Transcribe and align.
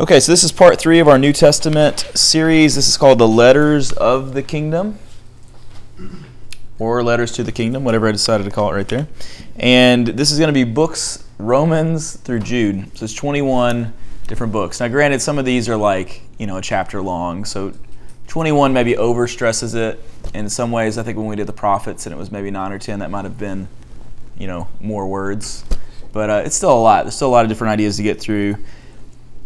Okay, 0.00 0.20
so 0.20 0.30
this 0.30 0.44
is 0.44 0.52
part 0.52 0.78
three 0.78 1.00
of 1.00 1.08
our 1.08 1.18
New 1.18 1.32
Testament 1.32 2.08
series. 2.14 2.76
This 2.76 2.86
is 2.86 2.96
called 2.96 3.18
the 3.18 3.26
Letters 3.26 3.90
of 3.90 4.32
the 4.32 4.44
Kingdom, 4.44 4.96
or 6.78 7.02
Letters 7.02 7.32
to 7.32 7.42
the 7.42 7.50
Kingdom, 7.50 7.82
whatever 7.82 8.06
I 8.06 8.12
decided 8.12 8.44
to 8.44 8.50
call 8.52 8.70
it 8.70 8.76
right 8.76 8.86
there. 8.86 9.08
And 9.56 10.06
this 10.06 10.30
is 10.30 10.38
going 10.38 10.54
to 10.54 10.54
be 10.54 10.62
books 10.62 11.24
Romans 11.36 12.16
through 12.16 12.38
Jude. 12.38 12.96
So 12.96 13.06
it's 13.06 13.14
21 13.14 13.92
different 14.28 14.52
books. 14.52 14.78
Now, 14.78 14.86
granted, 14.86 15.20
some 15.20 15.36
of 15.36 15.44
these 15.44 15.68
are 15.68 15.76
like, 15.76 16.22
you 16.38 16.46
know, 16.46 16.58
a 16.58 16.62
chapter 16.62 17.02
long. 17.02 17.44
So 17.44 17.72
21 18.28 18.72
maybe 18.72 18.92
overstresses 18.92 19.74
it. 19.74 20.00
In 20.32 20.48
some 20.48 20.70
ways, 20.70 20.96
I 20.96 21.02
think 21.02 21.18
when 21.18 21.26
we 21.26 21.34
did 21.34 21.48
the 21.48 21.52
prophets 21.52 22.06
and 22.06 22.14
it 22.14 22.16
was 22.18 22.30
maybe 22.30 22.52
9 22.52 22.70
or 22.70 22.78
10, 22.78 23.00
that 23.00 23.10
might 23.10 23.24
have 23.24 23.36
been, 23.36 23.66
you 24.38 24.46
know, 24.46 24.68
more 24.78 25.08
words. 25.08 25.64
But 26.12 26.30
uh, 26.30 26.42
it's 26.46 26.54
still 26.54 26.72
a 26.72 26.78
lot. 26.80 27.02
There's 27.02 27.16
still 27.16 27.30
a 27.30 27.34
lot 27.34 27.44
of 27.44 27.48
different 27.48 27.72
ideas 27.72 27.96
to 27.96 28.04
get 28.04 28.20
through 28.20 28.58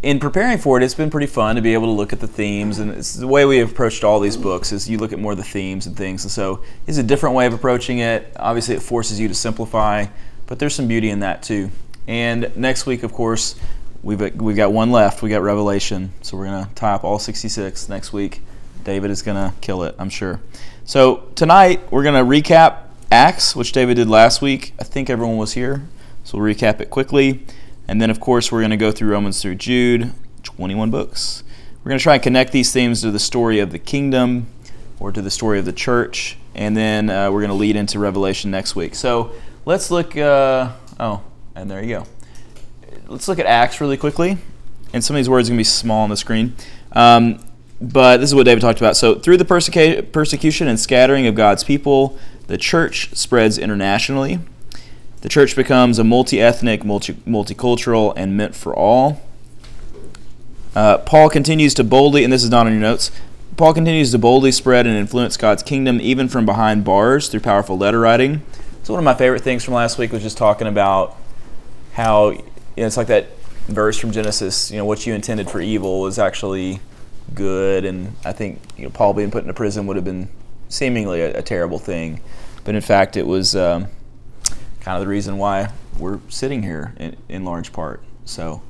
in 0.02 0.18
preparing 0.18 0.58
for 0.58 0.76
it, 0.76 0.82
it's 0.82 0.94
been 0.94 1.10
pretty 1.10 1.28
fun 1.28 1.54
to 1.54 1.62
be 1.62 1.74
able 1.74 1.86
to 1.86 1.92
look 1.92 2.12
at 2.12 2.18
the 2.18 2.26
themes, 2.26 2.80
and 2.80 2.90
it's 2.90 3.14
the 3.14 3.26
way 3.26 3.44
we 3.44 3.58
have 3.58 3.70
approached 3.70 4.02
all 4.02 4.18
these 4.18 4.36
books 4.36 4.72
is 4.72 4.90
you 4.90 4.98
look 4.98 5.12
at 5.12 5.18
more 5.18 5.32
of 5.32 5.38
the 5.38 5.44
themes 5.44 5.86
and 5.86 5.96
things, 5.96 6.24
and 6.24 6.30
so 6.30 6.62
it's 6.86 6.98
a 6.98 7.02
different 7.02 7.36
way 7.36 7.46
of 7.46 7.54
approaching 7.54 7.98
it. 7.98 8.32
Obviously, 8.36 8.74
it 8.74 8.82
forces 8.82 9.20
you 9.20 9.28
to 9.28 9.34
simplify, 9.34 10.06
but 10.46 10.58
there's 10.58 10.74
some 10.74 10.88
beauty 10.88 11.10
in 11.10 11.20
that 11.20 11.42
too. 11.42 11.70
And 12.08 12.54
next 12.56 12.84
week, 12.84 13.04
of 13.04 13.12
course, 13.12 13.54
we've 14.02 14.20
we've 14.40 14.56
got 14.56 14.72
one 14.72 14.90
left. 14.90 15.22
We 15.22 15.30
got 15.30 15.42
Revelation, 15.42 16.12
so 16.20 16.36
we're 16.36 16.46
gonna 16.46 16.68
tie 16.74 16.94
up 16.94 17.04
all 17.04 17.20
66 17.20 17.88
next 17.88 18.12
week. 18.12 18.42
David 18.82 19.12
is 19.12 19.22
gonna 19.22 19.54
kill 19.60 19.84
it, 19.84 19.94
I'm 20.00 20.10
sure. 20.10 20.40
So 20.84 21.28
tonight 21.36 21.92
we're 21.92 22.02
gonna 22.02 22.24
recap 22.24 22.78
Acts, 23.12 23.54
which 23.54 23.70
David 23.70 23.94
did 23.94 24.08
last 24.08 24.42
week. 24.42 24.74
I 24.80 24.84
think 24.84 25.08
everyone 25.08 25.36
was 25.36 25.52
here, 25.52 25.82
so 26.24 26.38
we'll 26.38 26.52
recap 26.52 26.80
it 26.80 26.90
quickly. 26.90 27.46
And 27.88 28.00
then, 28.00 28.10
of 28.10 28.20
course, 28.20 28.50
we're 28.50 28.60
going 28.60 28.70
to 28.70 28.76
go 28.76 28.92
through 28.92 29.10
Romans 29.10 29.42
through 29.42 29.56
Jude, 29.56 30.12
21 30.42 30.90
books. 30.90 31.42
We're 31.82 31.90
going 31.90 31.98
to 31.98 32.02
try 32.02 32.14
and 32.14 32.22
connect 32.22 32.52
these 32.52 32.72
themes 32.72 33.00
to 33.02 33.10
the 33.10 33.18
story 33.18 33.58
of 33.58 33.72
the 33.72 33.78
kingdom 33.78 34.46
or 35.00 35.10
to 35.10 35.20
the 35.20 35.30
story 35.30 35.58
of 35.58 35.64
the 35.64 35.72
church. 35.72 36.38
And 36.54 36.76
then 36.76 37.10
uh, 37.10 37.30
we're 37.30 37.40
going 37.40 37.50
to 37.50 37.54
lead 37.56 37.76
into 37.76 37.98
Revelation 37.98 38.50
next 38.50 38.76
week. 38.76 38.94
So 38.94 39.32
let's 39.64 39.90
look. 39.90 40.16
Uh, 40.16 40.72
oh, 41.00 41.22
and 41.54 41.70
there 41.70 41.82
you 41.82 41.96
go. 41.96 42.06
Let's 43.08 43.26
look 43.26 43.38
at 43.38 43.46
Acts 43.46 43.80
really 43.80 43.96
quickly. 43.96 44.38
And 44.92 45.02
some 45.02 45.16
of 45.16 45.18
these 45.18 45.28
words 45.28 45.48
are 45.48 45.52
going 45.52 45.58
to 45.58 45.60
be 45.60 45.64
small 45.64 46.02
on 46.02 46.10
the 46.10 46.16
screen. 46.16 46.54
Um, 46.92 47.40
but 47.80 48.18
this 48.18 48.30
is 48.30 48.34
what 48.34 48.44
David 48.44 48.60
talked 48.60 48.78
about. 48.78 48.96
So, 48.96 49.16
through 49.16 49.38
the 49.38 49.44
persecu- 49.44 50.12
persecution 50.12 50.68
and 50.68 50.78
scattering 50.78 51.26
of 51.26 51.34
God's 51.34 51.64
people, 51.64 52.16
the 52.46 52.56
church 52.56 53.14
spreads 53.14 53.58
internationally. 53.58 54.38
The 55.22 55.28
church 55.28 55.54
becomes 55.54 56.00
a 56.00 56.04
multi 56.04 56.40
ethnic, 56.40 56.84
multi- 56.84 57.14
multicultural, 57.14 58.12
and 58.16 58.36
meant 58.36 58.56
for 58.56 58.74
all. 58.74 59.22
Uh, 60.74 60.98
Paul 60.98 61.30
continues 61.30 61.74
to 61.74 61.84
boldly, 61.84 62.24
and 62.24 62.32
this 62.32 62.42
is 62.42 62.50
not 62.50 62.66
on 62.66 62.72
your 62.72 62.80
notes, 62.80 63.12
Paul 63.56 63.72
continues 63.72 64.10
to 64.10 64.18
boldly 64.18 64.50
spread 64.50 64.86
and 64.86 64.96
influence 64.96 65.36
God's 65.36 65.62
kingdom 65.62 66.00
even 66.00 66.28
from 66.28 66.44
behind 66.44 66.84
bars 66.84 67.28
through 67.28 67.40
powerful 67.40 67.78
letter 67.78 68.00
writing. 68.00 68.42
So, 68.82 68.94
one 68.94 68.98
of 68.98 69.04
my 69.04 69.14
favorite 69.14 69.42
things 69.42 69.62
from 69.62 69.74
last 69.74 69.96
week 69.98 70.10
was 70.10 70.22
just 70.22 70.36
talking 70.36 70.66
about 70.66 71.16
how 71.92 72.30
you 72.30 72.42
know, 72.78 72.86
it's 72.86 72.96
like 72.96 73.06
that 73.06 73.28
verse 73.68 73.98
from 73.98 74.10
Genesis, 74.10 74.72
you 74.72 74.78
know, 74.78 74.84
what 74.84 75.06
you 75.06 75.14
intended 75.14 75.48
for 75.48 75.60
evil 75.60 76.00
was 76.00 76.18
actually 76.18 76.80
good. 77.34 77.84
And 77.84 78.16
I 78.24 78.32
think 78.32 78.58
you 78.76 78.84
know, 78.84 78.90
Paul 78.90 79.12
being 79.12 79.30
put 79.30 79.42
into 79.42 79.54
prison 79.54 79.86
would 79.86 79.94
have 79.94 80.04
been 80.04 80.30
seemingly 80.68 81.20
a, 81.20 81.38
a 81.38 81.42
terrible 81.42 81.78
thing. 81.78 82.20
But 82.64 82.74
in 82.74 82.80
fact, 82.80 83.16
it 83.16 83.26
was. 83.26 83.54
Um, 83.54 83.86
kind 84.82 84.96
of 84.96 85.00
the 85.00 85.08
reason 85.08 85.38
why 85.38 85.70
we're 85.96 86.18
sitting 86.28 86.64
here 86.64 86.92
in, 86.98 87.16
in 87.28 87.44
large 87.44 87.72
part. 87.72 88.02
So, 88.24 88.62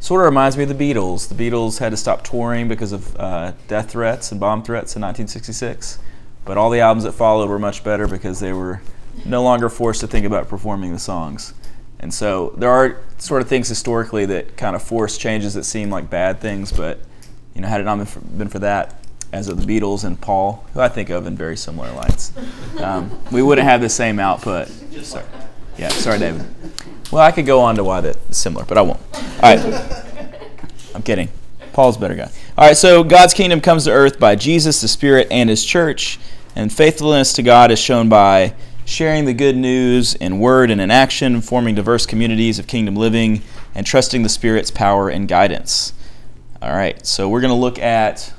sort 0.00 0.20
of 0.20 0.26
reminds 0.26 0.56
me 0.56 0.64
of 0.64 0.68
the 0.68 0.74
Beatles. 0.74 1.28
The 1.28 1.34
Beatles 1.34 1.78
had 1.78 1.90
to 1.90 1.96
stop 1.96 2.22
touring 2.22 2.68
because 2.68 2.92
of 2.92 3.16
uh, 3.16 3.52
death 3.66 3.90
threats 3.90 4.30
and 4.30 4.38
bomb 4.38 4.62
threats 4.62 4.94
in 4.94 5.02
1966. 5.02 5.98
But 6.44 6.58
all 6.58 6.70
the 6.70 6.80
albums 6.80 7.04
that 7.04 7.12
followed 7.12 7.48
were 7.48 7.58
much 7.58 7.82
better 7.82 8.06
because 8.06 8.40
they 8.40 8.52
were 8.52 8.82
no 9.24 9.42
longer 9.42 9.68
forced 9.68 10.00
to 10.00 10.06
think 10.06 10.26
about 10.26 10.48
performing 10.48 10.92
the 10.92 10.98
songs. 10.98 11.54
And 11.98 12.12
so 12.12 12.52
there 12.58 12.70
are 12.70 13.00
sort 13.16 13.40
of 13.40 13.48
things 13.48 13.68
historically 13.68 14.26
that 14.26 14.58
kind 14.58 14.76
of 14.76 14.82
force 14.82 15.16
changes 15.16 15.54
that 15.54 15.64
seem 15.64 15.88
like 15.90 16.10
bad 16.10 16.40
things, 16.40 16.72
but 16.72 17.00
you 17.54 17.62
know, 17.62 17.68
had 17.68 17.80
it 17.80 17.84
not 17.84 17.96
been 17.96 18.06
for, 18.06 18.20
been 18.20 18.48
for 18.48 18.58
that, 18.58 19.00
as 19.32 19.48
of 19.48 19.64
the 19.64 19.66
Beatles 19.66 20.04
and 20.04 20.20
Paul, 20.20 20.64
who 20.74 20.80
I 20.80 20.88
think 20.88 21.10
of 21.10 21.26
in 21.26 21.36
very 21.36 21.56
similar 21.56 21.90
lights, 21.92 22.32
um, 22.78 23.10
we 23.32 23.42
wouldn't 23.42 23.66
have 23.66 23.80
the 23.80 23.88
same 23.88 24.18
output. 24.20 24.68
Sorry. 25.02 25.24
Yeah, 25.78 25.88
sorry, 25.88 26.18
David. 26.18 26.46
Well, 27.10 27.22
I 27.22 27.32
could 27.32 27.46
go 27.46 27.60
on 27.60 27.76
to 27.76 27.84
why 27.84 28.00
that's 28.00 28.36
similar, 28.36 28.64
but 28.64 28.78
I 28.78 28.82
won't. 28.82 29.00
All 29.14 29.56
right. 29.56 30.30
I'm 30.94 31.02
kidding. 31.02 31.28
Paul's 31.72 31.96
better 31.96 32.14
guy. 32.14 32.30
All 32.56 32.68
right, 32.68 32.76
so 32.76 33.02
God's 33.02 33.34
kingdom 33.34 33.60
comes 33.60 33.84
to 33.84 33.90
earth 33.90 34.20
by 34.20 34.36
Jesus, 34.36 34.80
the 34.80 34.88
Spirit, 34.88 35.26
and 35.30 35.50
His 35.50 35.64
church. 35.64 36.20
And 36.54 36.72
faithfulness 36.72 37.32
to 37.32 37.42
God 37.42 37.72
is 37.72 37.80
shown 37.80 38.08
by 38.08 38.54
sharing 38.84 39.24
the 39.24 39.34
good 39.34 39.56
news 39.56 40.14
in 40.14 40.38
word 40.38 40.70
and 40.70 40.80
in 40.80 40.90
action, 40.90 41.40
forming 41.40 41.74
diverse 41.74 42.06
communities 42.06 42.60
of 42.60 42.68
kingdom 42.68 42.94
living, 42.94 43.42
and 43.74 43.84
trusting 43.84 44.22
the 44.22 44.28
Spirit's 44.28 44.70
power 44.70 45.08
and 45.08 45.26
guidance. 45.26 45.92
All 46.62 46.72
right, 46.72 47.04
so 47.04 47.28
we're 47.28 47.40
going 47.40 47.52
to 47.52 47.60
look 47.60 47.78
at 47.80 48.32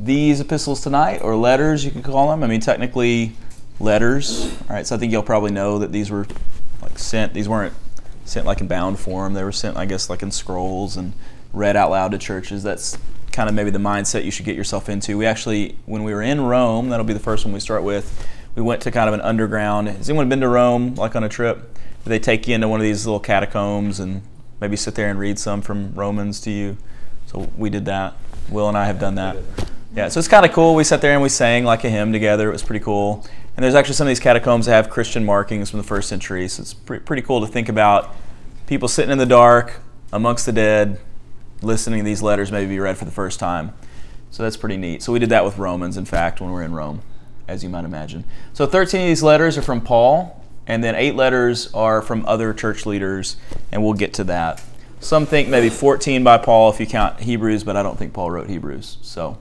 these 0.00 0.40
epistles 0.40 0.80
tonight, 0.80 1.20
or 1.22 1.36
letters, 1.36 1.84
you 1.84 1.90
could 1.90 2.04
call 2.04 2.30
them. 2.30 2.42
I 2.42 2.46
mean, 2.46 2.60
technically, 2.60 3.36
letters. 3.78 4.46
All 4.62 4.76
right, 4.76 4.86
so 4.86 4.96
I 4.96 4.98
think 4.98 5.12
you'll 5.12 5.22
probably 5.22 5.50
know 5.50 5.78
that 5.78 5.92
these 5.92 6.10
were 6.10 6.26
like 6.92 6.98
sent. 6.98 7.34
These 7.34 7.48
weren't 7.48 7.74
sent 8.24 8.46
like 8.46 8.60
in 8.60 8.68
bound 8.68 8.98
form. 8.98 9.34
They 9.34 9.44
were 9.44 9.52
sent, 9.52 9.76
I 9.76 9.86
guess, 9.86 10.10
like 10.10 10.22
in 10.22 10.30
scrolls 10.30 10.96
and 10.96 11.12
read 11.52 11.76
out 11.76 11.90
loud 11.90 12.12
to 12.12 12.18
churches. 12.18 12.62
That's 12.62 12.98
kind 13.32 13.48
of 13.48 13.54
maybe 13.54 13.70
the 13.70 13.78
mindset 13.78 14.24
you 14.24 14.30
should 14.30 14.44
get 14.44 14.56
yourself 14.56 14.88
into. 14.88 15.16
We 15.16 15.26
actually, 15.26 15.76
when 15.86 16.04
we 16.04 16.12
were 16.12 16.22
in 16.22 16.42
Rome, 16.42 16.90
that'll 16.90 17.06
be 17.06 17.14
the 17.14 17.20
first 17.20 17.44
one 17.44 17.54
we 17.54 17.60
start 17.60 17.82
with. 17.82 18.28
We 18.54 18.62
went 18.62 18.82
to 18.82 18.90
kind 18.90 19.08
of 19.08 19.14
an 19.14 19.22
underground. 19.22 19.88
Has 19.88 20.08
anyone 20.10 20.28
been 20.28 20.40
to 20.40 20.48
Rome, 20.48 20.94
like 20.94 21.16
on 21.16 21.24
a 21.24 21.28
trip? 21.28 21.78
They 22.04 22.18
take 22.18 22.46
you 22.46 22.54
into 22.54 22.68
one 22.68 22.80
of 22.80 22.84
these 22.84 23.06
little 23.06 23.20
catacombs 23.20 24.00
and 24.00 24.22
maybe 24.60 24.76
sit 24.76 24.94
there 24.94 25.08
and 25.08 25.18
read 25.18 25.38
some 25.38 25.62
from 25.62 25.94
Romans 25.94 26.40
to 26.40 26.50
you. 26.50 26.76
So 27.26 27.50
we 27.56 27.70
did 27.70 27.86
that. 27.86 28.14
Will 28.50 28.68
and 28.68 28.76
I 28.76 28.86
have 28.86 28.98
done 28.98 29.14
that. 29.14 29.36
Yeah, 29.94 30.08
so 30.08 30.18
it's 30.18 30.28
kind 30.28 30.46
of 30.46 30.52
cool. 30.52 30.74
We 30.74 30.84
sat 30.84 31.02
there 31.02 31.12
and 31.12 31.22
we 31.22 31.28
sang 31.28 31.64
like 31.64 31.84
a 31.84 31.90
hymn 31.90 32.12
together. 32.12 32.48
It 32.48 32.52
was 32.52 32.62
pretty 32.62 32.82
cool. 32.82 33.26
And 33.54 33.62
there's 33.62 33.74
actually 33.74 33.94
some 33.94 34.06
of 34.06 34.10
these 34.10 34.20
catacombs 34.20 34.64
that 34.64 34.72
have 34.72 34.88
Christian 34.88 35.22
markings 35.22 35.68
from 35.68 35.78
the 35.78 35.84
first 35.84 36.08
century. 36.08 36.48
So 36.48 36.62
it's 36.62 36.72
pre- 36.72 36.98
pretty 36.98 37.20
cool 37.20 37.42
to 37.42 37.46
think 37.46 37.68
about 37.68 38.14
people 38.66 38.88
sitting 38.88 39.12
in 39.12 39.18
the 39.18 39.26
dark 39.26 39.80
amongst 40.10 40.46
the 40.46 40.52
dead, 40.52 40.98
listening 41.60 42.00
to 42.00 42.04
these 42.04 42.22
letters 42.22 42.50
maybe 42.50 42.70
be 42.70 42.78
read 42.78 42.96
for 42.96 43.04
the 43.04 43.10
first 43.10 43.38
time. 43.38 43.74
So 44.30 44.42
that's 44.42 44.56
pretty 44.56 44.78
neat. 44.78 45.02
So 45.02 45.12
we 45.12 45.18
did 45.18 45.28
that 45.28 45.44
with 45.44 45.58
Romans, 45.58 45.98
in 45.98 46.06
fact, 46.06 46.40
when 46.40 46.48
we 46.48 46.54
we're 46.54 46.62
in 46.62 46.72
Rome, 46.72 47.02
as 47.46 47.62
you 47.62 47.68
might 47.68 47.84
imagine. 47.84 48.24
So 48.54 48.64
13 48.64 49.02
of 49.02 49.06
these 49.08 49.22
letters 49.22 49.58
are 49.58 49.62
from 49.62 49.82
Paul, 49.82 50.42
and 50.66 50.82
then 50.82 50.94
eight 50.94 51.16
letters 51.16 51.72
are 51.74 52.00
from 52.00 52.24
other 52.24 52.54
church 52.54 52.86
leaders, 52.86 53.36
and 53.70 53.84
we'll 53.84 53.92
get 53.92 54.14
to 54.14 54.24
that. 54.24 54.62
Some 55.00 55.26
think 55.26 55.50
maybe 55.50 55.68
14 55.68 56.24
by 56.24 56.38
Paul 56.38 56.70
if 56.70 56.80
you 56.80 56.86
count 56.86 57.20
Hebrews, 57.20 57.62
but 57.62 57.76
I 57.76 57.82
don't 57.82 57.98
think 57.98 58.14
Paul 58.14 58.30
wrote 58.30 58.48
Hebrews. 58.48 58.96
So 59.02 59.36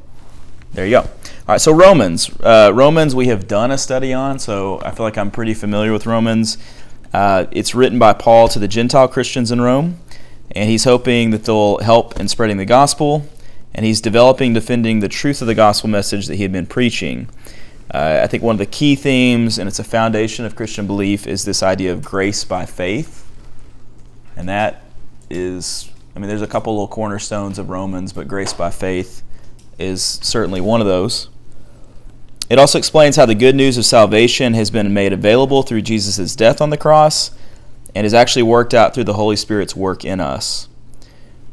there 0.73 0.85
you 0.85 0.91
go. 0.91 0.99
All 1.01 1.55
right, 1.55 1.61
so 1.61 1.73
Romans. 1.73 2.29
Uh, 2.39 2.71
Romans, 2.73 3.13
we 3.13 3.27
have 3.27 3.47
done 3.47 3.71
a 3.71 3.77
study 3.77 4.13
on, 4.13 4.39
so 4.39 4.79
I 4.85 4.91
feel 4.91 5.05
like 5.05 5.17
I'm 5.17 5.31
pretty 5.31 5.53
familiar 5.53 5.91
with 5.91 6.05
Romans. 6.05 6.57
Uh, 7.13 7.45
it's 7.51 7.75
written 7.75 7.99
by 7.99 8.13
Paul 8.13 8.47
to 8.49 8.59
the 8.59 8.69
Gentile 8.69 9.09
Christians 9.09 9.51
in 9.51 9.59
Rome, 9.59 9.99
and 10.51 10.69
he's 10.69 10.85
hoping 10.85 11.31
that 11.31 11.43
they'll 11.43 11.79
help 11.79 12.17
in 12.19 12.29
spreading 12.29 12.55
the 12.55 12.65
gospel, 12.65 13.27
and 13.73 13.85
he's 13.85 13.99
developing, 13.99 14.53
defending 14.53 15.01
the 15.01 15.09
truth 15.09 15.41
of 15.41 15.47
the 15.47 15.55
gospel 15.55 15.89
message 15.89 16.27
that 16.27 16.35
he 16.35 16.43
had 16.43 16.53
been 16.53 16.67
preaching. 16.67 17.27
Uh, 17.93 18.21
I 18.23 18.27
think 18.27 18.41
one 18.41 18.55
of 18.55 18.59
the 18.59 18.65
key 18.65 18.95
themes, 18.95 19.57
and 19.57 19.67
it's 19.67 19.79
a 19.79 19.83
foundation 19.83 20.45
of 20.45 20.55
Christian 20.55 20.87
belief, 20.87 21.27
is 21.27 21.43
this 21.43 21.61
idea 21.61 21.91
of 21.91 22.01
grace 22.01 22.45
by 22.45 22.65
faith. 22.65 23.27
And 24.37 24.47
that 24.47 24.83
is, 25.29 25.91
I 26.15 26.19
mean, 26.19 26.29
there's 26.29 26.41
a 26.41 26.47
couple 26.47 26.73
little 26.73 26.87
cornerstones 26.87 27.59
of 27.59 27.69
Romans, 27.69 28.13
but 28.13 28.29
grace 28.29 28.53
by 28.53 28.69
faith 28.69 29.21
is 29.81 30.19
certainly 30.21 30.61
one 30.61 30.81
of 30.81 30.87
those. 30.87 31.29
It 32.49 32.59
also 32.59 32.77
explains 32.77 33.15
how 33.15 33.25
the 33.25 33.35
good 33.35 33.55
news 33.55 33.77
of 33.77 33.85
salvation 33.85 34.53
has 34.53 34.69
been 34.69 34.93
made 34.93 35.13
available 35.13 35.63
through 35.63 35.83
Jesus' 35.83 36.35
death 36.35 36.61
on 36.61 36.69
the 36.69 36.77
cross 36.77 37.31
and 37.95 38.05
is 38.05 38.13
actually 38.13 38.43
worked 38.43 38.73
out 38.73 38.93
through 38.93 39.05
the 39.05 39.13
Holy 39.13 39.35
Spirit's 39.35 39.75
work 39.75 40.03
in 40.03 40.19
us. 40.19 40.67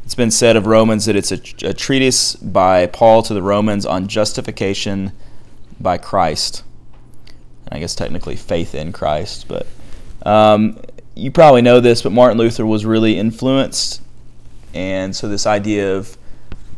It's 0.05 0.15
been 0.15 0.31
said 0.31 0.57
of 0.57 0.67
Romans 0.67 1.05
that 1.05 1.17
it's 1.17 1.31
a, 1.31 1.69
a 1.69 1.75
treatise 1.75 2.35
by 2.35 2.87
Paul 2.87 3.23
to 3.25 3.35
the 3.35 3.43
Romans 3.43 3.87
on 3.87 4.09
justification 4.09 5.13
by 5.79 5.99
Christ. 5.99 6.65
And 7.67 7.77
I 7.77 7.79
guess 7.79 7.95
technically 7.95 8.35
faith 8.35 8.75
in 8.75 8.93
Christ, 8.93 9.47
but 9.49 9.67
um, 10.25 10.81
you 11.15 11.31
probably 11.31 11.63
know 11.63 11.81
this, 11.81 12.03
but 12.03 12.13
Martin 12.13 12.39
Luther 12.39 12.65
was 12.67 12.87
really 12.87 13.19
influenced. 13.19 14.01
And 14.75 15.15
so 15.15 15.29
this 15.29 15.47
idea 15.47 15.97
of 15.97 16.17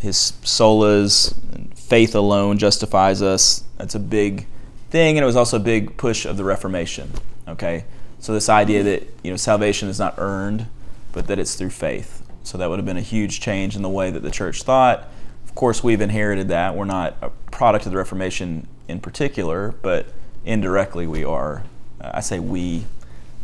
his 0.00 0.32
solas, 0.42 1.34
faith 1.76 2.14
alone 2.14 2.58
justifies 2.58 3.22
us. 3.22 3.64
That's 3.76 3.94
a 3.94 4.00
big 4.00 4.46
thing, 4.90 5.16
and 5.16 5.22
it 5.22 5.26
was 5.26 5.36
also 5.36 5.56
a 5.56 5.60
big 5.60 5.96
push 5.96 6.24
of 6.24 6.36
the 6.36 6.44
Reformation. 6.44 7.10
Okay, 7.48 7.84
so 8.18 8.32
this 8.32 8.48
idea 8.48 8.82
that 8.82 9.08
you 9.22 9.30
know 9.30 9.36
salvation 9.36 9.88
is 9.88 9.98
not 9.98 10.14
earned, 10.18 10.66
but 11.12 11.26
that 11.26 11.38
it's 11.38 11.54
through 11.54 11.70
faith. 11.70 12.26
So 12.42 12.58
that 12.58 12.70
would 12.70 12.78
have 12.78 12.86
been 12.86 12.96
a 12.96 13.02
huge 13.02 13.40
change 13.40 13.76
in 13.76 13.82
the 13.82 13.88
way 13.88 14.10
that 14.10 14.20
the 14.20 14.30
church 14.30 14.62
thought. 14.62 15.08
Of 15.44 15.54
course, 15.54 15.84
we've 15.84 16.00
inherited 16.00 16.48
that. 16.48 16.74
We're 16.74 16.84
not 16.84 17.16
a 17.20 17.30
product 17.50 17.86
of 17.86 17.92
the 17.92 17.98
Reformation 17.98 18.66
in 18.88 19.00
particular, 19.00 19.74
but 19.82 20.06
indirectly 20.44 21.06
we 21.06 21.24
are. 21.24 21.64
Uh, 22.00 22.12
I 22.14 22.20
say 22.20 22.38
we, 22.38 22.86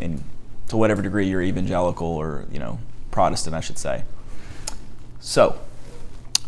in 0.00 0.24
to 0.68 0.76
whatever 0.76 1.02
degree 1.02 1.28
you're 1.28 1.42
evangelical 1.42 2.06
or 2.06 2.46
you 2.50 2.58
know 2.58 2.78
Protestant, 3.10 3.54
I 3.54 3.60
should 3.60 3.78
say. 3.78 4.04
So, 5.20 5.58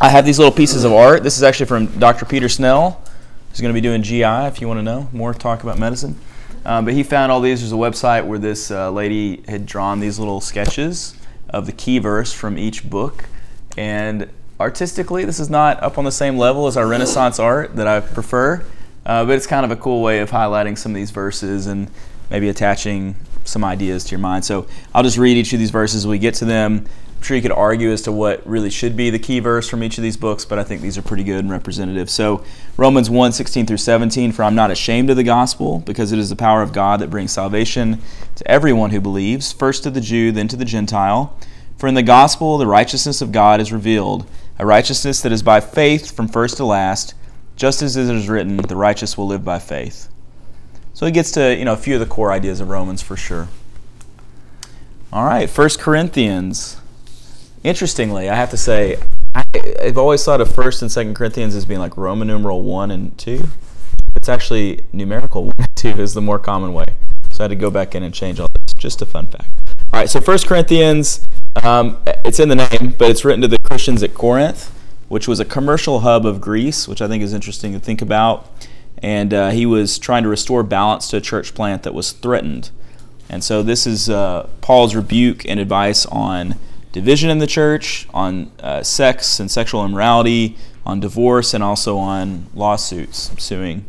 I 0.01 0.11
have 0.11 0.25
these 0.25 0.39
little 0.39 0.53
pieces 0.53 0.85
of 0.85 0.93
art. 0.93 1.25
This 1.25 1.37
is 1.37 1.43
actually 1.43 1.67
from 1.67 1.87
Dr. 1.99 2.25
Peter 2.25 2.49
Snell. 2.49 3.03
He's 3.51 3.61
going 3.61 3.75
to 3.75 3.75
be 3.75 3.81
doing 3.81 4.05
GI 4.05 4.47
if 4.47 4.61
you 4.61 4.69
want 4.69 4.79
to 4.79 4.83
know 4.85 5.09
more 5.13 5.35
talk 5.35 5.65
about 5.65 5.77
medicine. 5.77 6.17
Um, 6.65 6.85
but 6.85 6.95
he 6.95 7.03
found 7.03 7.33
all 7.33 7.41
these. 7.41 7.63
There's 7.63 7.73
a 7.73 7.75
website 7.75 8.25
where 8.25 8.39
this 8.39 8.71
uh, 8.71 8.93
lady 8.93 9.43
had 9.49 9.67
drawn 9.67 9.99
these 9.99 10.21
little 10.21 10.41
sketches 10.41 11.17
of 11.49 11.67
the 11.67 11.73
key 11.73 11.99
verse 11.99 12.33
from 12.33 12.59
each 12.59 12.89
book. 12.89 13.25
And 13.77 14.31
artistically, 14.61 15.25
this 15.25 15.41
is 15.41 15.51
not 15.51 15.83
up 15.83 15.99
on 15.99 16.05
the 16.05 16.13
same 16.13 16.39
level 16.39 16.69
as 16.69 16.77
our 16.77 16.87
Renaissance 16.87 17.41
art 17.41 17.75
that 17.75 17.89
I 17.89 17.99
prefer, 17.99 18.65
uh, 19.05 19.25
but 19.25 19.35
it's 19.35 19.49
kind 19.49 19.65
of 19.65 19.73
a 19.73 19.77
cool 19.77 20.01
way 20.01 20.21
of 20.21 20.31
highlighting 20.31 20.79
some 20.79 20.93
of 20.93 20.97
these 20.97 21.11
verses 21.11 21.67
and 21.67 21.91
maybe 22.31 22.49
attaching 22.49 23.17
some 23.45 23.65
ideas 23.65 24.05
to 24.05 24.11
your 24.13 24.21
mind. 24.21 24.45
So 24.45 24.69
I'll 24.95 25.03
just 25.03 25.19
read 25.19 25.37
each 25.37 25.53
of 25.53 25.59
these 25.59 25.71
verses 25.71 26.05
as 26.05 26.07
we 26.07 26.19
get 26.19 26.35
to 26.35 26.45
them. 26.45 26.87
I'm 27.19 27.25
sure 27.25 27.37
you 27.37 27.43
could 27.43 27.51
argue 27.51 27.91
as 27.91 28.03
to 28.03 28.13
what 28.13 28.47
really 28.47 28.71
should 28.71 28.97
be 28.97 29.11
the 29.11 29.19
key 29.19 29.41
verse 29.41 29.69
from 29.69 29.83
each 29.83 29.99
of 29.99 30.03
these 30.03 30.17
books, 30.17 30.45
but 30.45 30.57
I 30.57 30.63
think 30.63 30.83
these 30.83 30.97
are 30.97 31.03
pretty 31.03 31.25
good 31.25 31.41
and 31.41 31.51
representative. 31.51 32.09
So 32.09 32.45
Romans 32.77 33.11
1 33.11 33.33
16 33.33 33.67
through 33.67 33.79
17 33.79 34.31
For 34.31 34.45
I'm 34.45 34.55
not 34.55 34.71
ashamed 34.71 35.11
of 35.11 35.17
the 35.17 35.25
gospel, 35.25 35.81
because 35.81 36.13
it 36.13 36.21
is 36.21 36.31
the 36.31 36.37
power 36.37 36.63
of 36.63 36.73
God 36.73 37.01
that 37.01 37.11
brings 37.11 37.33
salvation 37.33 38.01
to 38.37 38.49
everyone 38.49 38.91
who 38.91 39.01
believes, 39.01 39.53
first 39.53 39.83
to 39.83 39.91
the 39.91 40.01
Jew, 40.01 40.31
then 40.31 40.47
to 40.47 40.57
the 40.57 40.65
Gentile. 40.65 41.37
For 41.77 41.89
in 41.89 41.95
the 41.95 42.05
gospel 42.05 42.57
the 42.57 42.69
righteousness 42.69 43.21
of 43.21 43.33
God 43.33 43.61
is 43.61 43.73
revealed, 43.73 44.25
a 44.57 44.65
righteousness 44.65 45.21
that 45.23 45.33
is 45.33 45.43
by 45.43 45.59
faith 45.59 46.15
from 46.15 46.29
first 46.29 46.57
to 46.59 46.65
last, 46.65 47.15
just 47.57 47.83
as 47.83 47.97
it 47.97 48.09
is 48.15 48.29
written, 48.29 48.59
the 48.59 48.77
righteous 48.77 49.19
will 49.19 49.27
live 49.27 49.45
by 49.45 49.59
faith. 49.59 50.09
So 50.95 51.05
he 51.05 51.11
gets 51.11 51.33
to 51.33 51.57
you 51.57 51.65
know 51.65 51.73
a 51.73 51.77
few 51.77 51.95
of 51.95 52.01
the 52.01 52.07
core 52.07 52.31
ideas 52.31 52.61
of 52.61 52.69
Romans 52.69 53.03
for 53.03 53.17
sure. 53.17 53.49
All 55.13 55.25
right, 55.25 55.51
First 55.51 55.81
Corinthians. 55.81 56.78
Interestingly, 57.69 58.31
I 58.31 58.35
have 58.35 58.49
to 58.53 58.57
say, 58.57 58.97
I, 59.35 59.45
have 59.83 59.99
always 59.99 60.25
thought 60.25 60.41
of 60.41 60.51
First 60.55 60.81
and 60.81 60.91
Second 60.91 61.13
Corinthians 61.13 61.55
as 61.55 61.67
being 61.67 61.81
like 61.81 61.99
Roman 61.99 62.27
numeral 62.27 62.63
one 62.63 62.91
and 62.91 63.17
two. 63.19 63.47
It's 64.17 64.31
actually 64.31 64.87
numerical 64.95 65.45
one 65.45 65.55
and 65.59 65.77
two 65.77 65.91
is 65.91 66.15
the 66.15 66.23
more 66.23 66.39
common 66.39 66.73
way. 66.73 66.87
So 67.31 67.41
I 67.41 67.43
had 67.45 67.49
to 67.49 67.57
go 67.57 67.71
back 67.71 67.95
in 67.95 68.03
and 68.03 68.15
change 68.15 68.41
all 68.41 68.49
this. 68.59 68.73
Just 68.73 69.03
a 69.03 69.07
fun 69.07 69.27
fact. 69.27 69.51
All 69.93 70.01
right, 70.01 70.09
so 70.09 70.19
First 70.19 70.47
Corinthians, 70.47 71.27
um, 71.63 71.99
it's 72.25 72.41
in 72.41 72.49
the 72.49 72.57
name, 72.57 72.95
but 72.99 73.11
it's 73.11 73.23
written 73.23 73.43
to 73.43 73.49
the 73.49 73.59
Christians 73.59 74.03
at 74.03 74.15
Corinth, 74.15 74.75
which 75.09 75.29
was 75.29 75.39
a 75.39 75.45
commercial 75.45 76.01
hub 76.01 76.25
of 76.25 76.41
Greece, 76.41 76.89
which 76.89 77.03
I 77.03 77.07
think 77.07 77.23
is 77.23 77.35
interesting 77.35 77.75
to 77.75 77.79
think 77.79 78.01
about. 78.01 78.51
And 79.03 79.35
uh, 79.35 79.51
he 79.51 79.67
was 79.67 79.99
trying 79.99 80.23
to 80.23 80.31
restore 80.31 80.63
balance 80.63 81.07
to 81.09 81.19
a 81.19 81.21
church 81.21 81.55
plant 81.55 81.83
that 81.83 81.93
was 81.93 82.13
threatened. 82.13 82.71
And 83.29 83.45
so 83.45 83.63
this 83.63 83.87
is 83.87 84.09
uh, 84.09 84.49
Paul's 84.63 84.95
rebuke 84.95 85.47
and 85.47 85.61
advice 85.61 86.07
on 86.07 86.55
division 86.93 87.31
in 87.31 87.39
the 87.39 87.47
church, 87.47 88.07
on 88.13 88.51
uh, 88.61 88.83
sex 88.83 89.41
and 89.41 89.51
sexual 89.51 89.85
immorality, 89.85 90.57
on 90.85 91.01
divorce, 91.01 91.55
and 91.55 91.63
also 91.63 91.99
on 91.99 92.47
lawsuits, 92.55 93.31
suing. 93.43 93.85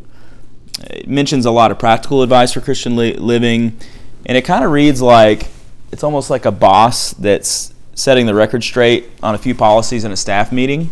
It 0.82 1.08
mentions 1.08 1.46
a 1.46 1.50
lot 1.50 1.70
of 1.70 1.78
practical 1.78 2.22
advice 2.22 2.52
for 2.52 2.60
Christian 2.60 2.96
li- 2.96 3.14
living, 3.14 3.78
and 4.26 4.36
it 4.36 4.44
kind 4.44 4.64
of 4.64 4.70
reads 4.70 5.00
like 5.00 5.48
it's 5.92 6.04
almost 6.04 6.30
like 6.30 6.44
a 6.44 6.52
boss 6.52 7.12
that's 7.14 7.74
setting 7.94 8.26
the 8.26 8.34
record 8.34 8.62
straight 8.62 9.10
on 9.22 9.34
a 9.34 9.38
few 9.38 9.54
policies 9.54 10.04
in 10.04 10.12
a 10.12 10.16
staff 10.16 10.52
meeting. 10.52 10.90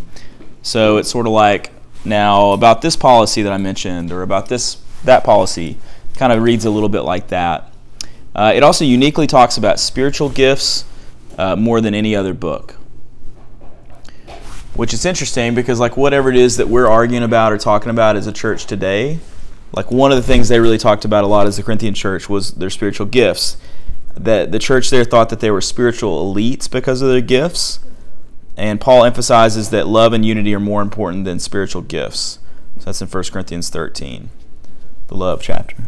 So 0.61 0.97
it's 0.97 1.09
sort 1.09 1.25
of 1.25 1.31
like 1.31 1.71
now 2.05 2.51
about 2.51 2.81
this 2.81 2.95
policy 2.95 3.41
that 3.43 3.53
I 3.53 3.57
mentioned, 3.57 4.11
or 4.11 4.23
about 4.23 4.49
this 4.49 4.81
that 5.05 5.23
policy, 5.23 5.77
kind 6.17 6.33
of 6.33 6.43
reads 6.43 6.65
a 6.65 6.69
little 6.69 6.89
bit 6.89 7.01
like 7.01 7.29
that. 7.29 7.73
Uh, 8.35 8.51
it 8.53 8.63
also 8.63 8.85
uniquely 8.85 9.27
talks 9.27 9.57
about 9.57 9.79
spiritual 9.79 10.29
gifts 10.29 10.85
uh, 11.39 11.55
more 11.55 11.79
than 11.79 11.95
any 11.95 12.15
other 12.15 12.33
book. 12.33 12.75
Which 14.75 14.93
is 14.93 15.05
interesting 15.05 15.55
because, 15.55 15.79
like, 15.79 15.95
whatever 15.95 16.29
it 16.29 16.35
is 16.35 16.57
that 16.57 16.67
we're 16.67 16.87
arguing 16.87 17.23
about 17.23 17.53
or 17.53 17.57
talking 17.57 17.89
about 17.89 18.17
as 18.17 18.27
a 18.27 18.33
church 18.33 18.65
today, 18.65 19.19
like, 19.71 19.89
one 19.89 20.11
of 20.11 20.17
the 20.17 20.23
things 20.23 20.49
they 20.49 20.59
really 20.59 20.77
talked 20.77 21.05
about 21.05 21.23
a 21.23 21.27
lot 21.27 21.47
as 21.47 21.55
the 21.55 21.63
Corinthian 21.63 21.93
church 21.93 22.27
was 22.27 22.51
their 22.51 22.69
spiritual 22.69 23.05
gifts. 23.05 23.55
That 24.15 24.51
the 24.51 24.59
church 24.59 24.89
there 24.89 25.05
thought 25.05 25.29
that 25.29 25.39
they 25.39 25.49
were 25.49 25.61
spiritual 25.61 26.33
elites 26.33 26.69
because 26.69 27.01
of 27.01 27.07
their 27.07 27.21
gifts. 27.21 27.79
And 28.57 28.81
Paul 28.81 29.05
emphasizes 29.05 29.69
that 29.69 29.87
love 29.87 30.11
and 30.11 30.25
unity 30.25 30.53
are 30.53 30.59
more 30.59 30.81
important 30.81 31.23
than 31.23 31.39
spiritual 31.39 31.81
gifts. 31.81 32.39
So 32.79 32.85
that's 32.85 33.01
in 33.01 33.07
1 33.07 33.23
Corinthians 33.31 33.69
13, 33.69 34.29
the 35.07 35.15
love 35.15 35.41
chapter. 35.41 35.85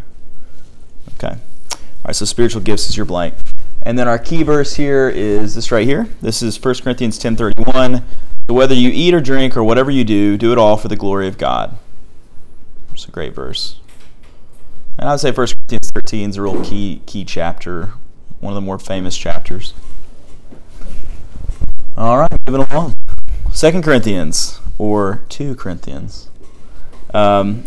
Okay. 1.16 1.40
All 1.74 2.06
right, 2.06 2.16
so 2.16 2.24
spiritual 2.24 2.62
gifts 2.62 2.90
is 2.90 2.96
your 2.96 3.06
blank. 3.06 3.36
And 3.84 3.98
then 3.98 4.08
our 4.08 4.20
key 4.20 4.44
verse 4.44 4.76
here 4.76 5.10
is 5.10 5.56
this 5.56 5.72
right 5.72 5.88
here. 5.88 6.08
This 6.22 6.44
is 6.44 6.64
1 6.64 6.84
Corinthians 6.84 7.18
10:31. 7.18 8.04
So 8.48 8.54
whether 8.54 8.76
you 8.76 8.90
eat 8.94 9.14
or 9.14 9.22
drink 9.22 9.58
or 9.58 9.64
whatever 9.64 9.90
you 9.90 10.04
do, 10.04 10.38
do 10.38 10.52
it 10.52 10.58
all 10.58 10.78
for 10.78 10.88
the 10.88 10.96
glory 10.96 11.28
of 11.28 11.38
God. 11.38 11.78
It's 12.94 13.08
a 13.08 13.12
great 13.12 13.34
verse. 13.34 13.78
And 15.00 15.10
I 15.10 15.14
would 15.14 15.20
say 15.20 15.32
1 15.32 15.36
Corinthians 15.36 15.92
13 15.96 16.30
is 16.30 16.38
a 16.38 16.42
real 16.42 16.64
key 16.64 17.02
key 17.06 17.26
chapter, 17.26 17.94
one 18.40 18.54
of 18.54 18.56
the 18.56 18.62
more 18.62 18.78
famous 18.78 19.18
chapters. 19.18 19.74
All 21.98 22.20
right, 22.20 22.32
moving 22.48 22.68
along. 22.68 22.94
2 23.54 23.82
Corinthians 23.82 24.60
or 24.78 25.24
2 25.30 25.56
Corinthians. 25.56 26.30
Um, 27.14 27.64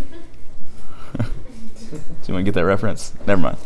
do 1.18 1.24
you 2.26 2.34
want 2.34 2.40
to 2.40 2.42
get 2.44 2.54
that 2.54 2.64
reference? 2.64 3.12
Never 3.26 3.40
mind. 3.40 3.58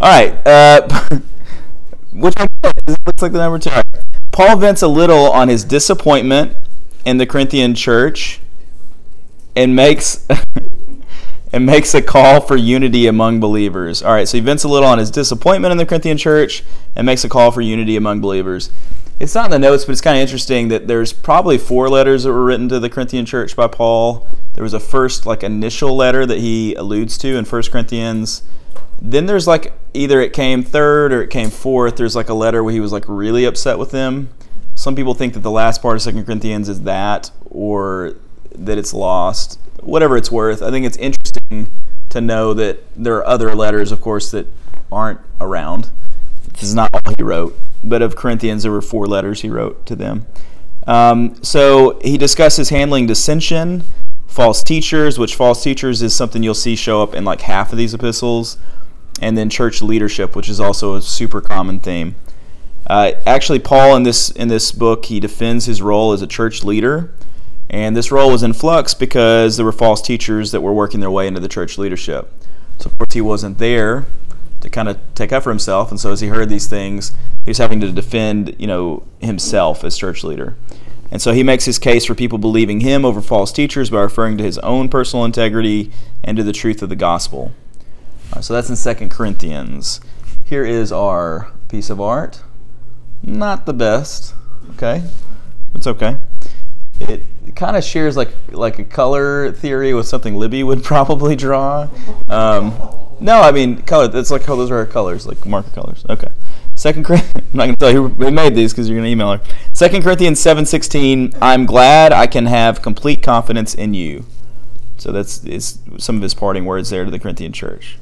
All 0.00 0.08
right. 0.08 0.46
Uh, 0.46 1.18
which 2.18 2.34
I 2.36 2.46
looks 3.06 3.22
like 3.22 3.32
the 3.32 3.38
number 3.38 3.58
two. 3.58 3.70
Paul 4.32 4.56
vents 4.56 4.82
a 4.82 4.88
little 4.88 5.30
on 5.30 5.48
his 5.48 5.64
disappointment 5.64 6.56
in 7.04 7.18
the 7.18 7.26
Corinthian 7.26 7.74
church 7.74 8.40
and 9.56 9.74
makes 9.74 10.26
and 11.52 11.64
makes 11.64 11.94
a 11.94 12.02
call 12.02 12.40
for 12.40 12.56
unity 12.56 13.06
among 13.06 13.40
believers. 13.40 14.02
All 14.02 14.12
right, 14.12 14.28
so 14.28 14.36
he 14.36 14.42
vents 14.42 14.64
a 14.64 14.68
little 14.68 14.88
on 14.88 14.98
his 14.98 15.10
disappointment 15.10 15.72
in 15.72 15.78
the 15.78 15.86
Corinthian 15.86 16.18
church 16.18 16.62
and 16.94 17.06
makes 17.06 17.24
a 17.24 17.28
call 17.28 17.50
for 17.50 17.60
unity 17.60 17.96
among 17.96 18.20
believers. 18.20 18.70
It's 19.18 19.34
not 19.34 19.46
in 19.46 19.50
the 19.50 19.58
notes, 19.58 19.84
but 19.84 19.92
it's 19.92 20.00
kind 20.00 20.16
of 20.16 20.22
interesting 20.22 20.68
that 20.68 20.86
there's 20.86 21.12
probably 21.12 21.58
four 21.58 21.88
letters 21.88 22.22
that 22.22 22.32
were 22.32 22.44
written 22.44 22.68
to 22.68 22.78
the 22.78 22.88
Corinthian 22.90 23.26
church 23.26 23.56
by 23.56 23.66
Paul. 23.66 24.28
There 24.54 24.62
was 24.62 24.74
a 24.74 24.80
first 24.80 25.26
like 25.26 25.42
initial 25.42 25.96
letter 25.96 26.24
that 26.26 26.38
he 26.38 26.74
alludes 26.74 27.18
to 27.18 27.36
in 27.36 27.44
1 27.44 27.62
Corinthians 27.64 28.42
then 29.00 29.26
there's 29.26 29.46
like 29.46 29.72
either 29.94 30.20
it 30.20 30.32
came 30.32 30.62
third 30.62 31.12
or 31.12 31.22
it 31.22 31.30
came 31.30 31.50
fourth. 31.50 31.96
There's 31.96 32.16
like 32.16 32.28
a 32.28 32.34
letter 32.34 32.62
where 32.64 32.72
he 32.72 32.80
was 32.80 32.92
like 32.92 33.04
really 33.06 33.44
upset 33.44 33.78
with 33.78 33.90
them. 33.90 34.30
Some 34.74 34.94
people 34.94 35.14
think 35.14 35.34
that 35.34 35.40
the 35.40 35.50
last 35.50 35.82
part 35.82 35.96
of 35.96 36.02
Second 36.02 36.24
Corinthians 36.24 36.68
is 36.68 36.82
that, 36.82 37.30
or 37.50 38.14
that 38.54 38.78
it's 38.78 38.94
lost. 38.94 39.58
Whatever 39.80 40.16
it's 40.16 40.30
worth, 40.30 40.62
I 40.62 40.70
think 40.70 40.86
it's 40.86 40.96
interesting 40.98 41.70
to 42.10 42.20
know 42.20 42.54
that 42.54 42.78
there 42.96 43.16
are 43.16 43.26
other 43.26 43.54
letters, 43.54 43.92
of 43.92 44.00
course, 44.00 44.30
that 44.30 44.46
aren't 44.90 45.20
around. 45.40 45.90
This 46.52 46.62
is 46.62 46.74
not 46.74 46.90
all 46.92 47.12
he 47.16 47.22
wrote, 47.22 47.58
but 47.84 48.02
of 48.02 48.16
Corinthians, 48.16 48.62
there 48.62 48.72
were 48.72 48.82
four 48.82 49.06
letters 49.06 49.42
he 49.42 49.50
wrote 49.50 49.84
to 49.86 49.96
them. 49.96 50.26
Um, 50.86 51.42
so 51.42 51.98
he 52.00 52.16
discusses 52.16 52.70
handling 52.70 53.06
dissension, 53.06 53.84
false 54.26 54.62
teachers, 54.62 55.18
which 55.18 55.34
false 55.34 55.62
teachers 55.62 56.02
is 56.02 56.14
something 56.14 56.42
you'll 56.42 56.54
see 56.54 56.76
show 56.76 57.02
up 57.02 57.14
in 57.14 57.24
like 57.24 57.42
half 57.42 57.72
of 57.72 57.78
these 57.78 57.94
epistles 57.94 58.58
and 59.20 59.36
then 59.36 59.50
church 59.50 59.82
leadership, 59.82 60.36
which 60.36 60.48
is 60.48 60.60
also 60.60 60.94
a 60.94 61.02
super 61.02 61.40
common 61.40 61.80
theme. 61.80 62.14
Uh, 62.86 63.12
actually, 63.26 63.58
Paul 63.58 63.96
in 63.96 64.02
this 64.02 64.30
in 64.30 64.48
this 64.48 64.72
book 64.72 65.06
he 65.06 65.20
defends 65.20 65.66
his 65.66 65.82
role 65.82 66.12
as 66.12 66.22
a 66.22 66.26
church 66.26 66.64
leader, 66.64 67.12
and 67.68 67.96
this 67.96 68.10
role 68.10 68.30
was 68.30 68.42
in 68.42 68.54
flux 68.54 68.94
because 68.94 69.56
there 69.56 69.66
were 69.66 69.72
false 69.72 70.00
teachers 70.00 70.52
that 70.52 70.62
were 70.62 70.72
working 70.72 71.00
their 71.00 71.10
way 71.10 71.26
into 71.26 71.40
the 71.40 71.48
church 71.48 71.76
leadership. 71.76 72.32
So 72.78 72.88
of 72.88 72.98
course 72.98 73.12
he 73.12 73.20
wasn't 73.20 73.58
there 73.58 74.06
to 74.60 74.70
kind 74.70 74.88
of 74.88 74.98
take 75.14 75.32
up 75.32 75.42
for 75.42 75.50
himself, 75.50 75.90
and 75.90 76.00
so 76.00 76.12
as 76.12 76.20
he 76.20 76.28
heard 76.28 76.48
these 76.48 76.66
things, 76.66 77.12
he 77.44 77.50
was 77.50 77.58
having 77.58 77.80
to 77.80 77.92
defend 77.92 78.56
you 78.58 78.66
know 78.66 79.02
himself 79.20 79.84
as 79.84 79.98
church 79.98 80.24
leader. 80.24 80.56
And 81.10 81.22
so 81.22 81.32
he 81.32 81.42
makes 81.42 81.64
his 81.64 81.78
case 81.78 82.04
for 82.04 82.14
people 82.14 82.38
believing 82.38 82.80
him 82.80 83.04
over 83.04 83.22
false 83.22 83.50
teachers 83.50 83.90
by 83.90 84.00
referring 84.00 84.36
to 84.38 84.44
his 84.44 84.58
own 84.58 84.88
personal 84.88 85.24
integrity 85.24 85.90
and 86.22 86.36
to 86.36 86.42
the 86.42 86.52
truth 86.52 86.82
of 86.82 86.90
the 86.90 86.96
gospel. 86.96 87.52
Right, 88.34 88.44
so 88.44 88.54
that's 88.54 88.68
in 88.68 88.76
Second 88.76 89.10
Corinthians. 89.10 90.00
Here 90.44 90.64
is 90.64 90.92
our 90.92 91.50
piece 91.68 91.90
of 91.90 92.00
art. 92.00 92.42
Not 93.22 93.66
the 93.66 93.74
best, 93.74 94.34
okay? 94.70 95.02
It's 95.74 95.86
okay. 95.86 96.18
It 97.00 97.24
kind 97.54 97.76
of 97.76 97.84
shares 97.84 98.16
like 98.16 98.32
like 98.50 98.78
a 98.78 98.84
color 98.84 99.52
theory 99.52 99.94
with 99.94 100.06
something 100.06 100.36
Libby 100.36 100.62
would 100.62 100.84
probably 100.92 101.36
draw. 101.36 101.88
Um, 102.28 102.72
no, 103.20 103.40
I 103.40 103.52
mean 103.52 103.82
color. 103.82 104.10
It's 104.12 104.30
like 104.30 104.48
oh, 104.48 104.56
those 104.56 104.70
are 104.70 104.76
our 104.76 104.86
colors, 104.86 105.26
like 105.26 105.44
marker 105.44 105.70
colors. 105.70 106.04
Okay. 106.08 106.30
Second, 106.74 107.06
I'm 107.10 107.22
not 107.52 107.66
to 107.66 107.76
tell 107.76 107.92
you 107.92 108.08
who 108.08 108.30
made 108.30 108.54
these 108.54 108.72
because 108.72 108.88
you're 108.88 109.00
to 109.00 109.08
email 109.08 109.32
her. 109.32 109.40
Second 109.72 110.02
Corinthians 110.02 110.38
seven 110.38 110.64
sixteen. 110.64 111.32
I'm 111.42 111.66
glad 111.66 112.12
I 112.12 112.26
can 112.26 112.46
have 112.46 112.82
complete 112.82 113.22
confidence 113.22 113.74
in 113.74 113.94
you. 113.94 114.24
So 114.96 115.12
that's 115.12 115.44
is 115.44 115.78
some 115.98 116.16
of 116.16 116.22
his 116.22 116.34
parting 116.34 116.64
words 116.64 116.90
there 116.90 117.04
to 117.04 117.10
the 117.10 117.18
Corinthian 117.18 117.52
church. 117.52 117.98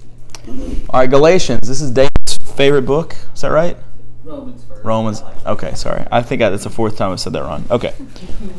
All 0.49 1.01
right, 1.01 1.11
Galatians. 1.11 1.67
This 1.67 1.81
is 1.81 1.91
David's 1.91 2.39
favorite 2.55 2.83
book. 2.83 3.17
Is 3.35 3.41
that 3.41 3.49
right? 3.49 3.77
Romans 4.25 4.65
first. 4.65 4.85
Romans. 4.85 5.23
Okay, 5.45 5.75
sorry. 5.75 6.07
I 6.11 6.23
think 6.23 6.43
I, 6.43 6.51
that's 6.51 6.65
the 6.65 6.71
fourth 6.71 6.97
time 6.97 7.13
I've 7.13 7.21
said 7.21 7.33
that 7.33 7.43
wrong. 7.43 7.65
Okay. 7.71 7.95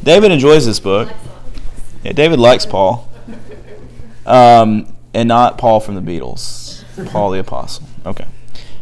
David 0.03 0.31
enjoys 0.31 0.65
this 0.65 0.79
book. 0.79 1.09
Yeah, 2.03 2.11
David 2.13 2.39
likes 2.39 2.65
Paul. 2.65 3.09
Um, 4.25 4.93
and 5.13 5.27
not 5.27 5.57
Paul 5.57 5.79
from 5.79 5.95
the 5.95 6.01
Beatles. 6.01 6.83
Paul 7.11 7.31
the 7.31 7.39
Apostle. 7.39 7.85
Okay. 8.05 8.25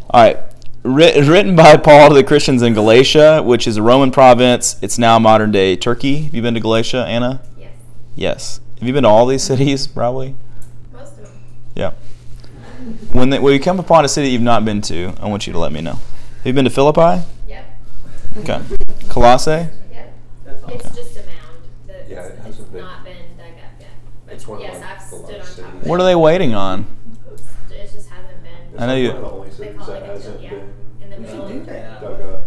All 0.09 0.21
right. 0.23 0.39
Writ- 0.83 1.27
written 1.27 1.55
by 1.55 1.77
Paul 1.77 2.09
to 2.09 2.15
the 2.15 2.23
Christians 2.23 2.61
in 2.61 2.73
Galatia, 2.73 3.41
which 3.43 3.67
is 3.67 3.77
a 3.77 3.81
Roman 3.81 4.11
province. 4.11 4.77
It's 4.81 4.97
now 4.97 5.17
modern 5.19 5.51
day 5.51 5.75
Turkey. 5.75 6.23
Have 6.23 6.33
you 6.33 6.41
been 6.41 6.53
to 6.53 6.59
Galatia, 6.59 7.05
Anna? 7.07 7.41
Yes. 7.57 7.71
Yes. 8.15 8.59
Have 8.79 8.87
you 8.87 8.93
been 8.93 9.03
to 9.03 9.09
all 9.09 9.25
these 9.25 9.43
cities, 9.43 9.87
probably? 9.87 10.35
Most 10.93 11.13
of 11.13 11.23
them. 11.23 11.31
Yeah. 11.75 11.91
When, 13.15 13.29
they, 13.29 13.39
when 13.39 13.53
you 13.53 13.59
come 13.59 13.79
upon 13.79 14.03
a 14.03 14.07
city 14.09 14.29
you've 14.29 14.41
not 14.41 14.65
been 14.65 14.81
to, 14.83 15.13
I 15.21 15.27
want 15.27 15.47
you 15.47 15.53
to 15.53 15.59
let 15.59 15.71
me 15.71 15.79
know. 15.81 15.93
Have 15.93 16.45
you 16.45 16.53
been 16.53 16.65
to 16.65 16.69
Philippi? 16.71 17.23
Yep. 17.47 17.65
Okay. 18.39 18.61
Colossae? 19.09 19.51
Yep. 19.91 20.13
That's 20.43 20.63
all. 20.63 20.69
It's 20.71 20.95
just 20.95 21.15
a 21.17 21.19
mound. 21.21 21.29
That 21.87 22.09
Yeah, 22.09 22.23
it 22.25 22.39
hasn't 22.39 22.71
been- 22.73 22.81
not 22.81 23.05
been 23.05 23.15
dug 23.37 23.47
up 23.47 23.79
yet. 23.79 23.87
But 24.25 24.33
It's 24.35 24.47
one 24.47 24.59
yes, 24.59 24.81
like, 24.81 24.83
I've 24.97 25.01
stood 25.01 25.15
on 25.23 25.23
largest 25.31 25.57
top 25.59 25.73
of 25.73 25.81
it. 25.81 25.87
What 25.87 25.99
are 26.01 26.03
they 26.03 26.15
waiting 26.15 26.53
on? 26.55 26.85
It 27.71 27.91
just 27.93 28.09
hasn't 28.09 28.43
been. 28.43 28.51
It's 28.73 28.81
I 28.81 28.85
know 28.85 28.95
you- 28.95 29.09
One 29.13 29.15
of 29.17 29.23
the 29.23 29.31
only 29.31 29.49
They 29.49 29.55
cities 29.55 29.77
call 29.77 29.87
that 29.87 30.03
it 30.03 30.09
hasn't 30.09 30.41
yeah, 30.41 30.49
been 30.49 30.73
in 31.01 31.09
the 31.09 31.15
We 31.15 31.21
middle 31.23 31.45
of 31.45 31.51
do 31.53 31.63
that. 31.71 32.01
dug 32.01 32.21
up. 32.21 32.41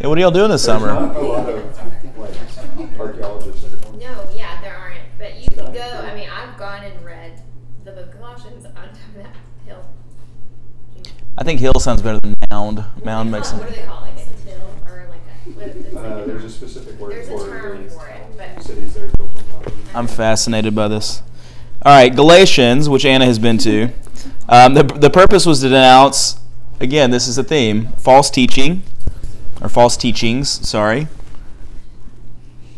Yeah, 0.00 0.06
what 0.06 0.18
are 0.18 0.20
y'all 0.20 0.30
doing 0.30 0.50
this 0.50 0.64
There's 0.64 0.80
summer? 0.80 0.92
not 0.94 1.16
a 1.16 1.20
lot 1.20 1.48
of 1.48 2.18
like 2.18 2.98
archaeologists 3.00 3.62
that 3.64 3.86
are 3.88 3.92
No, 3.96 4.28
yeah, 4.36 4.60
there 4.62 4.76
aren't. 4.76 5.00
But 5.18 5.34
you 5.42 5.48
can 5.50 5.72
go. 5.72 5.80
I 5.80 6.14
mean, 6.14 6.28
I've 6.30 6.56
gone 6.56 6.84
and 6.84 7.04
read 7.04 7.40
the 7.84 7.90
book 7.92 8.14
of 8.14 8.20
Colossians 8.20 8.66
on 8.66 8.72
top 8.72 8.84
of 8.84 9.14
that 9.16 9.22
hill. 9.24 9.32
I 11.38 11.44
think 11.44 11.60
hill 11.60 11.74
sounds 11.78 12.02
better 12.02 12.18
than 12.20 12.34
mound. 12.50 12.84
Mound 13.04 13.30
makes 13.30 13.48
sense. 13.50 13.60
What 13.60 13.68
do 13.70 13.76
they 13.80 13.86
call 13.86 14.04
it? 14.04 14.16
Like 14.16 14.26
a 14.26 14.48
hill 14.48 14.70
or 14.86 15.06
like 15.10 15.20
a. 15.20 15.50
What, 15.50 15.66
it's 15.76 15.94
like 15.94 16.04
Uh, 16.04 16.24
there's 16.24 16.44
a 16.44 16.50
specific 16.50 16.98
word 16.98 17.12
There's 17.12 17.28
a 17.28 17.44
term 17.46 17.82
it. 17.82 17.92
for 17.92 18.06
it, 18.08 18.22
but- 18.36 18.62
Cities 18.62 18.94
that 18.94 19.02
are 19.04 19.08
built 19.18 19.30
on 19.36 19.44
top 19.44 19.66
of 19.66 19.72
it. 19.78 19.96
I'm 19.96 20.06
fascinated 20.06 20.74
by 20.74 20.88
this. 20.88 21.22
All 21.84 21.92
right, 21.92 22.14
Galatians, 22.14 22.88
which 22.88 23.04
Anna 23.04 23.26
has 23.26 23.38
been 23.38 23.58
to. 23.58 23.90
Um, 24.48 24.74
the, 24.74 24.82
the 24.82 25.10
purpose 25.10 25.44
was 25.46 25.60
to 25.60 25.68
denounce, 25.68 26.38
again, 26.80 27.10
this 27.10 27.28
is 27.28 27.36
a 27.38 27.44
theme, 27.44 27.88
false 27.98 28.30
teaching, 28.30 28.82
or 29.60 29.68
false 29.68 29.96
teachings, 29.96 30.48
sorry. 30.68 31.06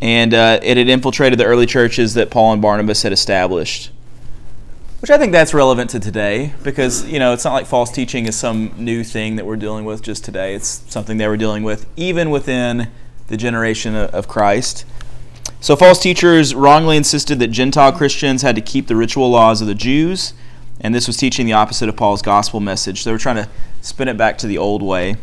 And 0.03 0.33
uh, 0.35 0.61
it 0.63 0.77
had 0.77 0.89
infiltrated 0.89 1.39
the 1.39 1.45
early 1.45 1.67
churches 1.67 2.15
that 2.15 2.31
Paul 2.31 2.53
and 2.53 2.63
Barnabas 2.63 3.03
had 3.03 3.13
established. 3.13 3.91
Which 5.01 5.13
I 5.13 5.19
think 5.19 5.31
that's 5.31 5.55
relevant 5.55 5.91
to 5.91 6.01
today 6.01 6.55
because, 6.65 7.07
you 7.07 7.21
know, 7.21 7.33
it's 7.33 7.45
not 7.45 7.53
like 7.53 7.67
false 7.67 7.93
teaching 7.93 8.27
is 8.27 8.35
some 8.35 8.73
new 8.77 9.05
thing 9.05 9.37
that 9.37 9.47
we're 9.47 9.57
dealing 9.57 9.85
with 9.85 10.03
just 10.03 10.25
today. 10.25 10.55
It's 10.57 10.83
something 10.89 11.19
they 11.19 11.29
were 11.29 11.37
dealing 11.37 11.63
with 11.63 11.87
even 11.97 12.31
within 12.31 12.91
the 13.29 13.37
generation 13.37 13.95
of 13.95 14.27
Christ. 14.27 14.85
So, 15.61 15.77
false 15.77 16.03
teachers 16.03 16.53
wrongly 16.53 16.97
insisted 16.97 17.39
that 17.39 17.49
Gentile 17.49 17.93
Christians 17.93 18.43
had 18.43 18.57
to 18.57 18.61
keep 18.61 18.89
the 18.89 18.97
ritual 18.97 19.31
laws 19.31 19.61
of 19.61 19.69
the 19.69 19.75
Jews, 19.75 20.35
and 20.81 20.95
this 20.95 21.07
was 21.07 21.17
teaching 21.17 21.47
the 21.47 21.53
opposite 21.53 21.89
of 21.89 21.97
Paul's 21.97 22.23
gospel 22.23 22.59
message. 22.59 23.05
They 23.05 23.13
were 23.13 23.19
trying 23.19 23.37
to 23.37 23.49
spin 23.81 24.09
it 24.09 24.17
back 24.17 24.37
to 24.39 24.49
the 24.49 24.59
old 24.59 24.83
way. 24.83 25.17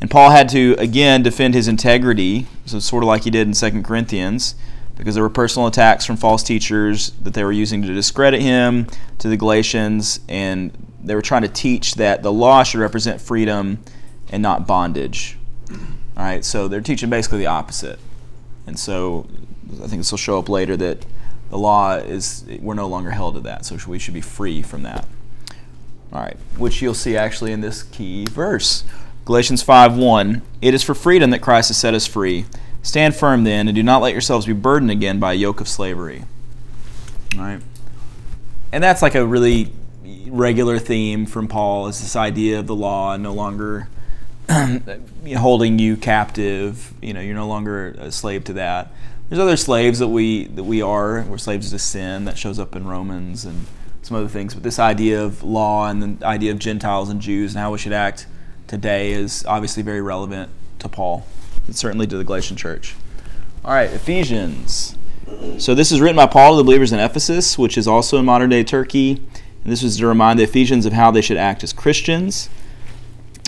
And 0.00 0.10
Paul 0.10 0.30
had 0.30 0.48
to, 0.50 0.76
again, 0.78 1.22
defend 1.22 1.54
his 1.54 1.68
integrity, 1.68 2.46
so 2.64 2.78
sort 2.78 3.02
of 3.02 3.08
like 3.08 3.24
he 3.24 3.30
did 3.30 3.46
in 3.46 3.52
2 3.54 3.82
Corinthians, 3.82 4.54
because 4.96 5.14
there 5.14 5.24
were 5.24 5.30
personal 5.30 5.66
attacks 5.66 6.04
from 6.04 6.16
false 6.16 6.42
teachers 6.42 7.10
that 7.22 7.34
they 7.34 7.44
were 7.44 7.52
using 7.52 7.82
to 7.82 7.92
discredit 7.92 8.40
him 8.40 8.86
to 9.18 9.28
the 9.28 9.36
Galatians, 9.36 10.20
and 10.28 10.72
they 11.02 11.14
were 11.14 11.22
trying 11.22 11.42
to 11.42 11.48
teach 11.48 11.94
that 11.96 12.22
the 12.22 12.32
law 12.32 12.62
should 12.62 12.80
represent 12.80 13.20
freedom 13.20 13.82
and 14.30 14.42
not 14.42 14.66
bondage. 14.66 15.36
All 16.16 16.22
right, 16.22 16.44
so 16.44 16.68
they're 16.68 16.80
teaching 16.80 17.10
basically 17.10 17.38
the 17.38 17.46
opposite. 17.46 17.98
And 18.66 18.78
so 18.78 19.26
I 19.82 19.86
think 19.88 20.00
this 20.00 20.12
will 20.12 20.18
show 20.18 20.38
up 20.38 20.48
later 20.48 20.76
that 20.76 21.04
the 21.50 21.58
law 21.58 21.96
is, 21.96 22.44
we're 22.60 22.74
no 22.74 22.86
longer 22.86 23.10
held 23.10 23.34
to 23.34 23.40
that. 23.40 23.64
So 23.66 23.76
we 23.86 23.98
should 23.98 24.14
be 24.14 24.20
free 24.20 24.62
from 24.62 24.82
that. 24.84 25.06
All 26.12 26.20
right, 26.20 26.36
which 26.56 26.80
you'll 26.80 26.94
see 26.94 27.16
actually 27.16 27.52
in 27.52 27.60
this 27.60 27.82
key 27.82 28.26
verse. 28.26 28.84
Galatians 29.24 29.62
5 29.62 29.96
1. 29.96 30.42
It 30.62 30.74
is 30.74 30.82
for 30.82 30.94
freedom 30.94 31.30
that 31.30 31.40
Christ 31.40 31.70
has 31.70 31.76
set 31.76 31.94
us 31.94 32.06
free. 32.06 32.44
Stand 32.84 33.16
firm 33.16 33.44
then, 33.44 33.66
and 33.66 33.74
do 33.74 33.82
not 33.82 34.02
let 34.02 34.12
yourselves 34.12 34.44
be 34.44 34.52
burdened 34.52 34.90
again 34.90 35.18
by 35.18 35.32
a 35.32 35.36
yoke 35.36 35.60
of 35.60 35.68
slavery. 35.68 36.24
All 37.34 37.40
right. 37.42 37.62
And 38.72 38.84
that's 38.84 39.00
like 39.00 39.14
a 39.14 39.26
really 39.26 39.72
regular 40.26 40.78
theme 40.78 41.24
from 41.24 41.48
Paul 41.48 41.86
is 41.86 42.00
this 42.00 42.14
idea 42.14 42.58
of 42.58 42.66
the 42.66 42.74
law 42.74 43.16
no 43.16 43.32
longer 43.32 43.88
holding 45.36 45.78
you 45.78 45.96
captive. 45.96 46.92
You 47.00 47.14
know, 47.14 47.22
you're 47.22 47.34
no 47.34 47.48
longer 47.48 47.96
a 47.98 48.12
slave 48.12 48.44
to 48.44 48.52
that. 48.52 48.92
There's 49.30 49.40
other 49.40 49.56
slaves 49.56 49.98
that 50.00 50.08
we 50.08 50.48
that 50.48 50.64
we 50.64 50.82
are. 50.82 51.22
We're 51.22 51.38
slaves 51.38 51.70
to 51.70 51.78
sin. 51.78 52.26
That 52.26 52.36
shows 52.36 52.58
up 52.58 52.76
in 52.76 52.86
Romans 52.86 53.46
and 53.46 53.64
some 54.02 54.18
other 54.18 54.28
things. 54.28 54.52
But 54.52 54.62
this 54.62 54.78
idea 54.78 55.24
of 55.24 55.42
law 55.42 55.88
and 55.88 56.18
the 56.18 56.26
idea 56.26 56.52
of 56.52 56.58
Gentiles 56.58 57.08
and 57.08 57.18
Jews 57.18 57.54
and 57.54 57.60
how 57.62 57.72
we 57.72 57.78
should 57.78 57.94
act 57.94 58.26
today 58.66 59.12
is 59.12 59.42
obviously 59.46 59.82
very 59.82 60.02
relevant 60.02 60.50
to 60.80 60.88
Paul. 60.90 61.26
Certainly 61.72 62.06
to 62.06 62.16
the 62.16 62.24
Galatian 62.24 62.56
church. 62.56 62.94
All 63.64 63.72
right, 63.72 63.90
Ephesians. 63.90 64.96
So 65.58 65.74
this 65.74 65.90
is 65.90 66.00
written 66.00 66.16
by 66.16 66.26
Paul 66.26 66.52
to 66.52 66.56
the 66.58 66.64
believers 66.64 66.92
in 66.92 66.98
Ephesus, 66.98 67.56
which 67.56 67.78
is 67.78 67.88
also 67.88 68.18
in 68.18 68.24
modern 68.24 68.50
day 68.50 68.62
Turkey. 68.62 69.12
And 69.12 69.72
this 69.72 69.82
was 69.82 69.96
to 69.96 70.06
remind 70.06 70.38
the 70.38 70.44
Ephesians 70.44 70.84
of 70.84 70.92
how 70.92 71.10
they 71.10 71.22
should 71.22 71.38
act 71.38 71.64
as 71.64 71.72
Christians. 71.72 72.50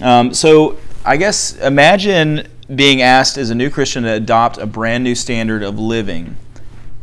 Um, 0.03 0.33
so 0.33 0.79
I 1.05 1.17
guess 1.17 1.57
imagine 1.59 2.49
being 2.75 3.03
asked 3.03 3.37
as 3.39 3.51
a 3.51 3.55
new 3.55 3.71
Christian 3.71 4.03
to 4.05 4.13
adopt 4.13 4.59
a 4.59 4.67
brand 4.67 5.05
new 5.05 5.15
standard 5.15 5.63
of 5.63 5.79
living, 5.79 6.37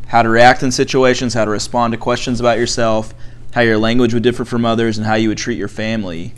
how 0.08 0.24
to 0.24 0.30
react 0.30 0.64
in 0.64 0.72
situations, 0.72 1.34
how 1.34 1.46
to 1.46 1.52
respond 1.52 1.94
to 1.94 1.98
questions 1.98 2.40
about 2.40 2.58
yourself, 2.58 3.14
how 3.54 3.62
your 3.62 3.78
language 3.78 4.14
would 4.14 4.24
differ 4.24 4.44
from 4.44 4.66
others, 4.66 4.98
and 4.98 5.08
how 5.08 5.14
you 5.14 5.30
would 5.30 5.38
treat 5.38 5.58
your 5.58 5.68
family. 5.68 6.34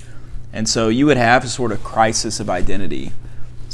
And 0.54 0.70
so 0.70 0.90
you 0.90 1.06
would 1.06 1.18
have 1.18 1.44
a 1.44 1.48
sort 1.48 1.72
of 1.72 1.84
crisis 1.84 2.40
of 2.40 2.50
identity. 2.50 3.14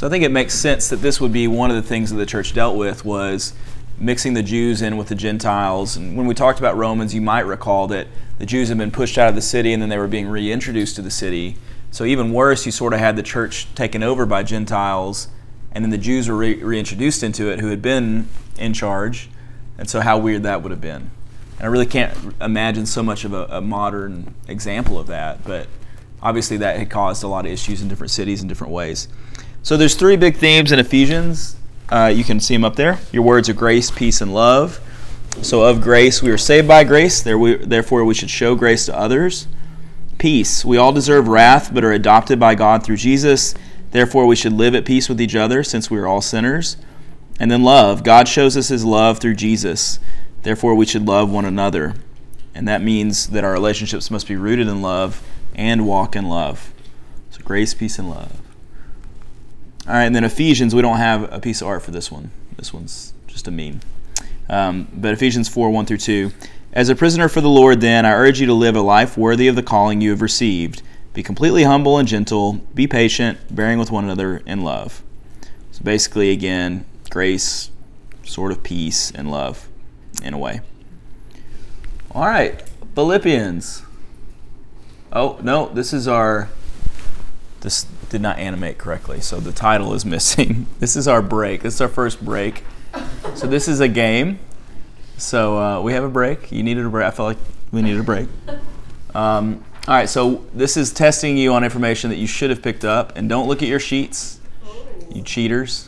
So 0.02 0.08
I 0.08 0.10
think 0.10 0.24
it 0.24 0.32
makes 0.32 0.56
sense 0.56 0.90
that 0.90 0.96
this 0.96 1.22
would 1.22 1.32
be 1.32 1.48
one 1.48 1.70
of 1.70 1.76
the 1.76 1.84
things 1.84 2.10
that 2.10 2.16
the 2.16 2.26
church 2.26 2.56
dealt 2.56 2.76
with 2.76 3.06
was 3.06 3.54
mixing 4.00 4.34
the 4.34 4.42
Jews 4.42 4.82
in 4.82 4.98
with 4.98 5.10
the 5.10 5.14
Gentiles. 5.14 5.96
And 5.96 6.18
when 6.18 6.26
we 6.26 6.34
talked 6.34 6.58
about 6.58 6.76
Romans, 6.76 7.14
you 7.14 7.22
might 7.22 7.42
recall 7.42 7.86
that 7.90 8.08
the 8.40 8.48
Jews 8.48 8.70
had 8.70 8.80
been 8.80 8.90
pushed 8.90 9.20
out 9.20 9.30
of 9.30 9.36
the 9.36 9.44
city 9.44 9.74
and 9.74 9.80
then 9.80 9.90
they 9.90 10.00
were 10.00 10.08
being 10.08 10.28
reintroduced 10.28 10.96
to 10.96 11.04
the 11.04 11.12
city. 11.12 11.56
So 11.92 12.04
even 12.04 12.34
worse, 12.34 12.66
you 12.66 12.72
sort 12.72 12.94
of 12.94 13.00
had 13.00 13.16
the 13.16 13.22
church 13.22 13.68
taken 13.76 14.02
over 14.02 14.26
by 14.26 14.42
Gentiles, 14.42 15.28
and 15.72 15.86
then 15.86 15.92
the 15.92 16.00
Jews 16.00 16.28
were 16.28 16.36
re- 16.36 16.64
reintroduced 16.64 17.22
into 17.22 17.52
it 17.52 17.60
who 17.60 17.68
had 17.68 17.84
been 17.84 18.28
in 18.58 18.74
charge. 18.74 19.30
And 19.78 19.88
so 19.88 20.00
how 20.02 20.18
weird 20.18 20.42
that 20.42 20.64
would 20.64 20.72
have 20.72 20.82
been. 20.82 21.12
And 21.60 21.62
I 21.62 21.68
really 21.68 21.86
can't 21.86 22.34
imagine 22.42 22.88
so 22.88 23.04
much 23.04 23.24
of 23.24 23.34
a, 23.34 23.44
a 23.52 23.62
modern 23.62 24.34
example 24.48 24.98
of 24.98 25.06
that, 25.06 25.44
but 25.44 25.68
obviously 26.24 26.58
that 26.58 26.80
had 26.80 26.90
caused 26.90 27.24
a 27.24 27.28
lot 27.28 27.46
of 27.46 27.52
issues 27.52 27.84
in 27.84 27.88
different 27.88 28.10
cities 28.10 28.42
in 28.42 28.48
different 28.48 28.74
ways. 28.74 29.08
So 29.64 29.78
there's 29.78 29.96
three 29.96 30.16
big 30.16 30.38
themes 30.38 30.72
in 30.72 30.80
Ephesians. 30.80 31.56
Uh, 31.90 32.12
you 32.14 32.24
can 32.24 32.40
see 32.40 32.56
them 32.56 32.66
up 32.66 32.76
there. 32.76 33.00
Your 33.12 33.24
words 33.24 33.48
are 33.48 33.54
grace, 33.54 33.92
peace, 33.92 34.22
and 34.22 34.34
love. 34.34 34.80
So 35.44 35.64
of 35.64 35.82
grace, 35.82 36.22
we 36.22 36.32
are 36.32 36.38
saved 36.38 36.68
by 36.68 36.84
grace. 36.84 37.22
There 37.22 37.38
we, 37.38 37.56
therefore, 37.56 38.04
we 38.04 38.14
should 38.14 38.30
show 38.30 38.56
grace 38.56 38.88
to 38.88 38.98
others. 38.98 39.48
Peace. 40.18 40.66
We 40.66 40.78
all 40.78 40.92
deserve 40.92 41.28
wrath, 41.28 41.72
but 41.74 41.84
are 41.84 41.92
adopted 41.92 42.40
by 42.40 42.56
God 42.56 42.84
through 42.84 42.98
Jesus. 42.98 43.54
Therefore, 43.92 44.26
we 44.26 44.36
should 44.36 44.54
live 44.54 44.74
at 44.74 44.86
peace 44.86 45.08
with 45.08 45.22
each 45.22 45.36
other, 45.36 45.64
since 45.64 45.92
we 45.92 46.00
are 46.00 46.08
all 46.08 46.22
sinners. 46.22 46.78
And 47.40 47.52
then 47.52 47.64
love. 47.64 48.04
God 48.04 48.28
shows 48.28 48.58
us 48.58 48.70
His 48.70 48.84
love 48.84 49.20
through 49.20 49.36
Jesus. 49.36 50.00
Therefore, 50.44 50.74
we 50.74 50.86
should 50.86 51.08
love 51.08 51.32
one 51.32 51.46
another. 51.46 51.96
And 52.56 52.68
that 52.68 52.82
means 52.82 53.30
that 53.30 53.44
our 53.44 53.54
relationships 53.54 54.10
must 54.10 54.28
be 54.28 54.36
rooted 54.36 54.68
in 54.68 54.82
love 54.82 55.24
and 55.54 55.88
walk 55.88 56.16
in 56.16 56.28
love. 56.28 56.74
So, 57.30 57.42
grace, 57.44 57.74
peace, 57.74 58.00
and 58.00 58.10
love. 58.10 58.40
All 59.92 59.98
right, 59.98 60.06
and 60.06 60.16
then 60.16 60.24
Ephesians, 60.24 60.74
we 60.74 60.82
don't 60.82 61.00
have 61.00 61.34
a 61.34 61.42
piece 61.42 61.60
of 61.60 61.68
art 61.68 61.82
for 61.82 61.92
this 61.92 62.10
one. 62.10 62.32
This 62.56 62.74
one's 62.74 63.14
just 63.28 63.50
a 63.50 63.52
meme. 63.52 63.82
Um, 64.48 64.88
but 64.94 65.14
Ephesians 65.14 65.50
4 65.50 65.70
1 65.70 65.86
through 65.86 65.98
2. 65.98 66.32
As 66.72 66.88
a 66.88 66.96
prisoner 66.96 67.28
for 67.28 67.42
the 67.42 67.50
Lord, 67.50 67.82
then, 67.82 68.06
I 68.06 68.14
urge 68.14 68.40
you 68.40 68.48
to 68.48 68.54
live 68.54 68.78
a 68.78 68.82
life 68.82 69.18
worthy 69.18 69.50
of 69.50 69.58
the 69.58 69.64
calling 69.64 70.00
you 70.00 70.12
have 70.12 70.22
received. 70.22 70.82
Be 71.14 71.24
completely 71.24 71.64
humble 71.64 71.98
and 71.98 72.08
gentle. 72.08 72.62
Be 72.74 72.88
patient, 72.88 73.54
bearing 73.54 73.80
with 73.80 73.92
one 73.92 74.06
another 74.06 74.38
in 74.46 74.62
love. 74.62 75.04
So 75.74 75.84
basically, 75.84 76.32
again, 76.32 76.86
grace, 77.10 77.70
sort 78.24 78.54
of 78.54 78.64
peace, 78.64 79.12
and 79.12 79.30
love 79.30 79.68
in 80.24 80.34
a 80.34 80.38
way. 80.38 80.62
All 82.12 82.28
right, 82.28 82.64
Philippians. 82.96 83.84
Oh, 85.12 85.38
no, 85.44 85.68
this 85.68 85.92
is 85.92 86.08
our. 86.08 86.48
This 87.60 87.86
did 88.12 88.22
not 88.22 88.38
animate 88.38 88.78
correctly, 88.78 89.22
so 89.22 89.40
the 89.40 89.54
title 89.54 89.94
is 89.94 90.06
missing. 90.06 90.68
this 90.80 90.98
is 90.98 91.08
our 91.08 91.22
break. 91.22 91.62
This 91.62 91.76
is 91.76 91.82
our 91.82 91.88
first 91.88 92.24
break. 92.24 92.64
So 93.36 93.48
this 93.48 93.70
is 93.70 93.80
a 93.80 93.88
game. 93.88 94.40
So 95.18 95.58
uh, 95.58 95.82
we 95.82 95.94
have 95.94 96.04
a 96.04 96.10
break. 96.10 96.52
You 96.52 96.62
needed 96.62 96.86
a 96.86 96.90
break. 96.90 97.08
I 97.08 97.12
felt 97.12 97.28
like 97.30 97.38
we 97.72 97.82
needed 97.82 98.02
a 98.02 98.04
break. 98.04 98.28
Um, 99.16 99.64
all 99.88 99.96
right. 99.96 100.10
So 100.10 100.46
this 100.54 100.76
is 100.76 100.92
testing 100.92 101.38
you 101.38 101.54
on 101.54 101.64
information 101.64 102.10
that 102.10 102.18
you 102.18 102.28
should 102.28 102.50
have 102.50 102.62
picked 102.62 102.84
up, 102.84 103.16
and 103.16 103.30
don't 103.30 103.48
look 103.48 103.64
at 103.64 103.70
your 103.70 103.80
sheets, 103.80 104.42
you 105.10 105.22
cheaters. 105.22 105.88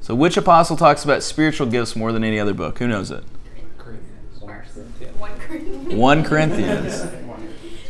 So 0.00 0.14
which 0.14 0.36
apostle 0.36 0.76
talks 0.76 1.02
about 1.02 1.24
spiritual 1.24 1.66
gifts 1.66 1.96
more 1.96 2.12
than 2.12 2.22
any 2.22 2.38
other 2.38 2.54
book? 2.54 2.78
Who 2.78 2.86
knows 2.86 3.10
it? 3.10 3.24
One 5.18 5.38
Corinthians. 5.38 5.94
1 5.94 6.24
Corinthians. 6.24 7.00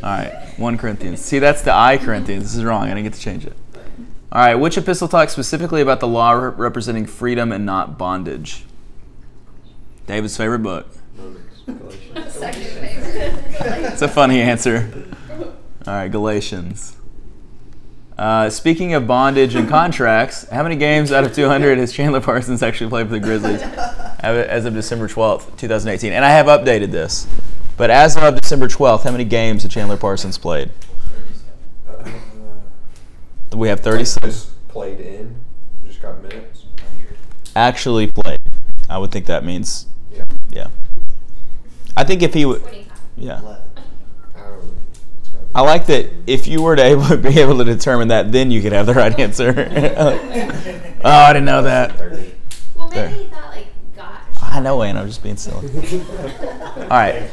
All 0.02 0.10
right, 0.10 0.49
1 0.60 0.78
Corinthians. 0.78 1.20
See, 1.20 1.38
that's 1.38 1.62
the 1.62 1.74
I 1.74 1.96
Corinthians. 1.96 2.44
This 2.44 2.56
is 2.56 2.64
wrong. 2.64 2.84
I 2.84 2.88
didn't 2.88 3.04
get 3.04 3.14
to 3.14 3.20
change 3.20 3.46
it. 3.46 3.56
All 4.32 4.42
right, 4.42 4.54
which 4.54 4.76
epistle 4.78 5.08
talks 5.08 5.32
specifically 5.32 5.80
about 5.80 6.00
the 6.00 6.06
law 6.06 6.32
re- 6.32 6.52
representing 6.54 7.06
freedom 7.06 7.50
and 7.50 7.66
not 7.66 7.98
bondage? 7.98 8.64
David's 10.06 10.36
favorite 10.36 10.60
book. 10.60 10.86
It's 12.14 14.02
a 14.02 14.08
funny 14.08 14.40
answer. 14.40 15.06
All 15.86 15.94
right, 15.94 16.08
Galatians. 16.08 16.96
Uh, 18.18 18.50
speaking 18.50 18.92
of 18.92 19.06
bondage 19.06 19.54
and 19.54 19.66
contracts, 19.68 20.46
how 20.50 20.62
many 20.62 20.76
games 20.76 21.10
out 21.10 21.24
of 21.24 21.34
200 21.34 21.78
has 21.78 21.90
Chandler 21.90 22.20
Parsons 22.20 22.62
actually 22.62 22.90
played 22.90 23.06
for 23.06 23.14
the 23.14 23.20
Grizzlies 23.20 23.62
as 24.20 24.66
of 24.66 24.74
December 24.74 25.08
12th, 25.08 25.56
2018? 25.56 26.12
And 26.12 26.22
I 26.22 26.28
have 26.30 26.46
updated 26.46 26.90
this. 26.90 27.26
But 27.76 27.90
as 27.90 28.16
of 28.16 28.38
December 28.40 28.68
12th, 28.68 29.04
how 29.04 29.10
many 29.10 29.24
games 29.24 29.62
has 29.62 29.72
Chandler 29.72 29.96
Parsons 29.96 30.36
played? 30.38 30.70
We 33.52 33.68
have 33.68 33.80
36. 33.80 34.24
Just 34.24 34.68
played 34.68 35.00
in, 35.00 35.34
just 35.84 36.00
got 36.00 36.22
minutes. 36.22 36.66
Actually 37.56 38.06
played. 38.06 38.38
I 38.88 38.98
would 38.98 39.10
think 39.10 39.26
that 39.26 39.44
means, 39.44 39.86
Yeah. 40.14 40.24
yeah. 40.50 40.66
I 41.96 42.04
think 42.04 42.22
if 42.22 42.32
he 42.32 42.44
would, 42.44 42.62
yeah. 43.16 43.36
I 43.36 43.40
don't 43.40 43.44
know. 43.44 43.58
It's 45.18 45.28
gotta 45.30 45.44
be- 45.46 45.50
I 45.54 45.60
like 45.62 45.86
that 45.86 46.10
if 46.28 46.46
you 46.46 46.62
were 46.62 46.76
to 46.76 46.82
able, 46.82 47.16
be 47.16 47.40
able 47.40 47.58
to 47.58 47.64
determine 47.64 48.08
that, 48.08 48.30
then 48.30 48.50
you 48.52 48.62
could 48.62 48.72
have 48.72 48.86
the 48.86 48.94
right 48.94 49.18
answer. 49.18 49.52
oh, 51.04 51.10
I 51.10 51.32
didn't 51.32 51.46
know 51.46 51.62
that. 51.62 51.98
Well, 51.98 52.08
maybe 52.88 52.94
There. 52.94 53.08
he 53.08 53.24
thought 53.24 53.50
like 53.50 53.66
gosh. 53.96 54.20
I 54.40 54.60
know, 54.60 54.76
Wayne. 54.78 54.96
I'm 54.96 55.06
just 55.08 55.22
being 55.24 55.36
silly. 55.36 55.66
All 56.76 56.88
right. 56.88 57.28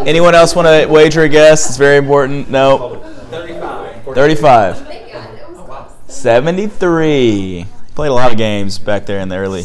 Anyone 0.00 0.34
else 0.34 0.54
want 0.54 0.68
to 0.68 0.86
wager 0.86 1.22
a 1.22 1.28
guess? 1.28 1.68
It's 1.68 1.76
very 1.76 1.98
important. 1.98 2.48
No. 2.48 3.02
35. 3.30 4.04
35. 4.14 4.86
Thank 4.86 5.12
God 5.12 5.34
it 5.34 5.50
was 5.50 5.58
close. 5.66 5.90
73. 6.06 7.66
Played 7.94 8.08
a 8.08 8.12
lot 8.12 8.30
of 8.30 8.38
games 8.38 8.78
back 8.78 9.06
there 9.06 9.18
in 9.20 9.28
the 9.28 9.36
early. 9.36 9.64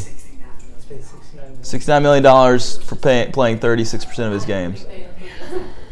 $69 1.61 2.01
million 2.01 2.59
for 2.83 2.95
pay, 2.95 3.29
playing 3.31 3.59
36% 3.59 4.27
of 4.27 4.33
his 4.33 4.43
games. 4.43 4.85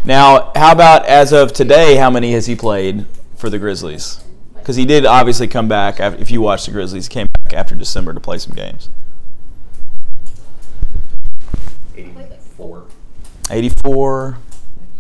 Now, 0.04 0.52
how 0.56 0.72
about 0.72 1.06
as 1.06 1.32
of 1.32 1.54
today, 1.54 1.96
how 1.96 2.10
many 2.10 2.34
has 2.34 2.48
he 2.48 2.56
played 2.56 3.06
for 3.36 3.50
the 3.50 3.60
Grizzlies? 3.60 4.24
Because 4.56 4.76
he 4.76 4.86
did 4.86 5.06
obviously 5.06 5.48
come 5.48 5.68
back. 5.68 6.00
If 6.00 6.30
you 6.30 6.42
watch 6.42 6.66
the 6.66 6.72
Grizzlies, 6.72 7.08
came 7.08 7.28
back 7.44 7.54
after 7.54 7.74
December 7.76 8.14
to 8.14 8.20
play 8.20 8.38
some 8.38 8.54
games. 8.54 8.90
Eighty-four. 11.96 12.86
84. 13.52 14.38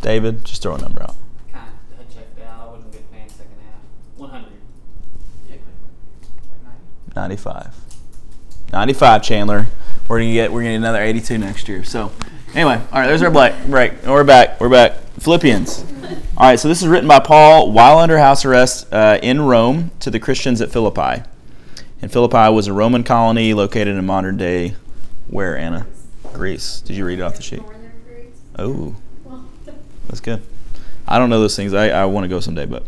David, 0.01 0.43
just 0.43 0.61
throw 0.61 0.75
a 0.75 0.77
number 0.77 1.01
out. 1.01 1.15
Kind 1.51 1.67
of 1.99 2.13
checked 2.13 2.39
out. 2.41 2.67
I 2.67 2.71
wasn't 2.71 2.95
a 2.95 2.97
fan 2.97 3.29
second 3.29 3.57
half. 3.61 3.81
100. 4.17 4.51
95. 7.15 7.75
95, 8.73 9.23
Chandler. 9.23 9.67
We're 10.07 10.19
gonna 10.19 10.33
get 10.33 10.51
we're 10.51 10.61
gonna 10.61 10.71
get 10.71 10.77
another 10.77 11.01
82 11.01 11.37
next 11.37 11.67
year. 11.69 11.83
So, 11.83 12.11
anyway, 12.53 12.81
all 12.91 12.99
right. 12.99 13.07
There's 13.07 13.21
our 13.21 13.31
break. 13.31 13.53
Break. 13.67 14.03
We're 14.03 14.23
back. 14.23 14.59
We're 14.59 14.69
back. 14.69 14.97
Philippians. 15.19 15.85
All 16.37 16.47
right. 16.47 16.59
So 16.59 16.67
this 16.67 16.81
is 16.81 16.87
written 16.87 17.07
by 17.07 17.19
Paul 17.19 17.71
while 17.71 17.99
under 17.99 18.17
house 18.17 18.43
arrest 18.43 18.91
uh, 18.91 19.19
in 19.21 19.41
Rome 19.41 19.91
to 19.99 20.09
the 20.09 20.19
Christians 20.19 20.61
at 20.61 20.71
Philippi. 20.71 21.23
And 22.01 22.11
Philippi 22.11 22.51
was 22.51 22.67
a 22.67 22.73
Roman 22.73 23.03
colony 23.03 23.53
located 23.53 23.89
in 23.89 24.05
modern 24.05 24.35
day, 24.35 24.75
where 25.27 25.55
Anna, 25.55 25.85
Greece. 26.33 26.81
Did 26.81 26.95
you 26.95 27.05
read 27.05 27.19
it 27.19 27.21
off 27.21 27.35
the 27.35 27.43
sheet? 27.43 27.61
Oh, 28.57 28.95
that's 30.07 30.19
good. 30.19 30.41
I 31.07 31.17
don't 31.17 31.29
know 31.29 31.39
those 31.39 31.55
things. 31.55 31.73
I, 31.73 31.89
I 31.89 32.05
want 32.05 32.25
to 32.25 32.27
go 32.27 32.39
someday, 32.39 32.65
but 32.65 32.83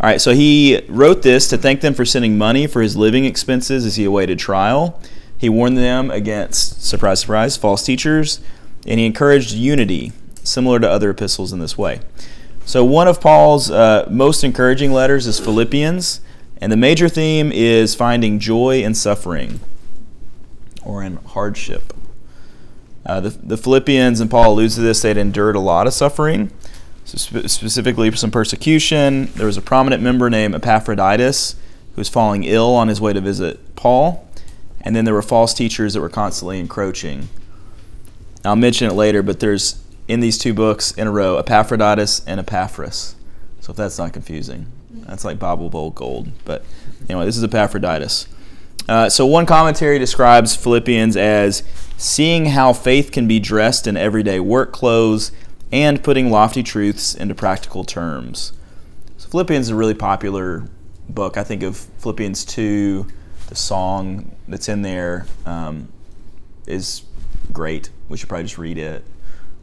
all 0.00 0.08
right. 0.08 0.20
So 0.20 0.32
he 0.34 0.82
wrote 0.88 1.22
this 1.22 1.48
to 1.48 1.58
thank 1.58 1.80
them 1.80 1.94
for 1.94 2.04
sending 2.04 2.36
money 2.36 2.66
for 2.66 2.82
his 2.82 2.96
living 2.96 3.24
expenses 3.24 3.86
as 3.86 3.96
he 3.96 4.04
awaited 4.04 4.38
trial. 4.38 5.00
He 5.38 5.48
warned 5.48 5.78
them 5.78 6.10
against 6.10 6.84
surprise, 6.84 7.20
surprise, 7.20 7.56
false 7.56 7.84
teachers, 7.84 8.40
and 8.86 9.00
he 9.00 9.06
encouraged 9.06 9.52
unity, 9.52 10.12
similar 10.42 10.78
to 10.80 10.88
other 10.88 11.10
epistles 11.10 11.52
in 11.52 11.58
this 11.58 11.78
way. 11.78 12.00
So 12.66 12.84
one 12.84 13.08
of 13.08 13.20
Paul's 13.20 13.70
uh, 13.70 14.06
most 14.10 14.44
encouraging 14.44 14.92
letters 14.92 15.26
is 15.26 15.38
Philippians, 15.38 16.20
and 16.58 16.70
the 16.72 16.76
major 16.76 17.08
theme 17.08 17.52
is 17.52 17.94
finding 17.94 18.38
joy 18.38 18.82
in 18.82 18.94
suffering 18.94 19.60
or 20.82 21.02
in 21.02 21.16
hardship. 21.16 21.93
Uh, 23.06 23.20
the, 23.20 23.30
the 23.30 23.56
Philippians, 23.56 24.20
and 24.20 24.30
Paul 24.30 24.54
alludes 24.54 24.76
to 24.76 24.80
this, 24.80 25.02
they'd 25.02 25.16
endured 25.16 25.56
a 25.56 25.60
lot 25.60 25.86
of 25.86 25.92
suffering, 25.92 26.50
so 27.04 27.18
spe- 27.18 27.48
specifically 27.48 28.10
some 28.12 28.30
persecution. 28.30 29.26
There 29.34 29.46
was 29.46 29.56
a 29.56 29.62
prominent 29.62 30.02
member 30.02 30.30
named 30.30 30.54
Epaphroditus 30.54 31.56
who 31.94 32.00
was 32.00 32.08
falling 32.08 32.44
ill 32.44 32.74
on 32.74 32.88
his 32.88 33.00
way 33.00 33.12
to 33.12 33.20
visit 33.20 33.76
Paul. 33.76 34.28
And 34.80 34.94
then 34.94 35.04
there 35.04 35.14
were 35.14 35.22
false 35.22 35.54
teachers 35.54 35.94
that 35.94 36.00
were 36.00 36.10
constantly 36.10 36.60
encroaching. 36.60 37.28
I'll 38.44 38.56
mention 38.56 38.90
it 38.90 38.94
later, 38.94 39.22
but 39.22 39.40
there's 39.40 39.82
in 40.08 40.20
these 40.20 40.36
two 40.36 40.52
books 40.52 40.92
in 40.92 41.06
a 41.06 41.10
row 41.10 41.38
Epaphroditus 41.38 42.22
and 42.26 42.38
Epaphras. 42.38 43.14
So 43.60 43.70
if 43.70 43.76
that's 43.76 43.96
not 43.96 44.12
confusing, 44.12 44.66
that's 44.90 45.24
like 45.24 45.38
Bible 45.38 45.70
Bowl 45.70 45.90
gold. 45.90 46.28
But 46.44 46.64
anyway, 47.08 47.24
this 47.24 47.38
is 47.38 47.44
Epaphroditus. 47.44 48.28
Uh, 48.88 49.08
so 49.08 49.24
one 49.24 49.46
commentary 49.46 49.98
describes 49.98 50.54
Philippians 50.54 51.16
as 51.16 51.62
seeing 51.96 52.46
how 52.46 52.72
faith 52.72 53.12
can 53.12 53.26
be 53.26 53.40
dressed 53.40 53.86
in 53.86 53.96
everyday 53.96 54.40
work 54.40 54.72
clothes 54.72 55.32
and 55.72 56.02
putting 56.04 56.30
lofty 56.30 56.62
truths 56.62 57.14
into 57.14 57.34
practical 57.34 57.84
terms. 57.84 58.52
So 59.16 59.28
Philippians 59.28 59.66
is 59.66 59.70
a 59.70 59.74
really 59.74 59.94
popular 59.94 60.68
book. 61.08 61.36
I 61.36 61.44
think 61.44 61.62
of 61.62 61.76
Philippians 61.76 62.44
2, 62.44 63.06
the 63.48 63.54
song 63.54 64.34
that's 64.46 64.68
in 64.68 64.82
there 64.82 65.26
um, 65.46 65.88
is 66.66 67.02
great. 67.52 67.90
We 68.08 68.18
should 68.18 68.28
probably 68.28 68.44
just 68.44 68.58
read 68.58 68.78
it. 68.78 69.04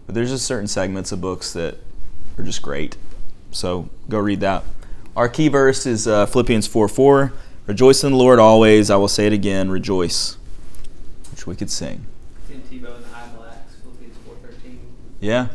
But 0.06 0.16
there's 0.16 0.32
just 0.32 0.46
certain 0.46 0.68
segments 0.68 1.12
of 1.12 1.22
books 1.22 1.54
that 1.54 1.78
are 2.38 2.44
just 2.44 2.62
great. 2.62 2.98
So 3.52 3.90
go 4.10 4.18
read 4.18 4.40
that. 4.40 4.64
Our 5.16 5.30
key 5.30 5.48
verse 5.48 5.86
is 5.86 6.08
uh, 6.08 6.26
Philippians 6.26 6.68
4 6.68 6.88
4. 6.88 7.34
Rejoice 7.68 8.04
in 8.04 8.12
the 8.12 8.18
Lord 8.18 8.40
always. 8.40 8.90
I 8.90 8.96
will 8.98 9.08
say 9.08 9.28
it 9.28 9.34
again, 9.34 9.70
rejoice. 9.70 10.38
Which 11.32 11.48
we 11.48 11.56
could 11.56 11.70
sing. 11.70 12.06
Tim 12.48 12.62
Tebow 12.62 12.96
and 12.96 13.06
the 13.06 13.10
eye 13.16 13.30
blacks, 13.38 13.76
Philippians 13.84 14.18
4.13. 14.28 14.78
Yeah. 15.20 15.48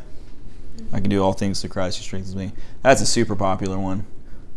I 0.93 1.01
can 1.01 1.11
do 1.11 1.23
all 1.23 1.33
things 1.33 1.61
through 1.61 1.71
Christ 1.71 1.99
who 1.99 2.05
strengthens 2.05 2.37
me. 2.37 2.53
That's 2.83 3.01
a 3.01 3.07
super 3.07 3.35
popular 3.37 3.79
one. 3.79 4.07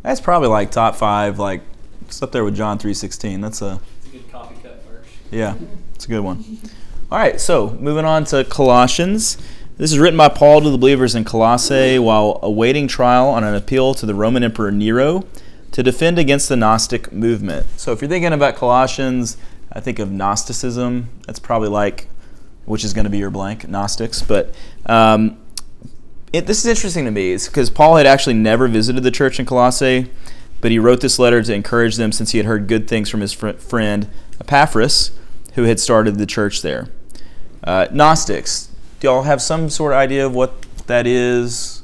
That's 0.04 0.22
probably 0.22 0.48
like 0.48 0.72
top 0.72 0.96
five, 0.96 1.40
like 1.40 1.62
it's 2.02 2.22
up 2.22 2.32
there 2.32 2.44
with 2.46 2.56
John 2.56 2.78
three 2.78 2.94
sixteen. 2.94 3.42
That's 3.42 3.62
a 3.62 3.82
It's 3.98 4.08
a 4.08 4.10
good 4.12 4.32
coffee 4.32 4.56
cup 4.64 4.82
verse. 4.86 5.06
yeah, 5.32 5.56
it's 5.96 6.06
a 6.06 6.08
good 6.08 6.22
one. 6.22 6.44
All 7.12 7.18
right, 7.18 7.42
so 7.42 7.72
moving 7.72 8.06
on 8.06 8.24
to 8.26 8.46
Colossians. 8.46 9.38
This 9.78 9.92
is 9.92 10.00
written 10.00 10.18
by 10.18 10.30
Paul 10.30 10.62
to 10.62 10.70
the 10.70 10.78
believers 10.78 11.16
in 11.16 11.26
Colossae 11.26 12.00
while 12.00 12.40
awaiting 12.44 12.88
trial 12.88 13.28
on 13.28 13.44
an 13.44 13.56
appeal 13.56 13.94
to 13.96 14.06
the 14.06 14.14
Roman 14.16 14.44
Emperor 14.44 14.72
Nero 14.72 15.26
to 15.72 15.84
defend 15.84 16.18
against 16.18 16.50
the 16.50 16.56
Gnostic 16.56 17.12
movement. 17.12 17.66
So 17.80 17.92
if 17.92 18.02
you're 18.02 18.10
thinking 18.10 18.34
about 18.34 18.56
Colossians, 18.56 19.38
I 19.72 19.80
think 19.80 20.00
of 20.00 20.12
Gnosticism. 20.12 21.10
That's 21.28 21.40
probably 21.40 21.70
like, 21.70 22.08
which 22.66 22.84
is 22.84 22.94
going 22.94 23.06
to 23.06 23.10
be 23.10 23.20
your 23.20 23.30
blank, 23.30 23.68
Gnostics. 23.68 24.22
But 24.22 24.54
um, 24.86 25.38
it, 26.34 26.48
this 26.48 26.60
is 26.60 26.66
interesting 26.66 27.06
to 27.06 27.12
me, 27.12 27.36
because 27.36 27.70
Paul 27.70 27.98
had 27.98 28.06
actually 28.06 28.36
never 28.36 28.68
visited 28.68 29.04
the 29.04 29.12
church 29.12 29.40
in 29.40 29.46
Colossae, 29.46 30.10
but 30.62 30.72
he 30.72 30.80
wrote 30.80 31.02
this 31.02 31.20
letter 31.20 31.42
to 31.42 31.54
encourage 31.54 31.96
them 31.98 32.12
since 32.12 32.32
he 32.32 32.38
had 32.40 32.46
heard 32.46 32.68
good 32.68 32.88
things 32.88 33.10
from 33.10 33.22
his 33.22 33.32
fr- 33.32 33.52
friend 33.52 34.10
Epaphras, 34.42 35.12
who 35.54 35.64
had 35.64 35.80
started 35.80 36.18
the 36.18 36.26
church 36.26 36.62
there. 36.62 36.90
Uh, 37.64 37.88
Gnostics, 37.92 38.70
do 39.00 39.08
y'all 39.08 39.24
have 39.24 39.42
some 39.42 39.70
sort 39.70 39.94
of 39.94 39.98
idea 39.98 40.26
of 40.26 40.34
what 40.34 40.62
that 40.88 41.06
is? 41.06 41.84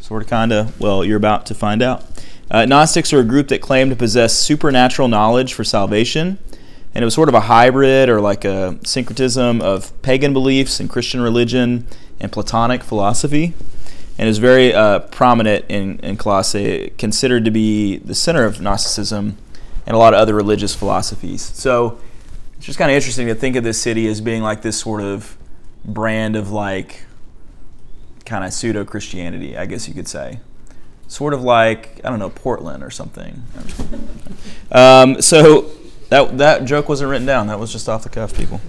Sort 0.00 0.22
of, 0.22 0.28
kind 0.28 0.52
of. 0.52 0.80
Well, 0.80 1.04
you're 1.04 1.16
about 1.16 1.46
to 1.46 1.54
find 1.54 1.82
out. 1.82 2.04
Uh, 2.52 2.66
Gnostics 2.66 3.14
are 3.14 3.20
a 3.20 3.24
group 3.24 3.48
that 3.48 3.62
claimed 3.62 3.90
to 3.90 3.96
possess 3.96 4.34
supernatural 4.34 5.08
knowledge 5.08 5.54
for 5.54 5.64
salvation, 5.64 6.38
and 6.94 7.02
it 7.02 7.04
was 7.06 7.14
sort 7.14 7.30
of 7.30 7.34
a 7.34 7.40
hybrid 7.40 8.10
or 8.10 8.20
like 8.20 8.44
a 8.44 8.78
syncretism 8.84 9.62
of 9.62 9.90
pagan 10.02 10.34
beliefs 10.34 10.78
and 10.78 10.90
Christian 10.90 11.22
religion 11.22 11.86
and 12.20 12.30
Platonic 12.30 12.84
philosophy. 12.84 13.54
and 14.18 14.28
is 14.28 14.38
very 14.38 14.74
uh, 14.74 15.00
prominent 15.00 15.64
in, 15.68 15.98
in 16.00 16.16
Colossae, 16.16 16.92
considered 16.98 17.44
to 17.44 17.50
be 17.50 17.96
the 17.96 18.14
center 18.14 18.44
of 18.44 18.60
Gnosticism 18.60 19.36
and 19.86 19.96
a 19.96 19.98
lot 19.98 20.14
of 20.14 20.20
other 20.20 20.34
religious 20.34 20.74
philosophies. 20.74 21.42
So 21.42 21.98
it's 22.56 22.66
just 22.66 22.78
kind 22.78 22.90
of 22.90 22.94
interesting 22.94 23.26
to 23.28 23.34
think 23.34 23.56
of 23.56 23.64
this 23.64 23.80
city 23.80 24.06
as 24.08 24.20
being 24.20 24.42
like 24.42 24.62
this 24.62 24.78
sort 24.78 25.00
of 25.00 25.36
brand 25.84 26.36
of 26.36 26.50
like 26.50 27.04
kind 28.24 28.44
of 28.44 28.52
pseudo 28.52 28.84
Christianity, 28.84 29.56
I 29.56 29.66
guess 29.66 29.88
you 29.88 29.94
could 29.94 30.08
say. 30.08 30.40
Sort 31.12 31.34
of 31.34 31.42
like, 31.42 32.00
I 32.02 32.08
don't 32.08 32.18
know, 32.18 32.30
Portland 32.30 32.82
or 32.82 32.88
something. 32.88 33.42
Um, 34.70 35.20
so 35.20 35.70
that, 36.08 36.38
that 36.38 36.64
joke 36.64 36.88
wasn't 36.88 37.10
written 37.10 37.26
down. 37.26 37.48
That 37.48 37.58
was 37.58 37.70
just 37.70 37.86
off 37.86 38.02
the 38.02 38.08
cuff, 38.08 38.34
people. 38.34 38.62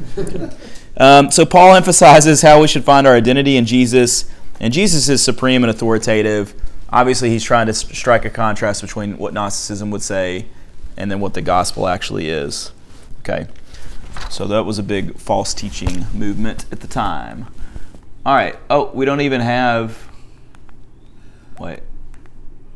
Um, 0.97 1.31
so 1.31 1.45
Paul 1.45 1.73
emphasizes 1.73 2.41
how 2.41 2.59
we 2.59 2.67
should 2.67 2.83
find 2.83 3.07
our 3.07 3.15
identity 3.15 3.55
in 3.55 3.65
Jesus, 3.65 4.29
and 4.59 4.73
Jesus 4.73 5.07
is 5.07 5.23
supreme 5.23 5.63
and 5.63 5.71
authoritative. 5.71 6.53
Obviously, 6.89 7.29
he's 7.29 7.45
trying 7.45 7.67
to 7.67 7.73
strike 7.73 8.25
a 8.25 8.29
contrast 8.29 8.81
between 8.81 9.17
what 9.17 9.33
Gnosticism 9.33 9.89
would 9.91 10.01
say 10.01 10.47
and 10.97 11.09
then 11.09 11.21
what 11.21 11.35
the 11.35 11.41
gospel 11.41 11.87
actually 11.87 12.27
is. 12.27 12.73
Okay. 13.21 13.47
So 14.29 14.47
that 14.47 14.65
was 14.65 14.77
a 14.79 14.83
big 14.83 15.17
false 15.17 15.53
teaching 15.53 16.07
movement 16.13 16.65
at 16.73 16.81
the 16.81 16.87
time. 16.87 17.47
All 18.25 18.35
right. 18.35 18.57
Oh, 18.69 18.91
we 18.93 19.05
don't 19.05 19.21
even 19.21 19.39
have. 19.39 20.09
Wait. 21.57 21.79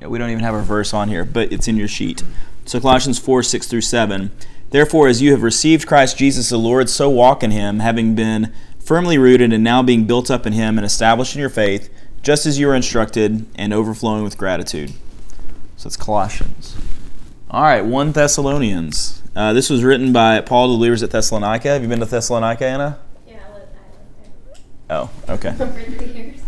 We 0.01 0.17
don't 0.17 0.29
even 0.29 0.43
have 0.43 0.53
a 0.55 0.61
verse 0.61 0.93
on 0.93 1.09
here, 1.09 1.25
but 1.25 1.51
it's 1.51 1.67
in 1.67 1.75
your 1.77 1.87
sheet. 1.87 2.23
So 2.65 2.79
Colossians 2.79 3.17
4 3.19 3.43
6 3.43 3.67
through 3.67 3.81
7. 3.81 4.31
Therefore, 4.69 5.07
as 5.07 5.21
you 5.21 5.31
have 5.31 5.43
received 5.43 5.87
Christ 5.87 6.17
Jesus 6.17 6.49
the 6.49 6.57
Lord, 6.57 6.89
so 6.89 7.09
walk 7.09 7.41
in 7.41 7.51
him, 7.51 7.79
having 7.79 8.15
been 8.15 8.53
firmly 8.79 9.17
rooted 9.17 9.53
and 9.53 9.63
now 9.63 9.81
being 9.81 10.05
built 10.05 10.29
up 10.29 10.45
in 10.45 10.53
him 10.53 10.77
and 10.77 10.85
established 10.85 11.35
in 11.35 11.39
your 11.39 11.49
faith, 11.49 11.89
just 12.21 12.45
as 12.45 12.59
you 12.59 12.67
were 12.67 12.75
instructed, 12.75 13.45
and 13.55 13.73
overflowing 13.73 14.23
with 14.23 14.37
gratitude. 14.37 14.91
So 15.77 15.87
it's 15.87 15.95
Colossians. 15.97 16.75
All 17.49 17.61
right, 17.63 17.81
1 17.81 18.11
Thessalonians. 18.11 19.21
Uh, 19.35 19.53
this 19.53 19.69
was 19.69 19.83
written 19.83 20.11
by 20.11 20.41
Paul 20.41 20.67
to 20.67 20.71
the 20.73 20.77
believers 20.77 21.01
at 21.03 21.11
Thessalonica. 21.11 21.69
Have 21.69 21.81
you 21.81 21.87
been 21.87 21.99
to 21.99 22.05
Thessalonica, 22.05 22.65
Anna? 22.65 22.99
Yeah, 23.25 23.39
I 23.47 23.53
lived, 23.53 23.67
I 24.89 24.93
Oh, 24.95 25.09
okay. 25.29 25.51
lived 25.57 25.75
there 25.75 25.85
three 25.85 26.07
years. 26.07 26.39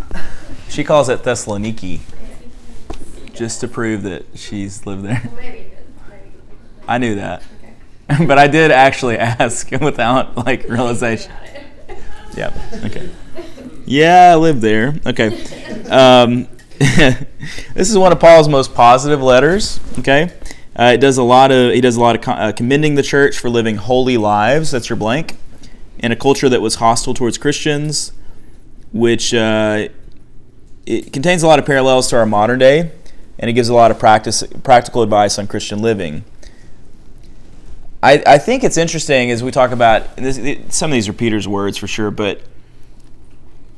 She 0.68 0.84
calls 0.84 1.08
it 1.08 1.24
Thessaloniki 1.24 2.02
just 3.40 3.62
to 3.62 3.70
prove 3.70 4.04
that 4.04 4.26
she's 4.36 4.86
lived 4.86 5.06
there. 5.06 5.22
Well, 5.24 5.36
maybe, 5.36 5.72
maybe. 6.10 6.30
I 6.86 6.98
knew 6.98 7.16
that. 7.16 7.42
Okay. 8.10 8.26
but 8.26 8.38
I 8.38 8.48
did 8.48 8.70
actually 8.70 9.18
ask 9.18 9.72
without 9.82 10.36
like 10.36 10.68
realization. 10.68 11.32
Yep. 12.36 12.54
Okay. 12.84 13.10
Yeah, 13.86 14.34
I 14.34 14.36
lived 14.36 14.62
there. 14.62 14.94
Okay. 15.06 15.28
Um, 15.90 16.50
this 16.78 17.90
is 17.90 17.98
one 17.98 18.12
of 18.12 18.20
Paul's 18.20 18.50
most 18.50 18.76
positive 18.76 19.22
letters. 19.22 19.80
Okay. 20.00 20.34
Uh, 20.78 20.92
it 20.94 20.98
does 20.98 21.18
a 21.18 21.24
lot 21.24 21.52
of 21.52 21.74
he 21.74 21.80
does 21.82 21.96
a 21.96 22.02
lot 22.02 22.18
of 22.18 22.28
uh, 22.28 22.52
commending 22.52 22.96
the 22.96 23.04
church 23.04 23.40
for 23.40 23.50
living 23.50 23.78
holy 23.78 24.18
lives. 24.18 24.72
That's 24.72 24.90
your 24.90 24.98
blank. 24.98 25.38
In 25.98 26.12
a 26.12 26.16
culture 26.16 26.50
that 26.50 26.62
was 26.62 26.76
hostile 26.76 27.14
towards 27.14 27.38
Christians, 27.38 28.12
which 28.92 29.34
uh, 29.34 29.88
it 30.86 31.14
contains 31.14 31.42
a 31.42 31.48
lot 31.48 31.60
of 31.60 31.66
parallels 31.66 32.10
to 32.10 32.18
our 32.18 32.26
modern 32.26 32.60
day, 32.60 32.92
and 33.40 33.50
it 33.50 33.54
gives 33.54 33.70
a 33.70 33.74
lot 33.74 33.90
of 33.90 33.98
practice 33.98 34.44
practical 34.64 35.02
advice 35.02 35.40
on 35.40 35.48
Christian 35.48 35.82
living. 35.82 36.24
I, 38.04 38.22
I 38.26 38.38
think 38.38 38.64
it's 38.64 38.78
interesting 38.78 39.32
as 39.32 39.44
we 39.44 39.52
talk 39.52 39.72
about 39.72 40.16
this, 40.16 40.40
some 40.74 40.92
of 40.92 40.94
these 40.94 41.10
are 41.10 41.14
Peter's 41.14 41.48
words 41.48 41.78
for 41.78 41.88
sure, 41.88 42.12
but 42.12 42.42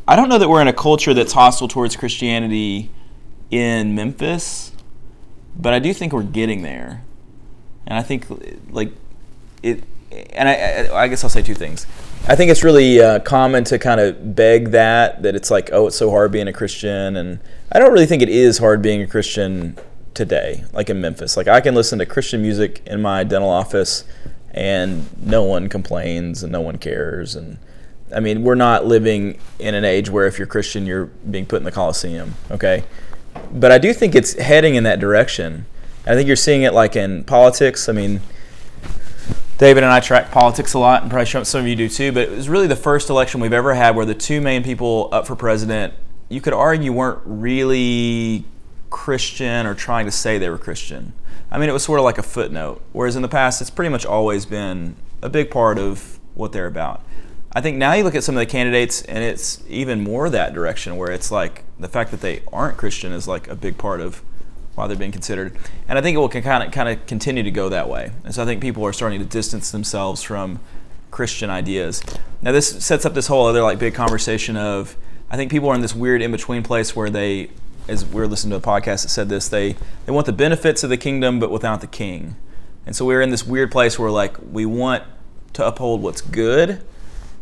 I 0.07 0.15
don't 0.15 0.29
know 0.29 0.37
that 0.37 0.49
we're 0.49 0.61
in 0.61 0.67
a 0.67 0.73
culture 0.73 1.13
that's 1.13 1.33
hostile 1.33 1.67
towards 1.67 1.95
Christianity 1.95 2.91
in 3.49 3.95
Memphis, 3.95 4.73
but 5.57 5.73
I 5.73 5.79
do 5.79 5.93
think 5.93 6.13
we're 6.13 6.23
getting 6.23 6.63
there, 6.63 7.03
and 7.87 7.97
I 7.97 8.03
think 8.03 8.25
like 8.69 8.91
it. 9.63 9.83
And 10.33 10.49
I, 10.49 10.53
I, 10.53 11.03
I 11.03 11.07
guess 11.07 11.23
I'll 11.23 11.29
say 11.29 11.41
two 11.41 11.55
things. 11.55 11.87
I 12.27 12.35
think 12.35 12.51
it's 12.51 12.63
really 12.63 12.99
uh, 12.99 13.19
common 13.19 13.63
to 13.65 13.79
kind 13.79 14.01
of 14.01 14.35
beg 14.35 14.71
that 14.71 15.23
that 15.23 15.35
it's 15.35 15.49
like, 15.49 15.69
oh, 15.71 15.87
it's 15.87 15.95
so 15.95 16.11
hard 16.11 16.31
being 16.31 16.47
a 16.49 16.53
Christian, 16.53 17.15
and 17.15 17.39
I 17.73 17.79
don't 17.79 17.93
really 17.93 18.05
think 18.05 18.21
it 18.21 18.29
is 18.29 18.57
hard 18.57 18.81
being 18.81 19.01
a 19.01 19.07
Christian 19.07 19.77
today, 20.13 20.65
like 20.73 20.89
in 20.89 20.99
Memphis. 20.99 21.37
Like 21.37 21.47
I 21.47 21.61
can 21.61 21.73
listen 21.73 21.99
to 21.99 22.05
Christian 22.05 22.41
music 22.41 22.81
in 22.85 23.01
my 23.01 23.23
dental 23.23 23.49
office, 23.49 24.03
and 24.51 25.05
no 25.17 25.43
one 25.43 25.69
complains 25.69 26.43
and 26.43 26.51
no 26.51 26.59
one 26.59 26.77
cares. 26.77 27.33
And 27.33 27.59
I 28.13 28.19
mean, 28.19 28.43
we're 28.43 28.55
not 28.55 28.85
living 28.85 29.39
in 29.57 29.73
an 29.73 29.85
age 29.85 30.09
where 30.09 30.27
if 30.27 30.37
you're 30.37 30.47
Christian, 30.47 30.85
you're 30.85 31.05
being 31.05 31.45
put 31.45 31.57
in 31.57 31.63
the 31.63 31.71
Coliseum. 31.71 32.35
Okay, 32.49 32.83
but 33.53 33.71
I 33.71 33.77
do 33.77 33.93
think 33.93 34.15
it's 34.15 34.33
heading 34.33 34.75
in 34.75 34.83
that 34.83 34.99
direction. 34.99 35.65
I 36.05 36.15
think 36.15 36.27
you're 36.27 36.35
seeing 36.35 36.63
it 36.63 36.73
like 36.73 36.95
in 36.95 37.23
politics. 37.23 37.87
I 37.87 37.93
mean. 37.93 38.21
David 39.57 39.83
and 39.83 39.93
I 39.93 39.99
track 39.99 40.31
politics 40.31 40.73
a 40.73 40.79
lot, 40.79 41.03
and 41.03 41.11
probably 41.11 41.45
some 41.45 41.61
of 41.61 41.67
you 41.67 41.75
do 41.75 41.87
too. 41.87 42.11
But 42.11 42.23
it 42.23 42.31
was 42.31 42.49
really 42.49 42.65
the 42.65 42.75
first 42.75 43.11
election 43.11 43.39
we've 43.39 43.53
ever 43.53 43.75
had 43.75 43.95
where 43.95 44.07
the 44.07 44.15
two 44.15 44.41
main 44.41 44.63
people 44.63 45.07
up 45.11 45.27
for 45.27 45.35
president, 45.35 45.93
you 46.31 46.41
could 46.41 46.53
argue, 46.53 46.91
weren't 46.91 47.21
really 47.25 48.45
Christian 48.89 49.65
or 49.65 49.73
trying 49.73 50.05
to 50.05 50.11
say 50.11 50.37
they 50.37 50.49
were 50.49 50.57
Christian. 50.57 51.13
I 51.51 51.57
mean, 51.57 51.69
it 51.69 51.73
was 51.73 51.83
sort 51.83 51.99
of 51.99 52.05
like 52.05 52.17
a 52.17 52.23
footnote. 52.23 52.81
Whereas 52.93 53.15
in 53.15 53.21
the 53.21 53.27
past, 53.27 53.61
it's 53.61 53.69
pretty 53.69 53.89
much 53.89 54.05
always 54.05 54.45
been 54.45 54.95
a 55.21 55.29
big 55.29 55.51
part 55.51 55.77
of 55.77 56.19
what 56.33 56.53
they're 56.53 56.67
about. 56.67 57.03
I 57.53 57.59
think 57.59 57.77
now 57.77 57.91
you 57.93 58.03
look 58.05 58.15
at 58.15 58.23
some 58.23 58.35
of 58.35 58.39
the 58.39 58.45
candidates, 58.45 59.01
and 59.03 59.21
it's 59.23 59.61
even 59.67 60.01
more 60.01 60.29
that 60.29 60.53
direction, 60.53 60.95
where 60.95 61.11
it's 61.11 61.31
like 61.31 61.63
the 61.79 61.89
fact 61.89 62.11
that 62.11 62.21
they 62.21 62.41
aren't 62.53 62.77
Christian 62.77 63.11
is 63.11 63.27
like 63.27 63.49
a 63.49 63.55
big 63.55 63.77
part 63.77 63.99
of 63.99 64.21
why 64.75 64.87
they're 64.87 64.95
being 64.95 65.11
considered. 65.11 65.57
And 65.89 65.97
I 65.97 66.01
think 66.01 66.15
it 66.15 66.19
will 66.19 66.29
kind 66.29 66.63
of 66.63 66.71
kind 66.71 66.87
of 66.87 67.05
continue 67.07 67.43
to 67.43 67.51
go 67.51 67.67
that 67.67 67.89
way. 67.89 68.11
And 68.23 68.33
so 68.33 68.41
I 68.41 68.45
think 68.45 68.61
people 68.61 68.85
are 68.85 68.93
starting 68.93 69.19
to 69.19 69.25
distance 69.25 69.71
themselves 69.71 70.23
from 70.23 70.61
Christian 71.11 71.49
ideas. 71.49 72.01
Now 72.41 72.53
this 72.53 72.83
sets 72.83 73.05
up 73.05 73.13
this 73.13 73.27
whole 73.27 73.45
other 73.45 73.61
like 73.61 73.79
big 73.79 73.93
conversation 73.93 74.55
of 74.55 74.95
I 75.31 75.37
think 75.37 75.49
people 75.49 75.69
are 75.69 75.75
in 75.75 75.79
this 75.79 75.95
weird 75.95 76.21
in 76.21 76.29
between 76.29 76.61
place 76.61 76.93
where 76.93 77.09
they, 77.09 77.51
as 77.87 78.05
we 78.05 78.15
were 78.15 78.27
listening 78.27 78.51
to 78.51 78.57
a 78.57 78.59
podcast 78.59 79.03
that 79.03 79.09
said 79.09 79.29
this, 79.29 79.47
they 79.47 79.77
they 80.05 80.11
want 80.11 80.25
the 80.25 80.33
benefits 80.33 80.83
of 80.83 80.89
the 80.89 80.97
kingdom 80.97 81.39
but 81.39 81.49
without 81.49 81.79
the 81.79 81.87
king. 81.87 82.35
And 82.85 82.93
so 82.93 83.05
we're 83.05 83.21
in 83.21 83.29
this 83.29 83.47
weird 83.47 83.71
place 83.71 83.97
where 83.97 84.11
like 84.11 84.35
we 84.51 84.65
want 84.65 85.03
to 85.53 85.65
uphold 85.65 86.01
what's 86.01 86.19
good, 86.19 86.83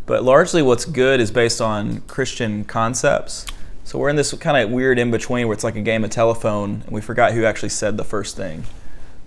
but 0.06 0.24
largely 0.24 0.62
what's 0.62 0.86
good 0.86 1.20
is 1.20 1.32
based 1.32 1.62
on 1.62 2.02
Christian 2.02 2.64
concepts. 2.64 3.48
So 3.84 3.98
we're 3.98 4.10
in 4.10 4.18
this 4.18 4.32
kind 4.36 4.56
of 4.56 4.70
weird 4.70 5.00
in 5.00 5.10
between 5.10 5.48
where 5.48 5.56
it's 5.56 5.64
like 5.64 5.76
a 5.76 5.82
game 5.82 6.04
of 6.04 6.12
telephone 6.12 6.84
and 6.86 6.92
we 6.92 7.02
forgot 7.02 7.34
who 7.34 7.44
actually 7.44 7.70
said 7.70 7.98
the 7.98 8.04
first 8.04 8.38
thing. 8.38 8.66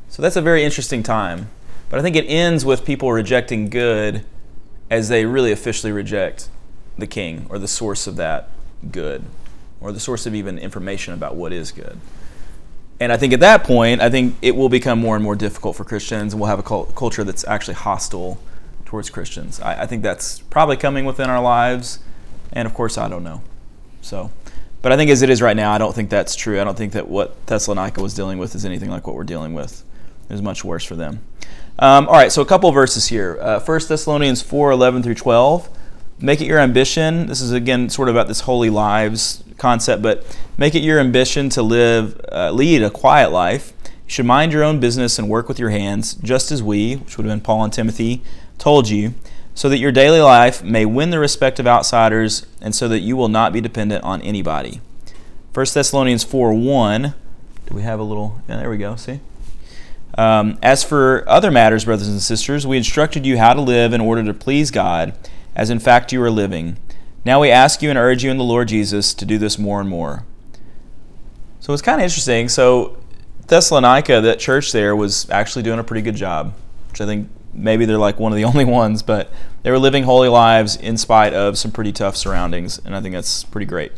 So 0.09 0.23
that's 0.23 0.37
a 0.37 0.43
very 0.43 0.63
interesting 0.63 1.03
time. 1.03 1.51
But 1.91 1.99
I 1.99 2.03
think 2.03 2.15
it 2.15 2.27
ends 2.27 2.65
with 2.65 2.85
people 2.85 3.11
rejecting 3.11 3.71
good 3.71 4.25
as 4.89 5.09
they 5.09 5.25
really 5.25 5.51
officially 5.51 5.91
reject 5.91 6.49
the 6.97 7.09
king 7.09 7.47
or 7.49 7.59
the 7.59 7.67
source 7.67 8.07
of 8.07 8.15
that 8.17 8.49
good 8.91 9.25
or 9.81 9.93
the 9.93 10.01
source 10.01 10.27
of 10.27 10.35
even 10.35 10.59
information 10.59 11.15
about 11.15 11.35
what 11.35 11.53
is 11.53 11.73
good. 11.73 11.99
And 13.01 13.13
I 13.13 13.17
think 13.17 13.33
at 13.33 13.41
that 13.41 13.65
point, 13.65 14.01
I 14.01 14.11
think 14.11 14.37
it 14.43 14.55
will 14.55 14.69
become 14.69 15.01
more 15.01 15.17
and 15.17 15.25
more 15.25 15.35
difficult 15.35 15.77
for 15.77 15.85
Christians 15.85 16.33
and 16.33 16.41
we'll 16.41 16.51
have 16.51 16.61
a 16.61 16.63
cul- 16.63 16.87
culture 16.87 17.25
that's 17.25 17.45
actually 17.45 17.75
hostile 17.75 18.41
towards 18.85 19.11
Christians. 19.11 19.61
I, 19.61 19.83
I 19.83 19.87
think 19.87 20.03
that's 20.03 20.39
probably 20.39 20.77
coming 20.77 21.05
within 21.05 21.29
our 21.29 21.43
lives. 21.43 21.99
And 22.53 22.67
of 22.67 22.75
course, 22.75 22.99
I 22.99 23.09
don't 23.09 23.25
know. 23.25 23.43
So, 24.03 24.31
but 24.83 24.93
I 24.93 24.97
think 24.97 25.11
as 25.11 25.23
it 25.23 25.31
is 25.31 25.43
right 25.43 25.57
now, 25.57 25.73
I 25.73 25.79
don't 25.79 25.95
think 25.95 26.11
that's 26.11 26.37
true. 26.37 26.61
I 26.61 26.65
don't 26.65 26.77
think 26.77 26.93
that 26.93 27.09
what 27.09 27.47
Thessalonica 27.47 28.03
was 28.03 28.15
dealing 28.15 28.39
with 28.39 28.55
is 28.55 28.65
anything 28.65 28.91
like 28.91 29.07
what 29.07 29.17
we're 29.17 29.25
dealing 29.25 29.55
with. 29.55 29.83
It 30.29 30.33
was 30.33 30.43
much 30.43 30.65
worse 30.65 30.85
for 30.85 30.95
them. 30.95 31.21
Um, 31.79 32.07
all 32.07 32.15
right, 32.15 32.31
so 32.31 32.43
a 32.43 32.47
couple 32.47 32.71
verses 32.71 33.09
here. 33.09 33.39
Uh, 33.41 33.61
1 33.61 33.81
Thessalonians 33.89 34.43
4 34.43 34.71
11 34.73 35.03
through 35.03 35.15
12. 35.15 35.69
Make 36.21 36.41
it 36.41 36.47
your 36.47 36.59
ambition. 36.59 37.27
This 37.27 37.41
is 37.41 37.53
again 37.53 37.89
sort 37.89 38.09
of 38.09 38.15
about 38.15 38.29
this 38.29 38.41
holy 38.41 38.71
lives 38.71 39.43
concept, 39.59 40.03
but 40.03 40.25
make 40.59 40.75
it 40.75 40.83
your 40.83 40.99
ambition 40.99 41.49
to 41.51 41.63
live, 41.63 42.21
uh, 42.31 42.51
lead 42.51 42.83
a 42.83 42.91
quiet 42.91 43.31
life. 43.31 43.73
You 43.85 44.11
should 44.11 44.27
mind 44.27 44.53
your 44.53 44.63
own 44.63 44.81
business 44.81 45.19
and 45.19 45.29
work 45.29 45.49
with 45.49 45.59
your 45.59 45.71
hands, 45.71 46.15
just 46.15 46.51
as 46.51 46.63
we, 46.63 46.97
which 46.97 47.17
would 47.17 47.27
have 47.27 47.33
been 47.33 47.45
Paul 47.45 47.65
and 47.65 47.73
Timothy, 47.73 48.23
told 48.59 48.89
you, 48.89 49.15
so 49.55 49.69
that 49.69 49.79
your 49.79 49.93
daily 49.93 50.21
life 50.21 50.63
may 50.63 50.85
win 50.85 51.11
the 51.11 51.19
respect 51.19 51.59
of 51.59 51.67
outsiders 51.67 52.47
and 52.61 52.75
so 52.75 52.89
that 52.89 53.01
you 53.01 53.17
will 53.17 53.29
not 53.29 53.53
be 53.53 53.61
dependent 53.61 54.03
on 54.05 54.21
anybody. 54.23 54.81
1 55.55 55.67
Thessalonians 55.75 56.25
4 56.25 56.55
1. 56.55 57.15
Do 57.67 57.75
we 57.75 57.83
have 57.83 58.01
a 58.01 58.03
little? 58.03 58.41
Yeah, 58.49 58.57
there 58.57 58.71
we 58.71 58.79
go. 58.79 58.97
See? 58.97 59.21
Um, 60.17 60.59
as 60.63 60.85
for 60.85 61.25
other 61.29 61.51
matters, 61.51 61.85
brothers 61.85 62.09
and 62.09 62.21
sisters, 62.21 62.67
we 62.67 62.77
instructed 62.77 63.25
you 63.25 63.39
how 63.39 63.55
to 63.55 63.61
live 63.61 63.93
in 63.93 64.01
order 64.01 64.23
to 64.25 64.35
please 64.35 64.71
God, 64.71 65.15
as 65.55 65.71
in 65.71 65.79
fact 65.79 66.13
you 66.13 66.23
are 66.23 66.31
living. 66.31 66.79
Now 67.25 67.41
we 67.41 67.51
ask 67.51 67.83
you 67.83 67.91
and 67.91 67.99
urge 67.99 68.25
you 68.25 68.31
in 68.31 68.39
the 68.39 68.45
Lord 68.45 68.69
Jesus 68.69 69.15
to 69.15 69.25
do 69.25 69.39
this 69.39 69.59
more 69.59 69.81
and 69.81 69.89
more. 69.89 70.25
So 71.61 71.73
it's 71.73 71.83
kind 71.83 72.01
of 72.01 72.05
interesting. 72.05 72.49
So 72.49 72.99
Thessalonica, 73.47 74.21
that 74.21 74.39
church 74.39 74.73
there, 74.73 74.97
was 74.97 75.29
actually 75.31 75.63
doing 75.63 75.79
a 75.79 75.85
pretty 75.85 76.03
good 76.03 76.17
job, 76.17 76.55
which 76.91 77.01
I 77.01 77.07
think 77.07 77.29
maybe 77.55 77.85
they're 77.85 77.99
like 77.99 78.19
one 78.19 78.33
of 78.33 78.37
the 78.37 78.45
only 78.53 78.65
ones, 78.65 79.03
but 79.03 79.31
they 79.63 79.71
were 79.71 79.79
living 79.79 80.05
holy 80.05 80.29
lives 80.29 80.77
in 80.77 80.97
spite 80.97 81.35
of 81.35 81.59
some 81.59 81.71
pretty 81.71 81.93
tough 81.93 82.17
surroundings, 82.17 82.81
and 82.85 82.97
I 82.97 83.01
think 83.01 83.15
that's 83.15 83.45
pretty 83.45 83.67
great. 83.67 83.93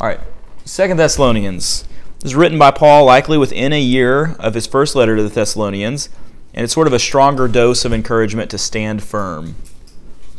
All 0.00 0.08
right, 0.08 0.20
Second 0.64 0.98
Thessalonians 0.98 1.84
this 2.20 2.32
is 2.32 2.34
written 2.34 2.58
by 2.58 2.70
Paul 2.70 3.04
likely 3.04 3.38
within 3.38 3.72
a 3.72 3.80
year 3.80 4.34
of 4.38 4.54
his 4.54 4.66
first 4.66 4.96
letter 4.96 5.16
to 5.16 5.22
the 5.22 5.28
Thessalonians, 5.28 6.08
and 6.54 6.64
it's 6.64 6.72
sort 6.72 6.86
of 6.86 6.92
a 6.92 6.98
stronger 6.98 7.46
dose 7.46 7.84
of 7.84 7.92
encouragement 7.92 8.50
to 8.50 8.58
stand 8.58 9.02
firm. 9.02 9.54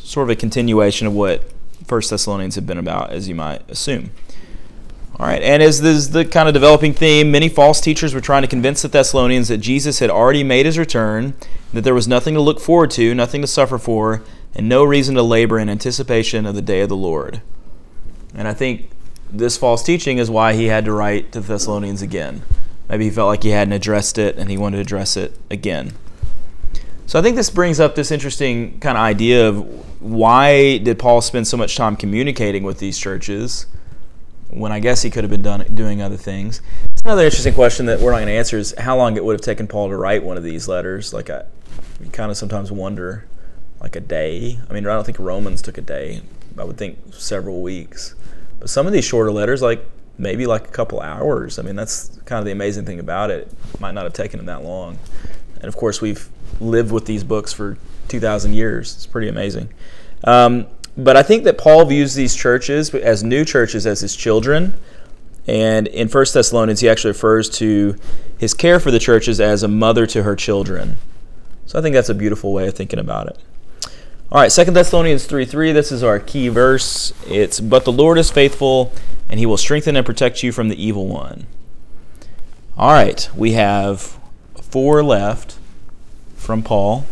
Sort 0.08 0.24
of 0.24 0.30
a 0.30 0.38
continuation 0.38 1.06
of 1.06 1.12
what 1.12 1.44
First 1.86 2.12
Thessalonians 2.12 2.56
had 2.56 2.66
been 2.66 2.78
about, 2.78 3.12
as 3.12 3.28
you 3.28 3.36
might 3.36 3.70
assume. 3.70 4.12
All 5.20 5.28
right, 5.28 5.44
and 5.44 5.62
as 5.62 5.82
this 5.82 5.98
is 5.98 6.12
the 6.12 6.24
kind 6.24 6.48
of 6.48 6.54
developing 6.54 6.94
theme, 6.94 7.30
many 7.30 7.50
false 7.50 7.82
teachers 7.82 8.14
were 8.14 8.22
trying 8.22 8.42
to 8.42 8.48
convince 8.48 8.82
the 8.82 8.88
Thessalonians 8.88 9.50
that 9.50 9.58
Jesus 9.58 10.00
had 10.00 10.10
already 10.10 10.46
made 10.46 10.66
his 10.66 10.78
return, 10.78 11.34
that 11.74 11.82
there 11.82 11.94
was 11.94 12.08
nothing 12.08 12.36
to 12.36 12.40
look 12.40 12.62
forward 12.62 12.90
to, 12.92 13.14
nothing 13.14 13.42
to 13.42 13.48
suffer 13.48 13.78
for, 13.78 14.24
and 14.56 14.70
no 14.70 14.86
reason 14.86 15.14
to 15.16 15.22
labor 15.22 15.60
in 15.60 15.68
anticipation 15.68 16.46
of 16.46 16.56
the 16.56 16.62
day 16.62 16.80
of 16.80 16.88
the 16.88 16.96
Lord. 16.96 17.42
And 18.34 18.48
I 18.48 18.54
think 18.54 18.90
this 19.30 19.58
false 19.58 19.84
teaching 19.84 20.20
is 20.20 20.32
why 20.32 20.54
he 20.54 20.68
had 20.68 20.86
to 20.86 20.94
write 20.94 21.34
to 21.34 21.42
the 21.42 21.48
Thessalonians 21.50 22.02
again. 22.02 22.44
Maybe 22.88 23.04
he 23.04 23.12
felt 23.12 23.28
like 23.28 23.44
he 23.44 23.50
hadn't 23.50 23.74
addressed 23.74 24.18
it 24.18 24.38
and 24.38 24.50
he 24.50 24.58
wanted 24.58 24.78
to 24.78 24.84
address 24.84 25.18
it 25.18 25.38
again. 25.52 25.96
So 27.08 27.18
I 27.18 27.22
think 27.22 27.38
this 27.38 27.50
brings 27.50 27.80
up 27.80 27.96
this 27.96 28.12
interesting 28.12 28.82
kind 28.82 28.98
of 28.98 29.02
idea 29.02 29.48
of 29.48 30.02
why 30.02 30.78
did 30.80 31.00
Paul 31.00 31.22
spend 31.22 31.48
so 31.48 31.56
much 31.56 31.78
time 31.78 31.96
communicating 31.96 32.64
with 32.64 32.80
these 32.80 33.00
churches 33.00 33.66
when 34.50 34.74
I 34.74 34.82
guess 34.82 35.04
he 35.04 35.10
could 35.10 35.24
have 35.24 35.32
been 35.32 35.42
done, 35.42 35.66
doing 35.74 36.02
other 36.02 36.18
things. 36.18 36.62
It's 36.92 37.02
another 37.04 37.24
interesting 37.24 37.54
question 37.54 37.86
that 37.86 38.02
we're 38.02 38.12
not 38.12 38.18
going 38.18 38.28
to 38.28 38.34
answer 38.34 38.58
is 38.58 38.76
how 38.78 38.98
long 38.98 39.16
it 39.16 39.24
would 39.24 39.34
have 39.34 39.42
taken 39.42 39.68
Paul 39.68 39.88
to 39.88 39.96
write 39.96 40.22
one 40.22 40.36
of 40.36 40.44
these 40.44 40.68
letters. 40.68 41.14
Like 41.14 41.30
I, 41.30 41.44
you 42.02 42.10
kind 42.10 42.30
of 42.30 42.36
sometimes 42.36 42.74
wonder, 42.74 43.26
like 43.80 43.96
a 43.96 44.02
day. 44.02 44.60
I 44.70 44.74
mean, 44.74 44.86
I 44.86 44.94
don't 44.94 45.06
think 45.06 45.18
Romans 45.20 45.62
took 45.62 45.78
a 45.78 45.82
day. 45.82 46.24
I 46.58 46.66
would 46.66 46.78
think 46.78 47.00
several 47.14 47.62
weeks. 47.62 48.16
But 48.60 48.70
some 48.70 48.86
of 48.86 48.92
these 48.92 49.06
shorter 49.06 49.32
letters, 49.32 49.62
like 49.62 49.86
maybe 50.18 50.46
like 50.46 50.68
a 50.68 50.72
couple 50.72 51.00
hours. 51.00 51.58
I 51.58 51.62
mean, 51.62 51.78
that's 51.78 52.20
kind 52.26 52.40
of 52.40 52.44
the 52.46 52.52
amazing 52.52 52.86
thing 52.86 53.00
about 53.00 53.32
it. 53.32 53.48
it 53.74 53.80
might 53.80 53.94
not 53.94 54.04
have 54.04 54.14
taken 54.14 54.42
him 54.42 54.48
that 54.48 54.66
long. 54.66 55.00
And 55.56 55.66
of 55.66 55.78
course, 55.78 56.02
we've 56.02 56.30
lived 56.60 56.92
with 56.92 57.06
these 57.06 57.24
books 57.24 57.54
for 57.54 57.78
2,000 58.08 58.54
years. 58.54 58.96
It's 58.96 59.06
pretty 59.06 59.28
amazing. 59.28 59.70
Um, 60.24 60.68
but 60.98 61.16
I 61.16 61.24
think 61.24 61.44
that 61.44 61.58
Paul 61.58 61.86
views 61.86 62.16
these 62.16 62.36
churches 62.36 62.94
as 62.94 63.24
new 63.24 63.46
churches 63.46 63.86
as 63.86 64.02
his 64.02 64.16
children. 64.16 64.76
And 65.46 65.88
in 65.88 66.10
1 66.10 66.26
Thessalonians, 66.34 66.80
he 66.80 66.90
actually 66.90 67.12
refers 67.12 67.50
to 67.52 67.96
his 68.38 68.54
care 68.54 68.80
for 68.80 68.92
the 68.92 69.00
churches 69.00 69.40
as 69.40 69.64
a 69.64 69.68
mother 69.68 70.06
to 70.08 70.24
her 70.24 70.36
children. 70.36 70.98
So 71.66 71.78
I 71.78 71.82
think 71.82 71.94
that's 71.94 72.10
a 72.10 72.16
beautiful 72.16 72.52
way 72.52 72.68
of 72.68 72.74
thinking 72.74 73.00
about 73.00 73.28
it. 73.28 73.38
All 74.30 74.42
right, 74.42 74.52
2 74.52 74.66
Thessalonians 74.66 75.26
3 75.26 75.46
3, 75.46 75.72
this 75.72 75.92
is 75.92 76.04
our 76.04 76.20
key 76.20 76.50
verse. 76.50 77.14
It's, 77.28 77.62
But 77.62 77.86
the 77.86 77.94
Lord 77.94 78.18
is 78.18 78.30
faithful, 78.30 78.92
and 79.30 79.40
he 79.40 79.46
will 79.46 79.58
strengthen 79.58 79.96
and 79.96 80.06
protect 80.06 80.44
you 80.44 80.52
from 80.52 80.68
the 80.68 80.84
evil 80.84 81.08
one. 81.08 81.48
All 82.78 82.92
right, 82.92 83.30
we 83.36 83.54
have 83.54 84.20
four 84.62 85.02
left 85.02 85.57
from 86.48 86.64
Paul, 86.64 87.06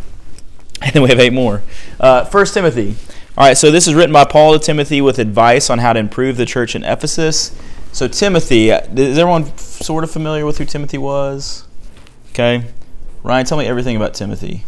and 0.82 0.94
then 0.94 1.02
we 1.02 1.10
have 1.10 1.20
eight 1.20 1.32
more. 1.32 1.62
Uh, 2.00 2.24
1 2.24 2.46
Timothy. 2.46 2.96
All 3.36 3.44
right, 3.44 3.56
so 3.56 3.70
this 3.70 3.86
is 3.86 3.94
written 3.94 4.14
by 4.14 4.24
Paul 4.24 4.54
to 4.54 4.58
Timothy 4.58 5.02
with 5.02 5.18
advice 5.18 5.68
on 5.68 5.78
how 5.78 5.92
to 5.92 6.00
improve 6.00 6.38
the 6.38 6.46
church 6.46 6.74
in 6.74 6.82
Ephesus. 6.84 7.54
So, 7.92 8.08
Timothy, 8.08 8.70
is 8.70 9.18
everyone 9.18 9.54
sort 9.58 10.04
of 10.04 10.10
familiar 10.10 10.46
with 10.46 10.56
who 10.56 10.64
Timothy 10.64 10.96
was? 10.96 11.66
Okay. 12.30 12.64
Ryan, 13.22 13.44
tell 13.44 13.58
me 13.58 13.66
everything 13.66 13.94
about 13.94 14.14
Timothy. 14.14 14.64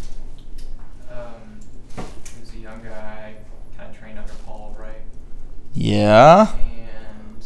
Um, 1.09 1.59
he 1.97 2.39
was 2.39 2.53
a 2.53 2.57
young 2.57 2.83
guy, 2.83 3.33
kind 3.75 3.89
of 3.89 3.99
trained 3.99 4.19
under 4.19 4.33
Paul, 4.45 4.75
right? 4.79 5.01
Yeah. 5.73 6.53
And 6.53 7.43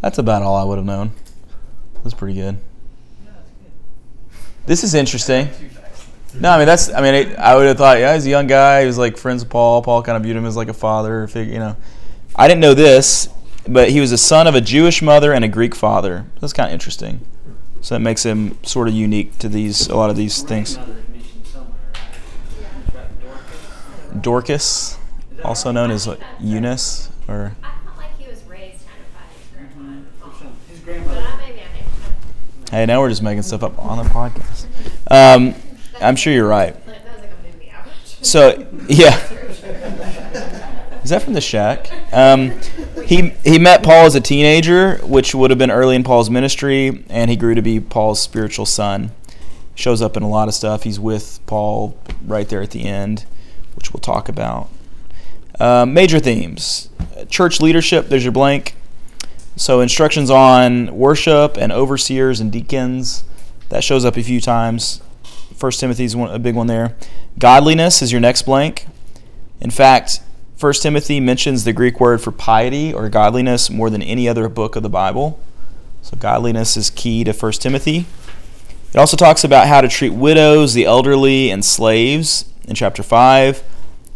That's 0.00 0.18
about 0.18 0.42
all 0.42 0.54
I 0.54 0.62
would 0.62 0.78
have 0.78 0.86
known. 0.86 1.10
That's 2.04 2.14
pretty 2.14 2.34
good. 2.34 2.58
Yeah, 4.68 4.80
that's 4.80 4.84
good. 4.84 4.84
This 4.84 4.84
is 4.84 4.94
interesting. 4.94 5.48
No, 6.40 6.50
I 6.50 6.58
mean 6.58 6.66
that's. 6.66 6.92
I 6.92 7.00
mean, 7.00 7.14
it, 7.14 7.36
I 7.38 7.56
would 7.56 7.66
have 7.66 7.78
thought, 7.78 7.98
yeah, 7.98 8.14
he's 8.14 8.26
a 8.26 8.30
young 8.30 8.46
guy. 8.46 8.82
He 8.82 8.86
was 8.86 8.98
like 8.98 9.16
friends 9.16 9.42
with 9.42 9.50
Paul. 9.50 9.82
Paul 9.82 10.02
kind 10.02 10.16
of 10.16 10.22
viewed 10.22 10.36
him 10.36 10.44
as 10.44 10.56
like 10.56 10.68
a 10.68 10.74
father 10.74 11.26
figure. 11.26 11.52
You 11.52 11.58
know, 11.58 11.76
I 12.36 12.46
didn't 12.46 12.60
know 12.60 12.74
this, 12.74 13.28
but 13.66 13.90
he 13.90 14.00
was 14.00 14.12
a 14.12 14.18
son 14.18 14.46
of 14.46 14.54
a 14.54 14.60
Jewish 14.60 15.02
mother 15.02 15.32
and 15.32 15.44
a 15.44 15.48
Greek 15.48 15.74
father. 15.74 16.26
That's 16.40 16.52
kind 16.52 16.68
of 16.68 16.72
interesting. 16.72 17.20
So 17.80 17.94
that 17.94 18.00
makes 18.00 18.24
him 18.24 18.58
sort 18.62 18.88
of 18.88 18.94
unique 18.94 19.38
to 19.38 19.48
these 19.48 19.88
a 19.88 19.96
lot 19.96 20.10
of 20.10 20.16
these 20.16 20.42
things. 20.42 20.76
Grandmother's 20.76 21.08
mission 21.08 21.44
somewhere, 21.44 21.78
right? 21.94 22.12
That's 22.92 22.94
right, 22.94 23.20
Dorcas. 24.20 24.22
Dorcas, 24.22 24.98
also 25.44 25.70
known 25.70 25.90
as 25.90 26.06
what, 26.06 26.20
Eunice, 26.40 27.10
or 27.28 27.56
I 27.62 27.70
felt 27.84 27.96
like 27.96 28.18
he 28.18 28.28
was 28.28 28.42
raised 28.44 28.84
kind 28.86 29.00
of 29.00 29.14
by 29.14 29.26
his 29.32 29.46
grandma. 29.54 29.92
and 29.92 30.06
Or 30.22 30.30
His 30.68 30.80
grandmother. 30.80 31.20
I 31.20 31.36
maybe 31.36 31.60
I 31.60 31.72
make 31.72 31.84
hey, 32.70 32.86
now 32.86 33.00
we're 33.00 33.08
just 33.08 33.22
making 33.22 33.42
stuff 33.42 33.62
up 33.62 33.78
on 33.78 33.98
the 33.98 34.10
podcast. 34.10 34.66
Um, 35.10 35.54
I'm 36.00 36.16
sure 36.16 36.32
you're 36.32 36.48
right. 36.48 36.76
So 38.22 38.66
yeah. 38.88 39.16
Is 41.02 41.10
that 41.10 41.22
from 41.22 41.32
the 41.32 41.40
shack? 41.40 41.90
Um, 42.12 42.52
he 43.06 43.30
he 43.42 43.58
met 43.58 43.82
Paul 43.82 44.04
as 44.04 44.14
a 44.14 44.20
teenager, 44.20 44.98
which 44.98 45.34
would 45.34 45.50
have 45.50 45.58
been 45.58 45.70
early 45.70 45.96
in 45.96 46.04
Paul's 46.04 46.28
ministry, 46.28 47.04
and 47.08 47.30
he 47.30 47.36
grew 47.36 47.54
to 47.54 47.62
be 47.62 47.80
Paul's 47.80 48.20
spiritual 48.20 48.66
son. 48.66 49.12
Shows 49.74 50.02
up 50.02 50.16
in 50.16 50.22
a 50.22 50.28
lot 50.28 50.48
of 50.48 50.54
stuff. 50.54 50.82
He's 50.82 51.00
with 51.00 51.40
Paul 51.46 51.96
right 52.26 52.48
there 52.48 52.60
at 52.60 52.72
the 52.72 52.84
end, 52.84 53.24
which 53.74 53.92
we'll 53.92 54.00
talk 54.00 54.28
about. 54.28 54.68
Um, 55.58 55.94
major 55.94 56.18
themes: 56.18 56.90
church 57.30 57.60
leadership. 57.60 58.08
There's 58.08 58.24
your 58.24 58.32
blank. 58.32 58.74
So 59.58 59.80
instructions 59.80 60.30
on 60.30 60.96
worship 60.96 61.56
and 61.56 61.72
overseers 61.72 62.38
and 62.38 62.52
deacons. 62.52 63.24
That 63.70 63.82
shows 63.82 64.04
up 64.04 64.16
a 64.16 64.22
few 64.22 64.40
times. 64.40 65.02
First 65.56 65.80
Timothy 65.80 66.04
is 66.04 66.14
a 66.14 66.38
big 66.38 66.54
one 66.54 66.68
there. 66.68 66.96
Godliness 67.40 68.00
is 68.00 68.12
your 68.12 68.20
next 68.20 68.42
blank. 68.42 68.86
In 69.60 69.70
fact, 69.70 70.20
First 70.56 70.84
Timothy 70.84 71.18
mentions 71.18 71.64
the 71.64 71.72
Greek 71.72 71.98
word 71.98 72.20
for 72.20 72.30
piety 72.30 72.94
or 72.94 73.08
godliness 73.08 73.68
more 73.68 73.90
than 73.90 74.00
any 74.00 74.28
other 74.28 74.48
book 74.48 74.76
of 74.76 74.84
the 74.84 74.88
Bible. 74.88 75.40
So 76.02 76.16
godliness 76.16 76.76
is 76.76 76.88
key 76.88 77.24
to 77.24 77.32
First 77.32 77.60
Timothy. 77.60 78.06
It 78.94 78.96
also 78.96 79.16
talks 79.16 79.42
about 79.42 79.66
how 79.66 79.80
to 79.80 79.88
treat 79.88 80.12
widows, 80.12 80.74
the 80.74 80.84
elderly, 80.84 81.50
and 81.50 81.64
slaves 81.64 82.44
in 82.68 82.76
chapter 82.76 83.02
5, 83.02 83.64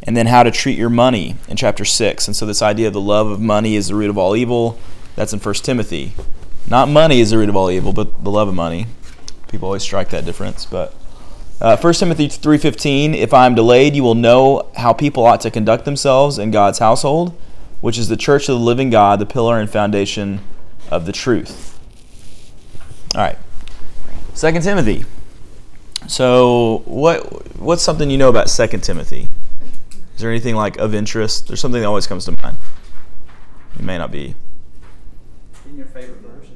and 0.05 0.16
then 0.16 0.28
how 0.28 0.44
to 0.44 0.52
treat 0.52 0.78
your 0.78 0.88
money 0.88 1.35
in 1.48 1.57
chapter 1.57 1.85
6. 1.85 2.28
And 2.28 2.37
so 2.37 2.46
this 2.46 2.62
idea 2.62 2.87
of 2.87 2.92
the 2.92 3.00
love 3.00 3.26
of 3.26 3.40
money 3.40 3.74
is 3.74 3.88
the 3.88 3.96
root 3.96 4.09
of 4.09 4.16
all 4.16 4.37
evil, 4.37 4.78
that's 5.16 5.33
in 5.33 5.38
First 5.38 5.64
Timothy. 5.64 6.12
Not 6.68 6.88
money 6.88 7.20
is 7.20 7.31
the 7.31 7.38
root 7.38 7.48
of 7.48 7.57
all 7.57 7.70
evil, 7.70 7.92
but 7.92 8.22
the 8.25 8.31
love 8.31 8.48
of 8.48 8.55
money. 8.55 8.87
People 9.48 9.66
always 9.66 9.83
strike 9.83 10.11
that 10.11 10.25
difference, 10.25 10.64
but 10.64 10.94
uh, 11.61 11.77
1 11.77 11.94
Timothy 11.94 12.29
3:15 12.29 13.14
If 13.14 13.33
I 13.33 13.46
am 13.46 13.55
delayed 13.55 13.94
you 13.94 14.03
will 14.03 14.16
know 14.16 14.68
how 14.77 14.92
people 14.92 15.25
ought 15.25 15.40
to 15.42 15.51
conduct 15.51 15.85
themselves 15.85 16.38
in 16.38 16.51
God's 16.51 16.81
household 16.81 17.38
which 17.81 17.98
is 17.98 18.09
the 18.09 18.16
church 18.16 18.48
of 18.48 18.55
the 18.55 18.64
living 18.64 18.90
God 18.90 19.18
the 19.18 19.27
pillar 19.27 19.61
and 19.61 19.68
foundation 19.70 20.40
of 20.90 21.05
the 21.05 21.12
truth. 21.12 21.79
All 23.14 23.20
right. 23.20 23.38
2 24.35 24.61
Timothy. 24.61 25.05
So 26.09 26.83
what 26.87 27.57
what's 27.59 27.83
something 27.83 28.11
you 28.11 28.18
know 28.18 28.29
about 28.29 28.48
2 28.48 28.66
Timothy? 28.79 29.29
Is 30.14 30.20
there 30.20 30.31
anything 30.31 30.55
like 30.55 30.79
of 30.79 30.94
interest? 30.94 31.48
There's 31.48 31.61
something 31.61 31.81
that 31.81 31.87
always 31.87 32.07
comes 32.07 32.25
to 32.25 32.40
mind. 32.42 32.57
It 33.77 33.83
may 33.83 33.98
not 33.98 34.11
be. 34.11 34.35
In 35.72 35.78
your 35.78 35.87
favorite 35.87 36.18
verse? 36.20 36.46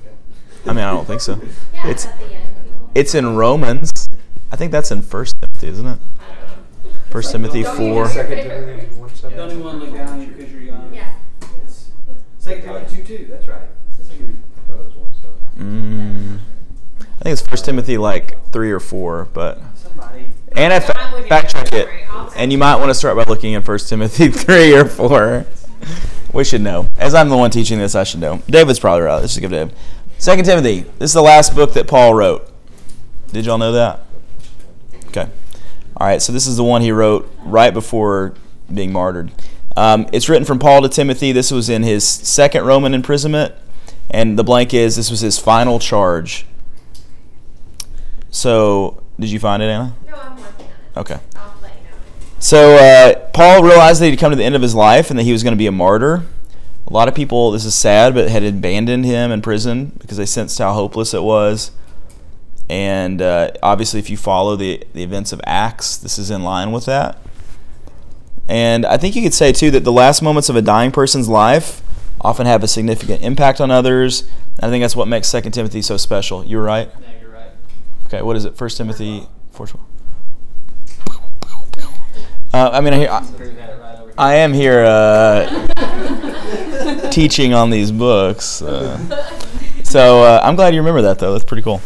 Okay. 0.00 0.10
I 0.66 0.72
mean, 0.72 0.84
I 0.84 0.90
don't 0.92 1.06
think 1.06 1.20
so. 1.20 1.40
Yeah, 1.72 1.88
It's 1.88 2.06
at 2.06 2.18
the 2.18 2.26
end. 2.34 2.50
it's 2.94 3.14
in 3.14 3.36
Romans. 3.36 4.08
I 4.52 4.56
think 4.56 4.70
that's 4.72 4.90
in 4.90 5.02
First 5.02 5.34
Timothy, 5.40 5.68
isn't 5.68 5.86
it? 5.86 5.98
First 7.10 7.32
Timothy 7.32 7.62
Don't 7.62 7.76
4. 7.76 8.08
Second 8.10 8.36
Timothy 8.36 8.86
one 8.96 9.14
seven. 9.14 9.36
Don't 9.38 9.50
even 9.50 9.64
want 9.64 9.80
to 9.80 9.86
look 9.86 9.94
down 9.96 10.08
on 10.08 10.20
you 10.20 10.26
because 10.28 10.52
you're 10.52 10.60
young. 10.62 10.92
Yeah. 10.94 11.10
It's 11.64 11.90
Second 12.38 12.62
Timothy 12.64 12.96
two 12.96 13.04
two. 13.04 13.26
That's 13.30 13.48
right. 13.48 13.62
It's 13.88 13.96
the 13.98 14.04
second. 14.04 14.42
I 14.56 14.60
thought 14.70 14.80
it 14.80 14.84
was 14.84 14.94
one 14.94 15.12
seven. 15.14 16.38
Mm, 16.38 17.02
I 17.18 17.22
think 17.24 17.32
it's 17.32 17.40
First 17.42 17.64
Timothy 17.64 17.96
like 17.96 18.36
three 18.52 18.70
or 18.70 18.80
four, 18.80 19.26
but 19.32 19.58
Somebody. 19.74 20.26
and 20.52 20.70
I 20.72 20.76
I'm 20.76 20.82
fa- 20.82 21.10
with 21.14 21.22
you. 21.24 21.28
fact 21.30 21.50
check 21.52 21.70
Don't 21.70 21.80
it, 21.80 21.86
worry, 21.86 22.04
I'll 22.10 22.32
and 22.36 22.52
you 22.52 22.58
might 22.58 22.76
want 22.76 22.90
to 22.90 22.94
start 22.94 23.16
by 23.16 23.24
looking 23.24 23.54
at 23.54 23.64
First 23.64 23.88
Timothy 23.88 24.28
three 24.30 24.74
or 24.74 24.84
four. 24.84 25.46
We 26.38 26.44
should 26.44 26.60
know. 26.60 26.86
As 26.96 27.16
I'm 27.16 27.30
the 27.30 27.36
one 27.36 27.50
teaching 27.50 27.80
this, 27.80 27.96
I 27.96 28.04
should 28.04 28.20
know. 28.20 28.40
David's 28.48 28.78
probably 28.78 29.02
right. 29.02 29.16
Let's 29.16 29.34
just 29.34 29.40
give 29.40 29.50
David. 29.50 29.74
Second 30.18 30.44
Timothy. 30.44 30.82
This 31.00 31.10
is 31.10 31.14
the 31.14 31.20
last 31.20 31.52
book 31.52 31.72
that 31.72 31.88
Paul 31.88 32.14
wrote. 32.14 32.48
Did 33.32 33.44
y'all 33.44 33.58
know 33.58 33.72
that? 33.72 34.04
Okay. 35.06 35.28
All 35.96 36.06
right. 36.06 36.22
So 36.22 36.32
this 36.32 36.46
is 36.46 36.56
the 36.56 36.62
one 36.62 36.80
he 36.80 36.92
wrote 36.92 37.28
right 37.42 37.74
before 37.74 38.34
being 38.72 38.92
martyred. 38.92 39.32
Um, 39.76 40.06
it's 40.12 40.28
written 40.28 40.44
from 40.44 40.60
Paul 40.60 40.82
to 40.82 40.88
Timothy. 40.88 41.32
This 41.32 41.50
was 41.50 41.68
in 41.68 41.82
his 41.82 42.06
second 42.06 42.64
Roman 42.64 42.94
imprisonment, 42.94 43.52
and 44.08 44.38
the 44.38 44.44
blank 44.44 44.72
is 44.72 44.94
this 44.94 45.10
was 45.10 45.18
his 45.18 45.40
final 45.40 45.80
charge. 45.80 46.46
So, 48.30 49.02
did 49.18 49.32
you 49.32 49.40
find 49.40 49.60
it, 49.60 49.66
Anna? 49.66 49.96
No, 50.06 50.14
I'm 50.14 50.36
working 50.36 50.66
on 50.66 50.70
it. 50.70 50.98
Okay. 50.98 51.20
I'll 51.34 51.54
let 51.60 51.74
you 51.74 51.90
know. 51.90 51.96
So 52.48 52.76
uh, 52.76 53.28
Paul 53.34 53.62
realized 53.62 54.00
that 54.00 54.06
he'd 54.06 54.18
come 54.18 54.30
to 54.30 54.36
the 54.36 54.42
end 54.42 54.56
of 54.56 54.62
his 54.62 54.74
life 54.74 55.10
and 55.10 55.18
that 55.18 55.24
he 55.24 55.32
was 55.32 55.42
going 55.42 55.52
to 55.52 55.58
be 55.58 55.66
a 55.66 55.70
martyr. 55.70 56.24
A 56.86 56.92
lot 56.94 57.06
of 57.06 57.14
people, 57.14 57.50
this 57.50 57.66
is 57.66 57.74
sad, 57.74 58.14
but 58.14 58.30
had 58.30 58.42
abandoned 58.42 59.04
him 59.04 59.30
in 59.30 59.42
prison 59.42 59.92
because 59.98 60.16
they 60.16 60.24
sensed 60.24 60.58
how 60.58 60.72
hopeless 60.72 61.12
it 61.12 61.22
was. 61.22 61.72
And 62.70 63.20
uh, 63.20 63.50
obviously, 63.62 64.00
if 64.00 64.08
you 64.08 64.16
follow 64.16 64.56
the, 64.56 64.82
the 64.94 65.02
events 65.02 65.30
of 65.30 65.42
Acts, 65.44 65.98
this 65.98 66.18
is 66.18 66.30
in 66.30 66.42
line 66.42 66.72
with 66.72 66.86
that. 66.86 67.18
And 68.48 68.86
I 68.86 68.96
think 68.96 69.14
you 69.14 69.20
could 69.20 69.34
say, 69.34 69.52
too, 69.52 69.70
that 69.72 69.84
the 69.84 69.92
last 69.92 70.22
moments 70.22 70.48
of 70.48 70.56
a 70.56 70.62
dying 70.62 70.90
person's 70.90 71.28
life 71.28 71.82
often 72.18 72.46
have 72.46 72.64
a 72.64 72.66
significant 72.66 73.20
impact 73.20 73.60
on 73.60 73.70
others. 73.70 74.22
And 74.58 74.64
I 74.64 74.70
think 74.70 74.82
that's 74.82 74.96
what 74.96 75.06
makes 75.06 75.30
2 75.30 75.42
Timothy 75.50 75.82
so 75.82 75.98
special. 75.98 76.42
You're 76.46 76.62
right? 76.62 76.88
No, 76.98 77.06
you're 77.20 77.30
right. 77.30 77.50
Okay, 78.06 78.22
what 78.22 78.36
is 78.36 78.46
it? 78.46 78.58
1 78.58 78.70
Timothy 78.70 79.26
4.12. 79.52 79.80
Uh, 82.52 82.70
I 82.72 82.80
mean, 82.80 82.94
I, 82.94 83.06
I, 83.18 83.20
Prove 83.36 83.54
that 83.56 83.80
right 83.80 83.94
over 83.96 84.04
here. 84.06 84.14
I 84.16 84.34
am 84.36 84.52
here 84.52 84.84
uh, 84.84 85.68
teaching 87.10 87.52
on 87.54 87.70
these 87.70 87.92
books. 87.92 88.62
Uh, 88.62 88.98
so 89.84 90.22
uh, 90.22 90.40
I'm 90.42 90.56
glad 90.56 90.74
you 90.74 90.80
remember 90.80 91.02
that, 91.02 91.18
though. 91.18 91.32
That's 91.32 91.44
pretty 91.44 91.62
cool. 91.62 91.78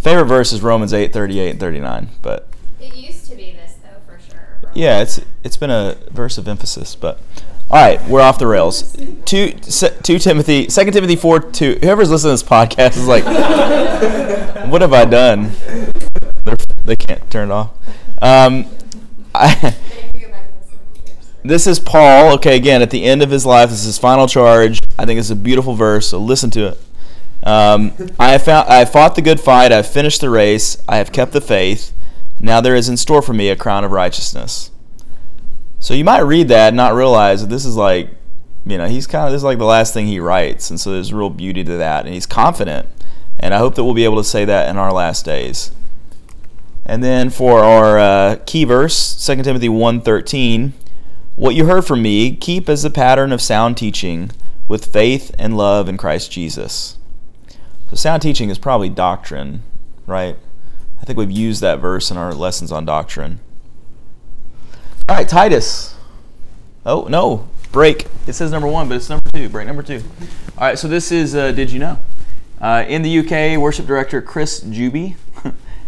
Favorite 0.00 0.26
verse 0.26 0.52
is 0.52 0.62
Romans 0.62 0.92
8, 0.92 1.12
38 1.12 1.50
and 1.50 1.60
39. 1.60 2.08
But 2.22 2.46
It 2.80 2.94
used 2.94 3.28
to 3.30 3.36
be 3.36 3.52
this 3.52 3.76
though, 3.82 4.00
for 4.06 4.20
sure. 4.20 4.58
a 4.62 4.68
yeah, 4.74 5.00
it's 5.00 5.20
it's 5.42 5.56
been 5.56 5.70
a 5.70 5.96
verse 6.10 6.36
of 6.36 6.46
emphasis. 6.46 6.94
But 6.94 7.18
all 7.70 7.82
right, 7.82 8.06
we're 8.08 8.20
off 8.20 8.38
the 8.38 8.46
rails. 8.46 8.94
Two, 9.24 9.52
two 9.52 10.18
Timothy, 10.18 10.68
Second 10.68 10.92
Timothy 10.92 11.16
4, 11.16 11.40
2. 11.52 11.78
Whoever's 11.80 12.10
listening 12.10 12.36
to 12.36 12.42
this 12.42 12.48
podcast 12.48 12.98
is 12.98 13.06
like, 13.08 13.24
what 14.70 14.82
have 14.82 14.92
I 14.92 15.06
done? 15.06 15.52
They're, 16.44 16.56
they 16.84 16.96
can't 16.96 17.30
turn 17.30 17.50
it 17.50 17.52
off. 17.54 17.70
Um, 18.20 18.66
This 21.46 21.66
is 21.66 21.78
Paul. 21.78 22.32
Okay, 22.36 22.56
again, 22.56 22.80
at 22.80 22.88
the 22.88 23.04
end 23.04 23.22
of 23.22 23.30
his 23.30 23.44
life, 23.44 23.68
this 23.68 23.80
is 23.80 23.84
his 23.84 23.98
final 23.98 24.26
charge. 24.26 24.80
I 24.98 25.04
think 25.04 25.20
it's 25.20 25.28
a 25.28 25.36
beautiful 25.36 25.74
verse, 25.74 26.08
so 26.08 26.18
listen 26.18 26.48
to 26.52 26.68
it. 26.68 26.80
Um, 27.42 27.92
I 28.18 28.32
have 28.32 28.42
found, 28.42 28.66
I 28.66 28.76
have 28.76 28.90
fought 28.90 29.14
the 29.14 29.20
good 29.20 29.38
fight. 29.38 29.70
I 29.70 29.76
have 29.76 29.86
finished 29.86 30.22
the 30.22 30.30
race. 30.30 30.82
I 30.88 30.96
have 30.96 31.12
kept 31.12 31.32
the 31.32 31.42
faith. 31.42 31.92
Now 32.40 32.62
there 32.62 32.74
is 32.74 32.88
in 32.88 32.96
store 32.96 33.20
for 33.20 33.34
me 33.34 33.50
a 33.50 33.56
crown 33.56 33.84
of 33.84 33.90
righteousness. 33.90 34.70
So 35.80 35.92
you 35.92 36.02
might 36.02 36.20
read 36.20 36.48
that 36.48 36.68
and 36.68 36.78
not 36.78 36.94
realize 36.94 37.42
that 37.42 37.50
this 37.50 37.66
is 37.66 37.76
like, 37.76 38.08
you 38.64 38.78
know, 38.78 38.86
he's 38.86 39.06
kind 39.06 39.26
of 39.26 39.32
this 39.32 39.40
is 39.40 39.44
like 39.44 39.58
the 39.58 39.66
last 39.66 39.92
thing 39.92 40.06
he 40.06 40.20
writes, 40.20 40.70
and 40.70 40.80
so 40.80 40.92
there's 40.92 41.12
real 41.12 41.28
beauty 41.28 41.62
to 41.62 41.76
that, 41.76 42.06
and 42.06 42.14
he's 42.14 42.24
confident. 42.24 42.88
And 43.38 43.52
I 43.52 43.58
hope 43.58 43.74
that 43.74 43.84
we'll 43.84 43.92
be 43.92 44.04
able 44.04 44.16
to 44.16 44.24
say 44.24 44.46
that 44.46 44.70
in 44.70 44.78
our 44.78 44.94
last 44.94 45.26
days. 45.26 45.72
And 46.86 47.02
then 47.02 47.30
for 47.30 47.60
our 47.60 47.98
uh, 47.98 48.36
key 48.46 48.64
verse, 48.64 49.24
2 49.24 49.42
Timothy 49.42 49.68
1.13, 49.68 50.72
What 51.34 51.54
you 51.54 51.64
heard 51.66 51.86
from 51.86 52.02
me, 52.02 52.36
keep 52.36 52.68
as 52.68 52.84
a 52.84 52.90
pattern 52.90 53.32
of 53.32 53.40
sound 53.40 53.76
teaching 53.76 54.30
with 54.68 54.86
faith 54.86 55.34
and 55.38 55.56
love 55.56 55.88
in 55.88 55.96
Christ 55.96 56.30
Jesus. 56.30 56.98
So 57.88 57.96
sound 57.96 58.22
teaching 58.22 58.50
is 58.50 58.58
probably 58.58 58.90
doctrine, 58.90 59.62
right? 60.06 60.36
I 61.00 61.04
think 61.04 61.18
we've 61.18 61.30
used 61.30 61.60
that 61.62 61.80
verse 61.80 62.10
in 62.10 62.16
our 62.16 62.34
lessons 62.34 62.70
on 62.70 62.84
doctrine. 62.84 63.40
All 65.08 65.16
right, 65.16 65.28
Titus. 65.28 65.94
Oh, 66.84 67.06
no, 67.08 67.48
break. 67.72 68.06
It 68.26 68.34
says 68.34 68.50
number 68.50 68.68
one, 68.68 68.88
but 68.88 68.96
it's 68.96 69.08
number 69.08 69.30
two. 69.32 69.48
Break 69.48 69.66
number 69.66 69.82
two. 69.82 70.02
All 70.58 70.66
right, 70.66 70.78
so 70.78 70.88
this 70.88 71.10
is 71.12 71.34
uh, 71.34 71.52
Did 71.52 71.70
You 71.72 71.78
Know? 71.78 71.98
Uh, 72.60 72.84
in 72.86 73.02
the 73.02 73.18
UK, 73.18 73.58
worship 73.58 73.86
director 73.86 74.22
Chris 74.22 74.62
Juby 74.62 75.16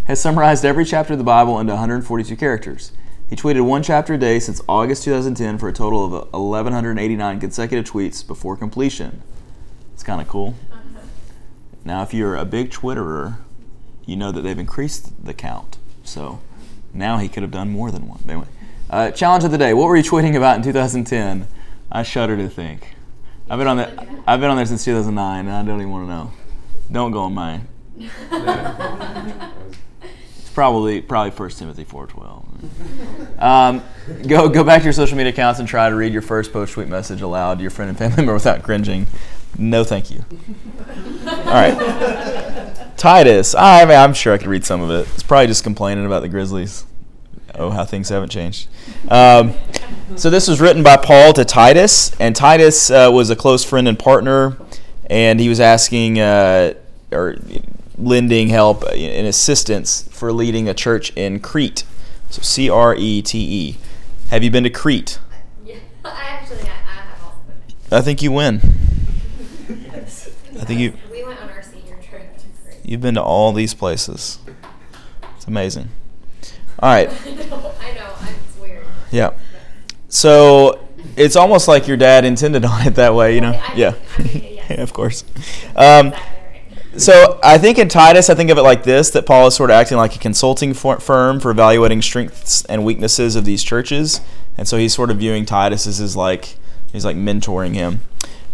has 0.07 0.21
summarized 0.21 0.64
every 0.64 0.85
chapter 0.85 1.14
of 1.14 1.19
the 1.19 1.25
Bible 1.25 1.59
into 1.59 1.73
142 1.73 2.37
characters. 2.37 2.92
He 3.29 3.35
tweeted 3.35 3.64
one 3.64 3.83
chapter 3.83 4.14
a 4.14 4.19
day 4.19 4.38
since 4.38 4.62
August 4.69 5.03
2010 5.05 5.59
for 5.59 5.69
a 5.69 5.73
total 5.73 6.05
of 6.05 6.33
1,189 6.33 7.40
consecutive 7.40 7.90
tweets 7.90 8.25
before 8.25 8.57
completion. 8.57 9.23
It's 9.95 10.05
kind 10.05 10.21
of 10.21 10.29
cool. 10.29 10.55
Now, 11.85 12.03
if 12.03 12.14
you're 12.14 12.37
a 12.37 12.45
big 12.45 12.71
Twitterer, 12.71 13.38
you 14.05 14.16
know 14.16 14.31
that 14.31 14.42
they've 14.42 14.59
increased 14.59 15.25
the 15.25 15.35
count. 15.35 15.79
So 16.05 16.40
now 16.95 17.19
he 17.19 17.29
could 17.29 17.42
have 17.42 17.51
done 17.51 17.71
more 17.71 17.90
than 17.90 18.07
one. 18.07 18.21
But 18.25 18.33
Anyway, 18.33 18.49
uh, 18.90 19.11
challenge 19.11 19.42
of 19.42 19.51
the 19.51 19.59
day. 19.59 19.75
What 19.75 19.88
were 19.88 19.97
you 19.97 20.05
tweeting 20.05 20.37
about 20.37 20.57
in 20.57 20.62
2010? 20.62 21.49
I 21.90 22.03
shudder 22.05 22.37
to 22.37 22.49
think. 22.49 22.95
I've 23.51 23.59
been 23.59 23.66
on 23.66 23.77
there. 23.77 23.92
I've 24.27 24.40
been 24.40 24.51
on 24.51 24.57
there 24.57 24.66
since 24.66 24.85
2009, 24.85 25.47
and 25.47 25.55
I 25.55 25.64
don't 25.64 25.81
even 25.81 25.90
want 25.90 26.07
to 26.07 26.12
know. 26.12 26.33
Don't 26.90 27.11
go 27.11 27.23
on 27.23 27.35
mine. 27.35 27.66
Probably 30.57 31.03
probably 31.03 31.33
First 31.33 31.59
Timothy 31.59 31.85
4:12. 31.85 33.42
Um, 33.42 33.83
go 34.27 34.49
go 34.49 34.64
back 34.64 34.81
to 34.81 34.85
your 34.85 34.95
social 34.95 35.14
media 35.14 35.31
accounts 35.31 35.61
and 35.61 35.69
try 35.69 35.90
to 35.90 35.95
read 35.95 36.14
your 36.14 36.23
first 36.23 36.51
post 36.51 36.73
tweet 36.73 36.88
message 36.88 37.21
aloud 37.21 37.59
to 37.59 37.61
your 37.61 37.71
friend 37.71 37.90
and 37.90 37.99
family 37.99 38.16
member 38.25 38.33
without 38.33 38.62
cringing. 38.62 39.07
No, 39.59 39.85
thank 39.85 40.11
you. 40.11 40.25
All 41.27 41.45
right, 41.45 42.75
Titus. 42.97 43.55
I 43.55 43.85
mean, 43.85 43.99
I'm 43.99 44.14
sure 44.14 44.33
I 44.33 44.38
could 44.38 44.47
read 44.47 44.64
some 44.64 44.81
of 44.81 44.90
it. 44.90 45.07
It's 45.12 45.23
probably 45.23 45.49
just 45.49 45.62
complaining 45.62 46.07
about 46.07 46.23
the 46.23 46.31
Grizzlies. 46.31 46.87
Oh, 47.55 47.69
how 47.69 47.85
things 47.85 48.09
haven't 48.09 48.31
changed. 48.31 48.69
Um, 49.11 49.53
so 50.16 50.31
this 50.31 50.49
was 50.49 50.59
written 50.59 50.83
by 50.83 50.97
Paul 50.97 51.35
to 51.35 51.45
Titus, 51.45 52.19
and 52.19 52.35
Titus 52.35 52.90
uh, 52.90 53.11
was 53.12 53.29
a 53.29 53.37
close 53.37 53.62
friend 53.62 53.87
and 53.87 53.99
partner, 53.99 54.57
and 55.11 55.38
he 55.38 55.51
was 55.51 55.61
asking 55.61 56.19
uh, 56.19 56.73
or 57.12 57.37
lending 57.98 58.48
help 58.48 58.82
and 58.92 59.26
assistance 59.26 60.09
for 60.11 60.32
leading 60.32 60.68
a 60.68 60.74
church 60.74 61.12
in 61.16 61.40
Crete. 61.40 61.85
So 62.30 62.42
C 62.42 62.68
R 62.68 62.94
E 62.94 63.22
T 63.22 63.38
E. 63.38 63.76
Have 64.30 64.42
you 64.42 64.50
been 64.50 64.64
to 64.64 64.70
Crete? 64.70 65.18
Yeah, 65.64 65.76
I 66.04 66.24
actually, 66.28 66.61
I, 66.62 66.64
I 66.64 66.68
have 66.68 67.24
also 67.24 67.38
been. 67.88 67.98
I 67.98 68.00
think 68.02 68.22
you 68.22 68.30
win. 68.30 68.56
I 70.61 70.64
think 70.64 70.80
you 70.80 70.94
We 71.11 71.24
went 71.24 71.40
on 71.42 71.50
our 71.50 71.62
senior 71.62 71.96
trip 72.02 72.37
to 72.38 72.44
Crete. 72.64 72.78
you've 72.85 73.00
been 73.00 73.14
to 73.16 73.22
all 73.22 73.52
these 73.52 73.74
places. 73.74 74.38
It's 75.37 75.46
amazing. 75.46 75.88
All 76.78 76.92
right. 76.92 77.09
I 77.26 77.30
know, 77.35 77.72
I 77.80 77.94
know, 77.94 78.14
it's 78.22 78.59
weird. 78.61 78.85
Yeah. 79.11 79.32
So 80.09 80.87
it's 81.16 81.35
almost 81.37 81.66
like 81.68 81.88
your 81.88 81.96
dad 81.96 82.24
intended 82.24 82.64
on 82.64 82.87
it 82.87 82.94
that 82.96 83.14
way, 83.14 83.35
you 83.35 83.40
know? 83.40 83.52
I 83.52 83.72
Yeah. 83.74 83.94
I 84.18 84.22
mean, 84.22 84.42
yes. 84.54 84.66
yeah, 84.70 84.80
of 84.82 84.92
course. 84.92 85.24
Um, 85.74 86.09
Exactly. 86.09 86.36
So 86.98 87.38
I 87.42 87.59
think 87.59 87.78
in 87.78 87.88
Titus, 87.88 88.30
I 88.30 88.35
think 88.35 88.50
of 88.50 88.59
it 88.59 88.62
like 88.62 88.82
this: 88.82 89.11
that 89.11 89.26
Paul 89.26 89.46
is 89.46 89.54
sort 89.54 89.70
of 89.70 89.74
acting 89.74 89.96
like 89.98 90.16
a 90.16 90.18
consulting 90.18 90.74
firm 90.74 91.40
for 91.40 91.50
evaluating 91.50 92.02
strengths 92.02 92.64
and 92.66 92.85
weaknesses 92.85 93.37
of 93.37 93.44
these 93.44 93.62
churches, 93.62 94.20
and 94.56 94.66
so 94.66 94.76
he's 94.76 94.94
sort 94.94 95.11
of 95.11 95.18
viewing 95.18 95.46
Titus 95.46 95.87
as 95.87 95.98
his 95.98 96.16
like 96.16 96.56
he's 96.92 97.04
like 97.04 97.16
mentoring 97.16 97.74
him. 97.74 98.00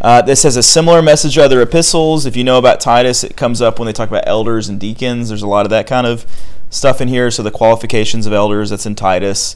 Uh, 0.01 0.21
this 0.21 0.43
has 0.43 0.57
a 0.57 0.63
similar 0.63 1.01
message 1.01 1.35
to 1.35 1.45
other 1.45 1.63
epistles. 1.63 2.27
If 2.27 2.37
you 2.37 2.43
know 2.43 2.59
about 2.59 2.81
Titus, 2.81 3.23
it 3.23 3.37
comes 3.37 3.63
up 3.63 3.79
when 3.79 3.87
they 3.87 3.93
talk 3.93 4.09
about 4.09 4.27
elders 4.27 4.69
and 4.69 4.81
deacons. 4.81 5.29
There's 5.29 5.43
a 5.43 5.49
lot 5.49 5.65
of 5.65 5.71
that 5.71 5.87
kind 5.87 6.09
of 6.09 6.27
stuff 6.71 7.01
in 7.01 7.07
here. 7.07 7.31
So 7.31 7.45
the 7.45 7.53
qualifications 7.53 8.27
of 8.27 8.33
elders, 8.33 8.71
that's 8.71 8.85
in 8.85 8.97
Titus. 8.97 9.55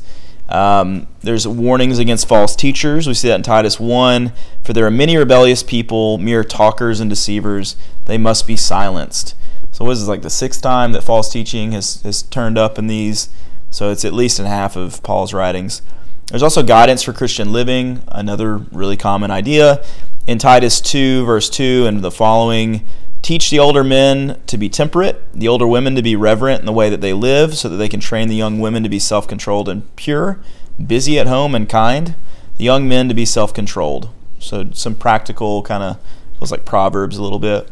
Um, 0.49 1.09
there's 1.23 1.47
warnings 1.47 1.99
against 1.99 2.29
false 2.29 2.55
teachers. 2.55 3.07
We 3.07 3.15
see 3.15 3.29
that 3.29 3.37
in 3.37 3.43
Titus 3.43 3.81
1. 3.81 4.33
For 4.63 4.73
there 4.73 4.87
are 4.87 4.91
many 4.91 5.17
rebellious 5.17 5.63
people, 5.63 6.19
mere 6.19 6.45
talkers 6.45 7.01
and 7.01 7.11
deceivers. 7.11 7.77
They 8.05 8.19
must 8.19 8.47
be 8.47 8.57
silenced. 8.57 9.35
So, 9.73 9.85
what 9.85 9.93
is 9.93 10.01
this, 10.01 10.09
like 10.09 10.23
the 10.23 10.31
sixth 10.31 10.63
time 10.63 10.93
that 10.93 11.03
false 11.03 11.31
teaching 11.31 11.73
has, 11.73 12.01
has 12.03 12.23
turned 12.23 12.57
up 12.57 12.79
in 12.79 12.87
these? 12.87 13.29
So, 13.71 13.91
it's 13.91 14.05
at 14.05 14.13
least 14.13 14.39
in 14.39 14.47
half 14.47 14.77
of 14.77 15.03
Paul's 15.03 15.35
writings. 15.35 15.83
There's 16.29 16.43
also 16.43 16.63
guidance 16.63 17.03
for 17.03 17.13
Christian 17.13 17.53
living, 17.53 18.03
another 18.09 18.57
really 18.57 18.97
common 18.97 19.31
idea. 19.31 19.85
In 20.27 20.39
Titus 20.39 20.81
2, 20.81 21.25
verse 21.25 21.49
2, 21.49 21.87
and 21.87 22.03
the 22.03 22.11
following, 22.11 22.85
teach 23.27 23.51
the 23.51 23.59
older 23.59 23.83
men 23.83 24.41
to 24.47 24.57
be 24.57 24.69
temperate, 24.69 25.21
the 25.35 25.49
older 25.49 25.67
women 25.67 25.97
to 25.97 26.03
be 26.03 26.15
reverent 26.15 26.61
in 26.61 26.65
the 26.65 26.73
way 26.73 26.89
that 26.89 27.01
they 27.01 27.12
live, 27.12 27.57
so 27.57 27.69
that 27.69 27.77
they 27.77 27.89
can 27.89 27.99
train 27.99 28.29
the 28.29 28.37
young 28.37 28.61
women 28.61 28.85
to 28.85 28.89
be 28.89 29.01
self 29.01 29.27
controlled 29.27 29.69
and 29.69 29.97
pure, 29.97 30.39
busy 30.87 31.19
at 31.19 31.27
home 31.27 31.53
and 31.53 31.69
kind, 31.69 32.15
the 32.57 32.62
young 32.62 32.87
men 32.89 33.09
to 33.09 33.15
be 33.15 33.25
self 33.25 33.53
controlled. 33.53 34.11
So, 34.39 34.71
some 34.71 34.95
practical 34.95 35.65
kind 35.65 35.83
of 35.83 35.99
feels 36.39 36.53
like 36.53 36.64
Proverbs 36.64 37.16
a 37.16 37.22
little 37.22 37.41
bit. 37.41 37.68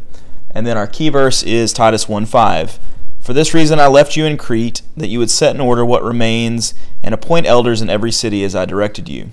And 0.51 0.67
then 0.67 0.77
our 0.77 0.89
key 0.89 1.09
verse 1.09 1.45
is 1.45 1.73
Titus 1.73 2.09
1 2.09 2.27
5. 2.27 2.81
For 3.21 3.33
this 3.33 3.55
reason 3.55 3.79
I 3.79 3.87
left 3.87 4.17
you 4.17 4.25
in 4.25 4.37
Crete, 4.37 4.83
that 4.97 5.07
you 5.07 5.21
would 5.21 5.31
set 5.31 5.55
in 5.55 5.61
order 5.61 5.85
what 5.85 6.03
remains 6.03 6.75
and 7.01 7.15
appoint 7.15 7.47
elders 7.47 7.81
in 7.81 7.89
every 7.89 8.11
city 8.11 8.43
as 8.43 8.57
I 8.57 8.65
directed 8.65 9.09
you. 9.09 9.31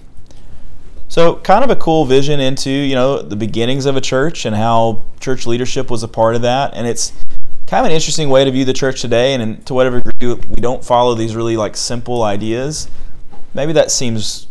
So, 1.12 1.36
kind 1.36 1.62
of 1.62 1.70
a 1.70 1.76
cool 1.76 2.06
vision 2.06 2.40
into, 2.40 2.70
you 2.70 2.96
know, 2.96 3.22
the 3.22 3.36
beginnings 3.36 3.86
of 3.86 3.98
a 3.98 4.02
church 4.02 4.46
and 4.46 4.56
how 4.56 5.04
church 5.20 5.46
leadership 5.46 5.92
was 5.92 6.04
a 6.04 6.08
part 6.08 6.36
of 6.36 6.44
that. 6.44 6.74
And 6.74 6.88
it's 6.88 7.12
kind 7.68 7.86
of 7.86 7.88
an 7.88 7.92
interesting 7.92 8.30
way 8.30 8.46
to 8.46 8.52
view 8.52 8.64
the 8.64 8.72
church 8.72 9.02
today. 9.02 9.34
And 9.34 9.66
to 9.66 9.74
whatever 9.74 10.00
degree 10.00 10.36
we 10.48 10.62
don't 10.62 10.82
follow 10.82 11.14
these 11.14 11.36
really 11.36 11.58
like 11.58 11.76
simple 11.76 12.24
ideas, 12.24 12.90
maybe 13.54 13.74
that 13.74 13.92
seems 13.92 14.48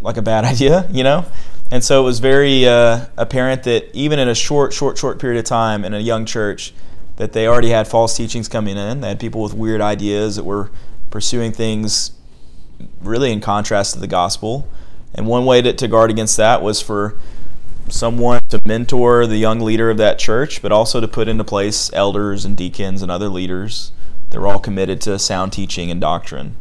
like 0.00 0.16
a 0.16 0.22
bad 0.22 0.44
idea, 0.46 0.88
you 0.90 1.04
know? 1.04 1.26
And 1.70 1.84
so 1.84 2.00
it 2.00 2.04
was 2.04 2.20
very 2.20 2.66
uh, 2.66 3.04
apparent 3.18 3.64
that 3.64 3.94
even 3.94 4.18
in 4.18 4.30
a 4.30 4.34
short, 4.34 4.72
short, 4.72 4.96
short 4.96 5.18
period 5.18 5.38
of 5.38 5.44
time 5.44 5.84
in 5.84 5.92
a 5.92 6.00
young 6.00 6.24
church, 6.24 6.72
that 7.16 7.34
they 7.34 7.46
already 7.46 7.68
had 7.68 7.86
false 7.86 8.16
teachings 8.16 8.48
coming 8.48 8.78
in. 8.78 9.02
They 9.02 9.08
had 9.08 9.20
people 9.20 9.42
with 9.42 9.52
weird 9.52 9.82
ideas 9.82 10.36
that 10.36 10.44
were 10.44 10.70
pursuing 11.10 11.52
things 11.52 12.12
really 13.02 13.30
in 13.30 13.42
contrast 13.42 13.92
to 13.92 14.00
the 14.00 14.06
gospel. 14.06 14.66
And 15.14 15.26
one 15.26 15.44
way 15.44 15.62
to, 15.62 15.72
to 15.72 15.88
guard 15.88 16.10
against 16.10 16.36
that 16.36 16.62
was 16.62 16.80
for 16.80 17.18
someone 17.88 18.40
to 18.48 18.60
mentor 18.66 19.26
the 19.26 19.36
young 19.36 19.60
leader 19.60 19.90
of 19.90 19.96
that 19.96 20.18
church, 20.18 20.60
but 20.62 20.72
also 20.72 21.00
to 21.00 21.08
put 21.08 21.28
into 21.28 21.44
place 21.44 21.90
elders 21.92 22.44
and 22.44 22.56
deacons 22.56 23.02
and 23.02 23.10
other 23.10 23.28
leaders 23.28 23.92
that 24.30 24.40
were 24.40 24.46
all 24.46 24.58
committed 24.58 25.00
to 25.00 25.18
sound 25.18 25.52
teaching 25.52 25.90
and 25.90 26.00
doctrine. 26.00 26.56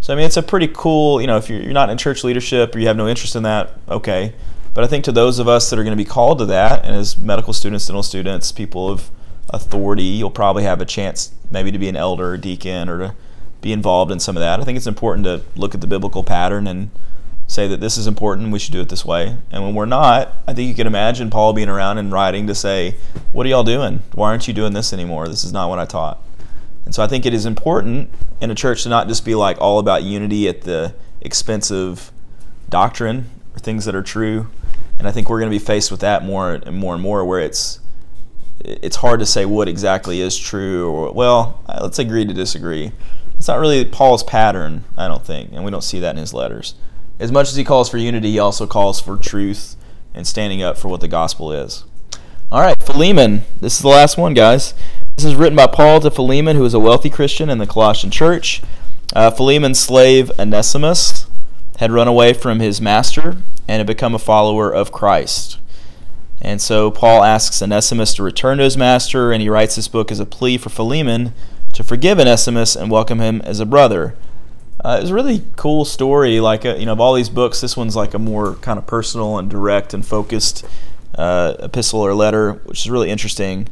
So, 0.00 0.12
I 0.12 0.16
mean, 0.16 0.26
it's 0.26 0.36
a 0.36 0.42
pretty 0.42 0.68
cool, 0.68 1.20
you 1.20 1.28
know, 1.28 1.36
if 1.36 1.48
you're, 1.48 1.60
you're 1.60 1.72
not 1.72 1.88
in 1.88 1.96
church 1.96 2.24
leadership 2.24 2.74
or 2.74 2.80
you 2.80 2.88
have 2.88 2.96
no 2.96 3.06
interest 3.06 3.36
in 3.36 3.44
that, 3.44 3.78
okay. 3.88 4.34
But 4.74 4.82
I 4.82 4.86
think 4.88 5.04
to 5.04 5.12
those 5.12 5.38
of 5.38 5.46
us 5.46 5.70
that 5.70 5.78
are 5.78 5.84
going 5.84 5.96
to 5.96 6.04
be 6.04 6.08
called 6.08 6.38
to 6.38 6.46
that, 6.46 6.84
and 6.84 6.96
as 6.96 7.16
medical 7.16 7.52
students, 7.52 7.86
dental 7.86 8.02
students, 8.02 8.50
people 8.50 8.88
of 8.88 9.10
authority, 9.50 10.02
you'll 10.02 10.30
probably 10.30 10.64
have 10.64 10.80
a 10.80 10.84
chance 10.84 11.32
maybe 11.50 11.70
to 11.70 11.78
be 11.78 11.88
an 11.88 11.96
elder 11.96 12.32
or 12.32 12.36
deacon 12.36 12.88
or 12.88 12.98
to 12.98 13.14
be 13.60 13.72
involved 13.72 14.10
in 14.10 14.18
some 14.18 14.36
of 14.36 14.40
that. 14.40 14.60
I 14.60 14.64
think 14.64 14.76
it's 14.76 14.86
important 14.86 15.24
to 15.24 15.42
look 15.54 15.74
at 15.74 15.80
the 15.80 15.86
biblical 15.86 16.24
pattern 16.24 16.66
and 16.66 16.90
say 17.46 17.68
that 17.68 17.80
this 17.80 17.96
is 17.96 18.06
important, 18.06 18.52
we 18.52 18.58
should 18.58 18.72
do 18.72 18.80
it 18.80 18.88
this 18.88 19.04
way. 19.04 19.36
And 19.50 19.62
when 19.62 19.74
we're 19.74 19.84
not, 19.84 20.32
I 20.46 20.54
think 20.54 20.68
you 20.68 20.74
can 20.74 20.86
imagine 20.86 21.30
Paul 21.30 21.52
being 21.52 21.68
around 21.68 21.98
and 21.98 22.10
writing 22.10 22.46
to 22.46 22.54
say, 22.54 22.96
What 23.32 23.46
are 23.46 23.48
y'all 23.48 23.64
doing? 23.64 24.02
Why 24.12 24.30
aren't 24.30 24.48
you 24.48 24.54
doing 24.54 24.72
this 24.72 24.92
anymore? 24.92 25.28
This 25.28 25.44
is 25.44 25.52
not 25.52 25.68
what 25.68 25.78
I 25.78 25.84
taught. 25.84 26.18
And 26.84 26.94
so 26.94 27.02
I 27.02 27.06
think 27.06 27.26
it 27.26 27.34
is 27.34 27.46
important 27.46 28.10
in 28.40 28.50
a 28.50 28.54
church 28.54 28.82
to 28.82 28.88
not 28.88 29.08
just 29.08 29.24
be 29.24 29.34
like 29.34 29.60
all 29.60 29.78
about 29.78 30.02
unity 30.02 30.48
at 30.48 30.62
the 30.62 30.94
expense 31.20 31.70
of 31.70 32.10
doctrine 32.68 33.30
or 33.54 33.58
things 33.58 33.84
that 33.84 33.94
are 33.94 34.02
true. 34.02 34.48
And 34.98 35.06
I 35.06 35.12
think 35.12 35.28
we're 35.28 35.38
going 35.38 35.50
to 35.50 35.58
be 35.58 35.64
faced 35.64 35.90
with 35.90 36.00
that 36.00 36.24
more 36.24 36.54
and 36.54 36.76
more 36.76 36.94
and 36.94 37.02
more 37.02 37.24
where 37.24 37.40
it's 37.40 37.80
it's 38.64 38.96
hard 38.96 39.18
to 39.18 39.26
say 39.26 39.44
what 39.44 39.66
exactly 39.68 40.20
is 40.20 40.38
true 40.38 40.90
or 40.90 41.12
well, 41.12 41.62
let's 41.80 41.98
agree 41.98 42.24
to 42.24 42.32
disagree. 42.32 42.92
It's 43.36 43.48
not 43.48 43.58
really 43.58 43.84
Paul's 43.84 44.22
pattern, 44.22 44.84
I 44.96 45.08
don't 45.08 45.24
think, 45.24 45.50
and 45.52 45.64
we 45.64 45.70
don't 45.70 45.82
see 45.82 45.98
that 46.00 46.10
in 46.10 46.18
his 46.18 46.32
letters. 46.32 46.74
As 47.18 47.30
much 47.30 47.48
as 47.48 47.56
he 47.56 47.64
calls 47.64 47.88
for 47.88 47.98
unity, 47.98 48.32
he 48.32 48.38
also 48.38 48.66
calls 48.66 49.00
for 49.00 49.16
truth 49.16 49.76
and 50.14 50.26
standing 50.26 50.62
up 50.62 50.76
for 50.76 50.88
what 50.88 51.00
the 51.00 51.08
gospel 51.08 51.52
is. 51.52 51.84
All 52.50 52.60
right, 52.60 52.80
Philemon. 52.82 53.42
This 53.60 53.76
is 53.76 53.82
the 53.82 53.88
last 53.88 54.18
one, 54.18 54.34
guys. 54.34 54.74
This 55.16 55.24
is 55.24 55.34
written 55.34 55.56
by 55.56 55.66
Paul 55.66 56.00
to 56.00 56.10
Philemon, 56.10 56.56
who 56.56 56.64
is 56.64 56.74
a 56.74 56.80
wealthy 56.80 57.08
Christian 57.08 57.48
in 57.48 57.58
the 57.58 57.66
Colossian 57.66 58.10
church. 58.10 58.60
Uh, 59.14 59.30
Philemon's 59.30 59.78
slave 59.78 60.30
Onesimus 60.38 61.26
had 61.78 61.92
run 61.92 62.08
away 62.08 62.32
from 62.32 62.60
his 62.60 62.80
master 62.80 63.36
and 63.68 63.78
had 63.78 63.86
become 63.86 64.14
a 64.14 64.18
follower 64.18 64.70
of 64.70 64.92
Christ. 64.92 65.58
And 66.40 66.60
so 66.60 66.90
Paul 66.90 67.22
asks 67.22 67.62
Onesimus 67.62 68.14
to 68.14 68.22
return 68.22 68.58
to 68.58 68.64
his 68.64 68.76
master, 68.76 69.32
and 69.32 69.40
he 69.40 69.48
writes 69.48 69.76
this 69.76 69.88
book 69.88 70.10
as 70.10 70.20
a 70.20 70.26
plea 70.26 70.58
for 70.58 70.70
Philemon 70.70 71.32
to 71.72 71.84
forgive 71.84 72.18
Onesimus 72.18 72.76
and 72.76 72.90
welcome 72.90 73.20
him 73.20 73.40
as 73.42 73.60
a 73.60 73.66
brother. 73.66 74.14
Uh, 74.82 75.00
a 75.04 75.14
really 75.14 75.44
cool 75.56 75.84
story. 75.84 76.40
Like, 76.40 76.66
uh, 76.66 76.74
you 76.74 76.86
know, 76.86 76.92
of 76.92 77.00
all 77.00 77.14
these 77.14 77.28
books, 77.28 77.60
this 77.60 77.76
one's 77.76 77.94
like 77.94 78.14
a 78.14 78.18
more 78.18 78.56
kind 78.56 78.78
of 78.78 78.86
personal 78.86 79.38
and 79.38 79.48
direct 79.48 79.94
and 79.94 80.04
focused 80.04 80.64
uh, 81.14 81.54
epistle 81.60 82.00
or 82.00 82.14
letter, 82.14 82.54
which 82.64 82.80
is 82.80 82.90
really 82.90 83.10
interesting. 83.10 83.68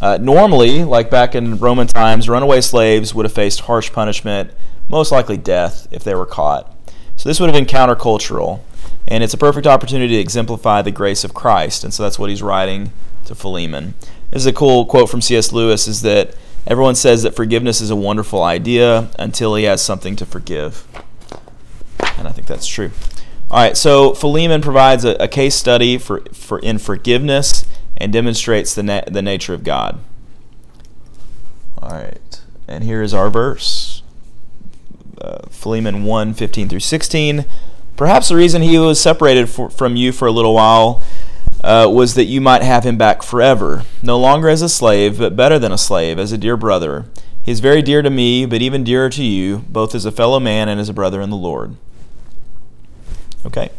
Uh, 0.00 0.18
normally, 0.20 0.82
like 0.82 1.10
back 1.10 1.34
in 1.34 1.58
Roman 1.58 1.86
times, 1.86 2.28
runaway 2.28 2.60
slaves 2.60 3.14
would 3.14 3.24
have 3.24 3.32
faced 3.32 3.60
harsh 3.60 3.92
punishment, 3.92 4.50
most 4.88 5.12
likely 5.12 5.36
death, 5.36 5.86
if 5.90 6.02
they 6.02 6.14
were 6.14 6.26
caught. 6.26 6.74
So 7.16 7.28
this 7.28 7.38
would 7.38 7.48
have 7.48 7.54
been 7.54 7.66
countercultural. 7.66 8.60
And 9.06 9.22
it's 9.22 9.34
a 9.34 9.38
perfect 9.38 9.66
opportunity 9.66 10.14
to 10.14 10.20
exemplify 10.20 10.82
the 10.82 10.90
grace 10.90 11.24
of 11.24 11.34
Christ. 11.34 11.84
And 11.84 11.92
so 11.92 12.02
that's 12.02 12.18
what 12.18 12.30
he's 12.30 12.42
writing 12.42 12.92
to 13.26 13.34
Philemon. 13.34 13.94
This 14.30 14.42
is 14.42 14.46
a 14.46 14.52
cool 14.52 14.86
quote 14.86 15.10
from 15.10 15.20
C.S. 15.20 15.52
Lewis 15.52 15.88
is 15.88 16.02
that 16.02 16.34
everyone 16.66 16.94
says 16.94 17.22
that 17.22 17.34
forgiveness 17.34 17.80
is 17.80 17.90
a 17.90 17.96
wonderful 17.96 18.42
idea 18.42 19.10
until 19.18 19.54
he 19.54 19.64
has 19.64 19.82
something 19.82 20.16
to 20.16 20.26
forgive. 20.26 20.86
And 22.16 22.28
I 22.28 22.32
think 22.32 22.46
that's 22.46 22.66
true. 22.66 22.90
All 23.50 23.58
right, 23.58 23.76
so 23.76 24.14
Philemon 24.14 24.62
provides 24.62 25.04
a, 25.04 25.16
a 25.16 25.26
case 25.28 25.54
study 25.54 25.98
for, 25.98 26.20
for 26.32 26.58
in 26.60 26.78
forgiveness 26.78 27.66
and 27.96 28.12
demonstrates 28.12 28.74
the, 28.74 28.82
na- 28.82 29.04
the 29.06 29.22
nature 29.22 29.54
of 29.54 29.64
God. 29.64 29.98
All 31.78 31.90
right, 31.90 32.40
and 32.68 32.84
here 32.84 33.02
is 33.02 33.12
our 33.12 33.30
verse 33.30 34.02
uh, 35.20 35.46
Philemon 35.50 36.04
1 36.04 36.34
15 36.34 36.68
through 36.68 36.80
16. 36.80 37.44
Perhaps 37.96 38.28
the 38.28 38.36
reason 38.36 38.62
he 38.62 38.78
was 38.78 39.00
separated 39.00 39.48
for, 39.48 39.68
from 39.68 39.96
you 39.96 40.12
for 40.12 40.26
a 40.26 40.32
little 40.32 40.54
while 40.54 41.02
uh, 41.62 41.88
was 41.92 42.14
that 42.14 42.24
you 42.24 42.40
might 42.40 42.62
have 42.62 42.84
him 42.84 42.96
back 42.96 43.22
forever, 43.22 43.84
no 44.02 44.18
longer 44.18 44.48
as 44.48 44.62
a 44.62 44.68
slave, 44.68 45.18
but 45.18 45.36
better 45.36 45.58
than 45.58 45.72
a 45.72 45.78
slave, 45.78 46.18
as 46.18 46.32
a 46.32 46.38
dear 46.38 46.56
brother. 46.56 47.06
He 47.42 47.52
is 47.52 47.60
very 47.60 47.82
dear 47.82 48.02
to 48.02 48.10
me, 48.10 48.46
but 48.46 48.62
even 48.62 48.84
dearer 48.84 49.10
to 49.10 49.22
you, 49.22 49.58
both 49.68 49.94
as 49.94 50.04
a 50.04 50.12
fellow 50.12 50.40
man 50.40 50.68
and 50.68 50.80
as 50.80 50.88
a 50.88 50.94
brother 50.94 51.20
in 51.20 51.30
the 51.30 51.36
Lord. 51.36 51.76
Okay. 53.44 53.70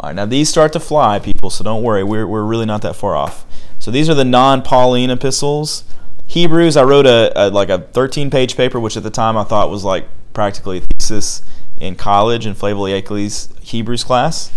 All 0.00 0.08
right, 0.08 0.16
now 0.16 0.26
these 0.26 0.48
start 0.48 0.72
to 0.72 0.80
fly, 0.80 1.18
people, 1.18 1.50
so 1.50 1.62
don't 1.62 1.82
worry. 1.82 2.02
We're, 2.02 2.26
we're 2.26 2.44
really 2.44 2.66
not 2.66 2.82
that 2.82 2.96
far 2.96 3.14
off. 3.14 3.44
So 3.78 3.90
these 3.90 4.08
are 4.08 4.14
the 4.14 4.24
non 4.24 4.62
Pauline 4.62 5.10
epistles. 5.10 5.84
Hebrews, 6.26 6.76
I 6.76 6.82
wrote 6.84 7.06
a, 7.06 7.32
a 7.36 7.50
like 7.50 7.68
a 7.68 7.78
13 7.78 8.30
page 8.30 8.56
paper, 8.56 8.80
which 8.80 8.96
at 8.96 9.02
the 9.02 9.10
time 9.10 9.36
I 9.36 9.44
thought 9.44 9.70
was 9.70 9.84
like 9.84 10.08
practically 10.32 10.78
a 10.78 10.80
thesis 10.80 11.42
in 11.76 11.94
college 11.94 12.46
in 12.46 12.54
Flavio 12.54 12.86
Akeley's 12.86 13.48
Hebrews 13.60 14.04
class 14.04 14.50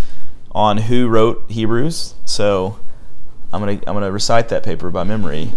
on 0.55 0.77
who 0.77 1.09
wrote 1.09 1.43
Hebrews. 1.49 2.15
So 2.23 2.79
I'm 3.53 3.59
gonna 3.59 3.73
I'm 3.85 3.93
gonna 3.93 4.11
recite 4.11 4.49
that 4.49 4.63
paper 4.63 4.89
by 4.89 5.03
memory 5.03 5.51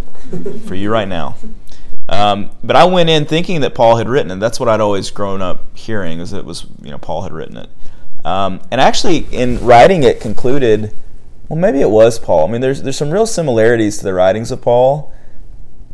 for 0.66 0.74
you 0.74 0.90
right 0.90 1.08
now. 1.08 1.36
Um, 2.08 2.50
but 2.64 2.74
I 2.74 2.84
went 2.84 3.08
in 3.08 3.24
thinking 3.24 3.60
that 3.60 3.74
Paul 3.74 3.96
had 3.96 4.08
written 4.08 4.30
it. 4.32 4.40
That's 4.40 4.58
what 4.58 4.68
I'd 4.68 4.80
always 4.80 5.10
grown 5.10 5.40
up 5.40 5.76
hearing, 5.76 6.18
is 6.18 6.32
that 6.32 6.38
it 6.38 6.44
was 6.44 6.66
you 6.82 6.90
know 6.90 6.98
Paul 6.98 7.22
had 7.22 7.32
written 7.32 7.56
it. 7.56 7.70
Um, 8.24 8.60
and 8.70 8.80
actually, 8.80 9.18
in 9.30 9.64
writing 9.64 10.02
it, 10.02 10.20
concluded, 10.20 10.92
well, 11.48 11.58
maybe 11.58 11.80
it 11.80 11.90
was 11.90 12.18
Paul. 12.18 12.48
I 12.48 12.50
mean, 12.50 12.60
there's 12.60 12.82
there's 12.82 12.96
some 12.96 13.10
real 13.10 13.26
similarities 13.26 13.98
to 13.98 14.04
the 14.04 14.14
writings 14.14 14.50
of 14.50 14.60
Paul. 14.60 15.14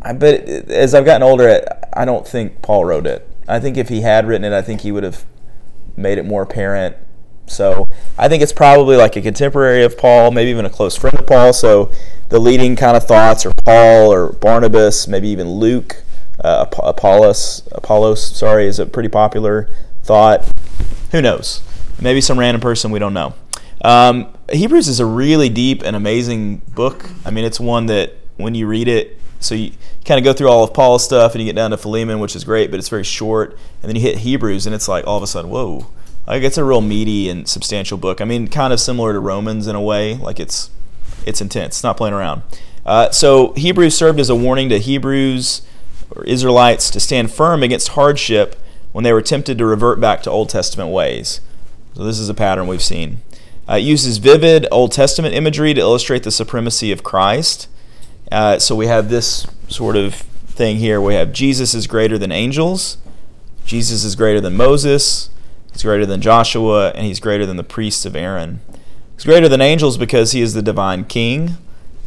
I 0.00 0.14
but 0.14 0.40
as 0.44 0.94
I've 0.94 1.04
gotten 1.04 1.22
older, 1.22 1.62
I 1.92 2.04
don't 2.06 2.26
think 2.26 2.62
Paul 2.62 2.86
wrote 2.86 3.06
it. 3.06 3.28
I 3.46 3.60
think 3.60 3.76
if 3.76 3.90
he 3.90 4.00
had 4.00 4.26
written 4.26 4.44
it, 4.50 4.56
I 4.56 4.62
think 4.62 4.80
he 4.80 4.92
would 4.92 5.04
have 5.04 5.26
made 5.94 6.16
it 6.16 6.24
more 6.24 6.42
apparent. 6.42 6.96
So 7.46 7.86
I 8.18 8.28
think 8.28 8.42
it's 8.42 8.52
probably 8.52 8.96
like 8.96 9.16
a 9.16 9.22
contemporary 9.22 9.84
of 9.84 9.98
Paul, 9.98 10.30
maybe 10.30 10.50
even 10.50 10.64
a 10.64 10.70
close 10.70 10.96
friend 10.96 11.18
of 11.18 11.26
Paul. 11.26 11.52
So 11.52 11.90
the 12.28 12.38
leading 12.38 12.76
kind 12.76 12.96
of 12.96 13.04
thoughts 13.04 13.44
are 13.46 13.52
Paul 13.64 14.12
or 14.12 14.32
Barnabas, 14.32 15.06
maybe 15.06 15.28
even 15.28 15.48
Luke, 15.50 16.02
uh, 16.42 16.66
Apollos. 16.82 17.68
Apollos, 17.72 18.24
sorry, 18.24 18.66
is 18.66 18.78
a 18.78 18.86
pretty 18.86 19.08
popular 19.08 19.68
thought. 20.02 20.48
Who 21.12 21.20
knows? 21.20 21.62
Maybe 22.00 22.20
some 22.20 22.38
random 22.38 22.60
person 22.60 22.90
we 22.90 22.98
don't 22.98 23.14
know. 23.14 23.34
Um, 23.82 24.34
Hebrews 24.50 24.88
is 24.88 24.98
a 24.98 25.06
really 25.06 25.48
deep 25.48 25.82
and 25.82 25.94
amazing 25.94 26.58
book. 26.74 27.10
I 27.24 27.30
mean, 27.30 27.44
it's 27.44 27.60
one 27.60 27.86
that 27.86 28.14
when 28.36 28.54
you 28.54 28.66
read 28.66 28.88
it, 28.88 29.20
so 29.40 29.54
you 29.54 29.72
kind 30.06 30.18
of 30.18 30.24
go 30.24 30.32
through 30.32 30.48
all 30.48 30.64
of 30.64 30.72
Paul's 30.72 31.04
stuff 31.04 31.34
and 31.34 31.42
you 31.42 31.46
get 31.46 31.54
down 31.54 31.70
to 31.70 31.76
Philemon, 31.76 32.18
which 32.18 32.34
is 32.34 32.44
great, 32.44 32.70
but 32.70 32.80
it's 32.80 32.88
very 32.88 33.04
short. 33.04 33.58
And 33.82 33.88
then 33.88 33.96
you 33.96 34.02
hit 34.02 34.18
Hebrews, 34.18 34.66
and 34.66 34.74
it's 34.74 34.88
like 34.88 35.06
all 35.06 35.18
of 35.18 35.22
a 35.22 35.26
sudden, 35.26 35.50
whoa. 35.50 35.86
Like 36.26 36.42
it's 36.42 36.58
a 36.58 36.64
real 36.64 36.80
meaty 36.80 37.28
and 37.28 37.48
substantial 37.48 37.98
book. 37.98 38.20
I 38.20 38.24
mean, 38.24 38.48
kind 38.48 38.72
of 38.72 38.80
similar 38.80 39.12
to 39.12 39.20
Romans 39.20 39.66
in 39.66 39.76
a 39.76 39.80
way. 39.80 40.14
Like 40.14 40.40
it's 40.40 40.70
it's 41.26 41.40
intense. 41.40 41.76
It's 41.76 41.84
not 41.84 41.96
playing 41.96 42.14
around. 42.14 42.42
Uh, 42.84 43.10
so 43.10 43.52
Hebrews 43.52 43.96
served 43.96 44.20
as 44.20 44.28
a 44.28 44.34
warning 44.34 44.68
to 44.68 44.78
Hebrews 44.78 45.62
or 46.14 46.24
Israelites 46.24 46.90
to 46.90 47.00
stand 47.00 47.30
firm 47.30 47.62
against 47.62 47.88
hardship 47.88 48.56
when 48.92 49.04
they 49.04 49.12
were 49.12 49.22
tempted 49.22 49.58
to 49.58 49.66
revert 49.66 50.00
back 50.00 50.22
to 50.22 50.30
Old 50.30 50.48
Testament 50.48 50.90
ways. 50.90 51.40
So 51.94 52.04
this 52.04 52.18
is 52.18 52.28
a 52.28 52.34
pattern 52.34 52.66
we've 52.66 52.82
seen. 52.82 53.18
Uh, 53.68 53.74
it 53.74 53.80
uses 53.80 54.18
vivid 54.18 54.66
Old 54.70 54.92
Testament 54.92 55.34
imagery 55.34 55.72
to 55.72 55.80
illustrate 55.80 56.22
the 56.22 56.30
supremacy 56.30 56.92
of 56.92 57.02
Christ. 57.02 57.68
Uh, 58.30 58.58
so 58.58 58.74
we 58.74 58.86
have 58.86 59.08
this 59.08 59.46
sort 59.68 59.96
of 59.96 60.14
thing 60.14 60.76
here. 60.76 61.00
We 61.00 61.14
have 61.14 61.32
Jesus 61.32 61.74
is 61.74 61.86
greater 61.86 62.18
than 62.18 62.30
angels, 62.30 62.98
Jesus 63.64 64.04
is 64.04 64.14
greater 64.14 64.40
than 64.40 64.56
Moses, 64.56 65.30
he's 65.74 65.82
greater 65.82 66.06
than 66.06 66.22
Joshua, 66.22 66.92
and 66.92 67.04
he's 67.04 67.20
greater 67.20 67.44
than 67.44 67.58
the 67.58 67.62
priests 67.62 68.06
of 68.06 68.16
Aaron. 68.16 68.60
He's 69.14 69.24
greater 69.24 69.48
than 69.48 69.60
angels 69.60 69.98
because 69.98 70.32
he 70.32 70.40
is 70.40 70.54
the 70.54 70.62
divine 70.62 71.04
king. 71.04 71.56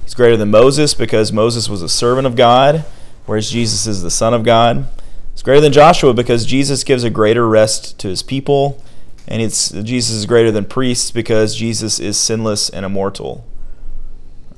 He's 0.03 0.15
greater 0.15 0.37
than 0.37 0.49
Moses 0.49 0.93
because 0.93 1.31
Moses 1.31 1.69
was 1.69 1.81
a 1.81 1.89
servant 1.89 2.25
of 2.25 2.35
God, 2.35 2.85
whereas 3.25 3.51
Jesus 3.51 3.85
is 3.85 4.01
the 4.01 4.09
Son 4.09 4.33
of 4.33 4.43
God. 4.43 4.87
He's 5.33 5.43
greater 5.43 5.61
than 5.61 5.73
Joshua 5.73 6.13
because 6.13 6.45
Jesus 6.45 6.83
gives 6.83 7.03
a 7.03 7.09
greater 7.09 7.47
rest 7.47 7.99
to 7.99 8.07
his 8.07 8.23
people. 8.23 8.81
And 9.27 9.41
it's 9.41 9.69
Jesus 9.69 10.15
is 10.15 10.25
greater 10.25 10.51
than 10.51 10.65
priests 10.65 11.11
because 11.11 11.55
Jesus 11.55 11.99
is 11.99 12.17
sinless 12.17 12.69
and 12.69 12.85
immortal. 12.85 13.45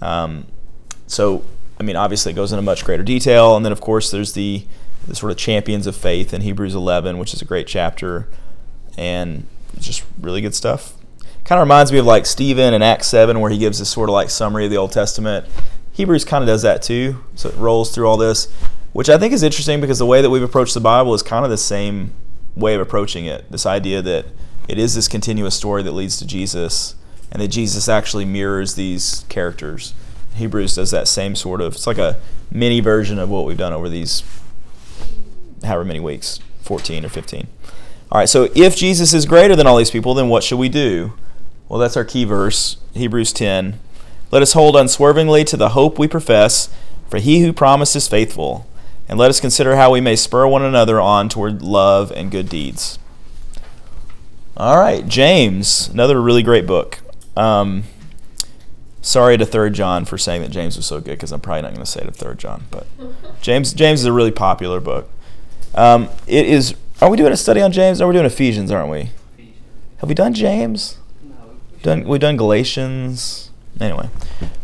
Um, 0.02 0.46
so, 1.08 1.44
I 1.80 1.84
mean, 1.84 1.96
obviously, 1.96 2.32
it 2.32 2.36
goes 2.36 2.52
into 2.52 2.62
much 2.62 2.86
greater 2.86 3.04
detail. 3.04 3.56
And 3.56 3.66
then, 3.66 3.72
of 3.72 3.82
course, 3.82 4.12
there's 4.12 4.34
the, 4.34 4.64
the 5.08 5.16
sort 5.16 5.32
of 5.32 5.38
champions 5.38 5.88
of 5.88 5.96
faith 5.96 6.34
in 6.34 6.42
Hebrews 6.42 6.76
11, 6.76 7.18
which 7.18 7.34
is 7.34 7.42
a 7.42 7.46
great 7.46 7.66
chapter. 7.66 8.28
And 9.00 9.48
just 9.80 10.04
really 10.20 10.42
good 10.42 10.54
stuff. 10.54 10.94
Kind 11.46 11.60
of 11.60 11.66
reminds 11.66 11.92
me 11.92 12.00
of 12.00 12.06
like 12.06 12.26
Stephen 12.26 12.74
in 12.74 12.82
Acts 12.82 13.08
7, 13.08 13.40
where 13.40 13.50
he 13.50 13.58
gives 13.58 13.80
this 13.80 13.90
sort 13.90 14.10
of 14.10 14.14
like 14.14 14.30
summary 14.30 14.66
of 14.66 14.72
the 14.72 14.78
Old 14.78 14.92
Testament. 14.92 15.46
Hebrews 15.94 16.26
kind 16.26 16.44
of 16.44 16.48
does 16.48 16.64
that 16.64 16.82
too. 16.82 17.24
So 17.36 17.50
it 17.50 17.56
rolls 17.56 17.96
through 17.96 18.08
all 18.08 18.18
this, 18.18 18.52
which 18.92 19.10
I 19.10 19.18
think 19.18 19.34
is 19.34 19.42
interesting 19.42 19.80
because 19.80 20.00
the 20.00 20.06
way 20.06 20.22
that 20.22 20.30
we've 20.30 20.44
approached 20.44 20.74
the 20.74 20.82
Bible 20.82 21.14
is 21.14 21.24
kind 21.24 21.46
of 21.46 21.50
the 21.50 21.58
same 21.58 22.12
way 22.56 22.76
of 22.76 22.82
approaching 22.82 23.26
it. 23.26 23.50
This 23.50 23.66
idea 23.66 24.02
that 24.02 24.26
it 24.68 24.78
is 24.78 24.96
this 24.96 25.08
continuous 25.08 25.56
story 25.56 25.82
that 25.84 25.94
leads 25.94 26.18
to 26.18 26.28
Jesus, 26.28 26.96
and 27.32 27.42
that 27.42 27.48
Jesus 27.48 27.88
actually 27.88 28.26
mirrors 28.26 28.76
these 28.76 29.26
characters. 29.30 29.94
Hebrews 30.36 30.76
does 30.76 30.92
that 30.92 31.08
same 31.08 31.36
sort 31.36 31.62
of. 31.62 31.76
It's 31.76 31.88
like 31.88 31.98
a 31.98 32.20
mini 32.52 32.80
version 32.80 33.18
of 33.18 33.30
what 33.30 33.46
we've 33.46 33.58
done 33.58 33.74
over 33.74 33.88
these 33.88 34.24
however 35.64 35.86
many 35.86 36.00
weeks, 36.00 36.40
14 36.62 37.06
or 37.06 37.10
15. 37.10 37.48
All 38.12 38.18
right, 38.20 38.30
so 38.30 38.50
if 38.56 38.76
Jesus 38.76 39.14
is 39.14 39.26
greater 39.26 39.56
than 39.56 39.68
all 39.68 39.78
these 39.78 39.92
people, 39.92 40.14
then 40.14 40.30
what 40.30 40.44
should 40.44 40.58
we 40.58 40.70
do? 40.70 41.14
Well, 41.68 41.80
that's 41.80 41.96
our 41.96 42.06
key 42.06 42.24
verse, 42.24 42.78
Hebrews 42.94 43.32
10. 43.34 43.80
Let 44.32 44.42
us 44.42 44.54
hold 44.54 44.76
unswervingly 44.76 45.44
to 45.46 45.58
the 45.58 45.70
hope 45.70 46.00
we 46.00 46.08
profess, 46.08 46.70
for 47.08 47.20
he 47.20 47.42
who 47.42 47.54
promised 47.54 47.96
is 47.96 48.08
faithful. 48.08 48.68
And 49.08 49.20
let 49.20 49.30
us 49.30 49.40
consider 49.40 49.76
how 49.76 49.92
we 49.92 50.02
may 50.02 50.16
spur 50.16 50.48
one 50.48 50.64
another 50.64 51.00
on 51.00 51.30
toward 51.30 51.62
love 51.62 52.12
and 52.12 52.32
good 52.32 52.50
deeds. 52.50 52.98
All 54.58 54.78
right, 54.78 55.08
James, 55.08 55.88
another 55.90 56.22
really 56.22 56.44
great 56.44 56.68
book. 56.68 57.00
Um, 57.38 57.84
sorry 59.02 59.38
to 59.38 59.46
Third 59.46 59.74
John 59.74 60.06
for 60.06 60.18
saying 60.18 60.42
that 60.42 60.50
James 60.50 60.76
was 60.76 60.86
so 60.86 61.00
good, 61.00 61.12
because 61.12 61.32
I'm 61.32 61.40
probably 61.40 61.62
not 61.62 61.74
going 61.74 61.86
to 61.86 61.92
say 61.92 62.02
it 62.02 62.06
to 62.06 62.12
Third 62.12 62.40
John, 62.40 62.66
but 62.70 62.86
James 63.42 63.74
James 63.74 64.02
is 64.02 64.06
a 64.06 64.14
really 64.14 64.32
popular 64.32 64.80
book. 64.80 65.10
Um, 65.76 66.10
it 66.28 66.46
is. 66.48 66.76
Are 67.02 67.10
we 67.10 67.16
doing 67.16 67.32
a 67.32 67.38
study 67.38 67.62
on 67.62 67.72
James? 67.72 68.02
No, 68.02 68.08
we're 68.08 68.14
doing 68.14 68.26
Ephesians, 68.26 68.72
aren't 68.72 68.90
we? 68.90 69.12
Have 70.00 70.10
we 70.10 70.16
done 70.16 70.34
James? 70.34 70.98
No. 71.24 71.36
Done. 71.82 72.04
We've 72.06 72.20
done 72.20 72.36
Galatians. 72.36 73.52
Anyway, 73.80 74.10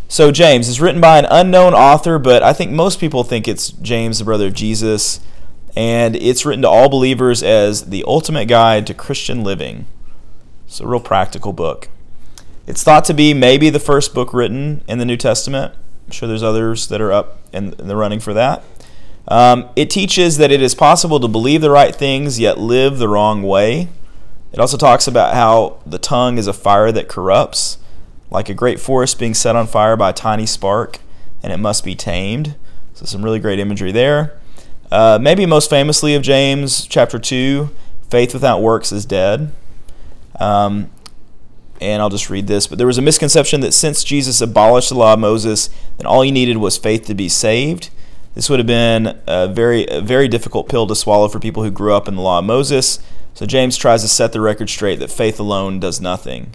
so 0.09 0.31
James 0.31 0.67
is 0.67 0.81
written 0.81 0.99
by 0.99 1.17
an 1.17 1.27
unknown 1.31 1.73
author, 1.73 2.19
but 2.19 2.43
I 2.43 2.51
think 2.51 2.71
most 2.71 2.99
people 2.99 3.23
think 3.23 3.47
it's 3.47 3.71
James, 3.71 4.19
the 4.19 4.25
brother 4.25 4.47
of 4.47 4.53
Jesus, 4.53 5.21
and 5.77 6.17
it's 6.17 6.45
written 6.45 6.63
to 6.63 6.67
all 6.67 6.89
believers 6.89 7.41
as 7.41 7.85
the 7.85 8.03
ultimate 8.05 8.49
guide 8.49 8.85
to 8.87 8.93
Christian 8.93 9.41
living. 9.41 9.85
It's 10.67 10.81
a 10.81 10.87
real 10.87 10.99
practical 10.99 11.53
book. 11.53 11.87
It's 12.67 12.83
thought 12.83 13.05
to 13.05 13.13
be 13.13 13.33
maybe 13.33 13.69
the 13.69 13.79
first 13.79 14.13
book 14.13 14.33
written 14.33 14.83
in 14.89 14.97
the 14.97 15.05
New 15.05 15.17
Testament. 15.17 15.73
I'm 16.05 16.11
sure 16.11 16.27
there's 16.27 16.43
others 16.43 16.89
that 16.89 16.99
are 16.99 17.13
up 17.13 17.39
in, 17.53 17.73
in 17.79 17.87
the 17.87 17.95
running 17.95 18.19
for 18.19 18.33
that. 18.33 18.63
Um, 19.27 19.69
it 19.75 19.89
teaches 19.89 20.37
that 20.37 20.51
it 20.51 20.61
is 20.61 20.75
possible 20.75 21.19
to 21.19 21.27
believe 21.27 21.61
the 21.61 21.71
right 21.71 21.95
things 21.95 22.39
yet 22.39 22.59
live 22.59 22.97
the 22.97 23.09
wrong 23.09 23.41
way. 23.43 23.89
It 24.51 24.59
also 24.59 24.77
talks 24.77 25.07
about 25.07 25.33
how 25.33 25.79
the 25.85 25.97
tongue 25.97 26.37
is 26.37 26.47
a 26.47 26.53
fire 26.53 26.91
that 26.91 27.07
corrupts, 27.07 27.77
like 28.29 28.49
a 28.49 28.53
great 28.53 28.79
forest 28.79 29.19
being 29.19 29.33
set 29.33 29.55
on 29.55 29.67
fire 29.67 29.97
by 29.97 30.11
a 30.11 30.13
tiny 30.13 30.45
spark, 30.45 30.99
and 31.43 31.51
it 31.51 31.57
must 31.57 31.83
be 31.83 31.95
tamed. 31.95 32.55
So, 32.93 33.05
some 33.05 33.25
really 33.25 33.39
great 33.39 33.59
imagery 33.59 33.91
there. 33.91 34.39
Uh, 34.91 35.19
maybe 35.21 35.45
most 35.45 35.69
famously 35.69 36.15
of 36.15 36.21
James, 36.21 36.85
chapter 36.85 37.19
2, 37.19 37.69
faith 38.09 38.33
without 38.33 38.61
works 38.61 38.91
is 38.91 39.05
dead. 39.05 39.51
Um, 40.39 40.89
and 41.81 42.01
I'll 42.01 42.09
just 42.09 42.29
read 42.29 42.47
this. 42.47 42.67
But 42.67 42.77
there 42.77 42.87
was 42.87 42.97
a 42.97 43.01
misconception 43.01 43.61
that 43.61 43.73
since 43.73 44.03
Jesus 44.03 44.39
abolished 44.39 44.89
the 44.89 44.95
law 44.95 45.13
of 45.13 45.19
Moses, 45.19 45.69
then 45.97 46.05
all 46.05 46.23
you 46.23 46.31
needed 46.31 46.57
was 46.57 46.77
faith 46.77 47.05
to 47.07 47.13
be 47.13 47.27
saved. 47.27 47.89
This 48.35 48.49
would 48.49 48.59
have 48.59 48.67
been 48.67 49.17
a 49.25 49.47
very, 49.47 49.87
a 49.87 50.01
very 50.01 50.27
difficult 50.27 50.67
pill 50.67 50.85
to 50.87 50.95
swallow 50.95 51.29
for 51.29 51.39
people 51.39 51.63
who 51.63 51.71
grew 51.71 51.93
up 51.93 52.07
in 52.07 52.15
the 52.15 52.21
law 52.21 52.39
of 52.39 52.45
Moses. 52.45 52.99
So 53.33 53.45
James 53.45 53.77
tries 53.77 54.01
to 54.01 54.07
set 54.09 54.33
the 54.33 54.41
record 54.41 54.69
straight 54.69 54.99
that 54.99 55.09
faith 55.09 55.39
alone 55.39 55.79
does 55.79 56.01
nothing. 56.01 56.53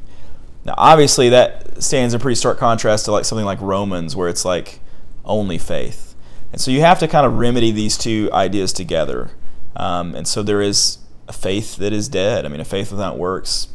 Now, 0.65 0.75
obviously, 0.77 1.31
that 1.31 1.83
stands 1.83 2.13
in 2.13 2.21
pretty 2.21 2.35
stark 2.35 2.59
contrast 2.59 3.07
to 3.07 3.13
like 3.13 3.25
something 3.25 3.47
like 3.47 3.61
Romans, 3.63 4.15
where 4.15 4.29
it's 4.29 4.45
like 4.45 4.81
only 5.25 5.57
faith. 5.57 6.15
And 6.53 6.61
so 6.61 6.71
you 6.71 6.81
have 6.83 6.99
to 6.99 7.09
kind 7.09 7.27
of 7.27 7.39
remedy 7.39 7.71
these 7.71 7.97
two 7.97 8.29
ideas 8.33 8.73
together. 8.73 9.31
Um, 9.75 10.15
and 10.15 10.29
so 10.29 10.43
there 10.43 10.61
is 10.61 10.99
a 11.29 11.33
faith 11.33 11.77
that 11.77 11.93
is 11.93 12.09
dead. 12.09 12.45
I 12.45 12.49
mean, 12.49 12.61
a 12.61 12.65
faith 12.65 12.91
without 12.91 13.17
works 13.17 13.69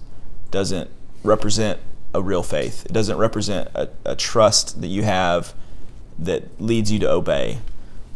doesn't 0.52 0.92
represent 1.24 1.80
a 2.14 2.22
real 2.22 2.44
faith. 2.44 2.86
It 2.86 2.94
doesn't 2.94 3.18
represent 3.18 3.70
a, 3.74 3.90
a 4.06 4.16
trust 4.16 4.82
that 4.82 4.88
you 4.88 5.04
have 5.04 5.54
that 6.20 6.62
leads 6.62 6.92
you 6.92 7.00
to 7.00 7.10
obey. 7.10 7.60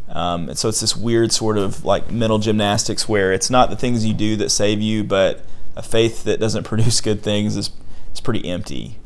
Um, 0.09 0.49
and 0.49 0.57
so 0.57 0.69
it's 0.69 0.79
this 0.79 0.95
weird 0.95 1.31
sort 1.31 1.57
of 1.57 1.85
like 1.85 2.11
mental 2.11 2.39
gymnastics 2.39 3.07
where 3.07 3.31
it's 3.31 3.49
not 3.49 3.69
the 3.69 3.75
things 3.75 4.05
you 4.05 4.13
do 4.13 4.35
that 4.37 4.49
save 4.49 4.81
you, 4.81 5.03
but 5.03 5.45
a 5.75 5.83
faith 5.83 6.23
that 6.23 6.39
doesn't 6.39 6.63
produce 6.65 7.01
good 7.01 7.21
things 7.21 7.55
is, 7.55 7.71
is 8.13 8.19
pretty 8.19 8.47
empty. 8.47 8.97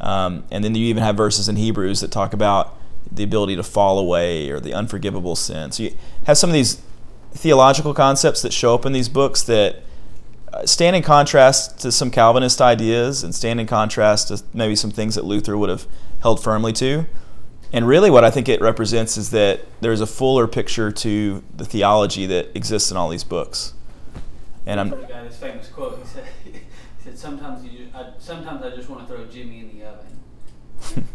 Um, 0.00 0.44
and 0.50 0.64
then 0.64 0.74
you 0.74 0.86
even 0.86 1.02
have 1.02 1.16
verses 1.16 1.48
in 1.48 1.56
Hebrews 1.56 2.00
that 2.00 2.10
talk 2.10 2.32
about 2.32 2.76
the 3.10 3.22
ability 3.22 3.56
to 3.56 3.62
fall 3.62 3.98
away 3.98 4.50
or 4.50 4.58
the 4.58 4.72
unforgivable 4.74 5.36
sin. 5.36 5.70
So 5.72 5.84
you 5.84 5.96
have 6.26 6.38
some 6.38 6.50
of 6.50 6.54
these 6.54 6.82
theological 7.32 7.94
concepts 7.94 8.42
that 8.42 8.52
show 8.52 8.74
up 8.74 8.86
in 8.86 8.92
these 8.92 9.08
books 9.08 9.42
that 9.44 9.82
uh, 10.52 10.66
stand 10.66 10.96
in 10.96 11.02
contrast 11.02 11.78
to 11.80 11.92
some 11.92 12.10
Calvinist 12.10 12.60
ideas 12.60 13.22
and 13.22 13.34
stand 13.34 13.60
in 13.60 13.66
contrast 13.66 14.28
to 14.28 14.42
maybe 14.52 14.76
some 14.76 14.90
things 14.90 15.14
that 15.14 15.24
Luther 15.24 15.56
would 15.56 15.70
have 15.70 15.86
held 16.20 16.42
firmly 16.42 16.72
to. 16.74 17.06
And 17.72 17.86
really, 17.88 18.10
what 18.10 18.22
I 18.24 18.30
think 18.30 18.48
it 18.48 18.60
represents 18.60 19.16
is 19.16 19.30
that 19.30 19.60
there's 19.80 20.00
a 20.02 20.06
fuller 20.06 20.46
picture 20.46 20.90
to 20.92 21.42
the 21.56 21.64
theology 21.64 22.26
that 22.26 22.54
exists 22.54 22.90
in 22.90 22.96
all 22.98 23.08
these 23.08 23.24
books. 23.24 23.72
And 24.66 24.78
I'm. 24.78 24.90
The 24.90 24.96
guy, 24.96 25.22
this 25.24 25.36
famous 25.38 25.68
quote, 25.68 25.98
he 25.98 26.06
said, 26.06 26.24
he 26.44 26.52
said 27.02 27.18
sometimes, 27.18 27.64
you, 27.64 27.88
I, 27.94 28.10
sometimes 28.18 28.62
I 28.62 28.70
just 28.76 28.88
want 28.90 29.06
to 29.08 29.14
throw 29.14 29.24
Jimmy 29.26 29.60
in 29.60 29.78
the 29.78 29.86
oven. 29.86 31.08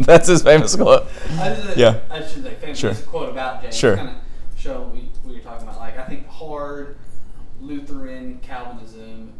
That's 0.04 0.28
his 0.28 0.42
famous 0.42 0.76
quote. 0.76 1.06
I 1.32 1.54
just, 1.54 1.76
Yeah. 1.76 1.98
I 2.10 2.20
should 2.24 2.44
say 2.44 2.54
famous 2.54 2.78
Sure. 2.78 2.94
quote 2.94 3.28
about 3.30 3.62
James. 3.62 3.76
Sure. 3.76 3.96
Kind 3.96 4.10
of 4.10 4.14
show 4.56 4.82
what, 4.82 4.92
we, 4.92 5.00
what 5.24 5.34
you're 5.34 5.42
talking 5.42 5.66
about. 5.66 5.80
Like 5.80 5.98
I 5.98 6.04
think 6.04 6.28
hard 6.28 6.96
Lutheran 7.60 8.38
Calvinism 8.40 9.32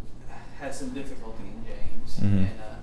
has 0.59 0.77
some 0.77 0.91
difficulty 0.91 1.45
in 1.45 1.65
James, 1.65 2.19
Mhm. 2.19 2.51
and 2.51 2.61
uh, 2.61 2.75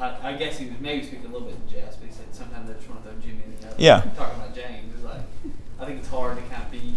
I, 0.00 0.30
I 0.30 0.32
guess 0.34 0.58
he 0.58 0.66
was 0.66 0.78
maybe 0.80 1.04
speaking 1.04 1.26
a 1.26 1.28
little 1.28 1.48
bit 1.48 1.56
in 1.56 1.68
jest, 1.68 2.00
but 2.00 2.08
he 2.08 2.14
said 2.14 2.26
sometimes 2.32 2.70
I 2.70 2.74
just 2.74 2.88
want 2.88 3.02
to 3.04 3.10
throw 3.10 3.20
Jimmy 3.20 3.42
in 3.44 3.56
the 3.60 3.66
oven. 3.66 3.74
Yeah. 3.78 4.00
Talking 4.16 4.36
about 4.40 4.54
James, 4.54 4.94
it's 4.94 5.04
like 5.04 5.20
I 5.80 5.84
think 5.86 5.98
it's 5.98 6.08
hard 6.08 6.36
to 6.36 6.42
kind 6.44 6.62
of 6.62 6.70
be 6.70 6.94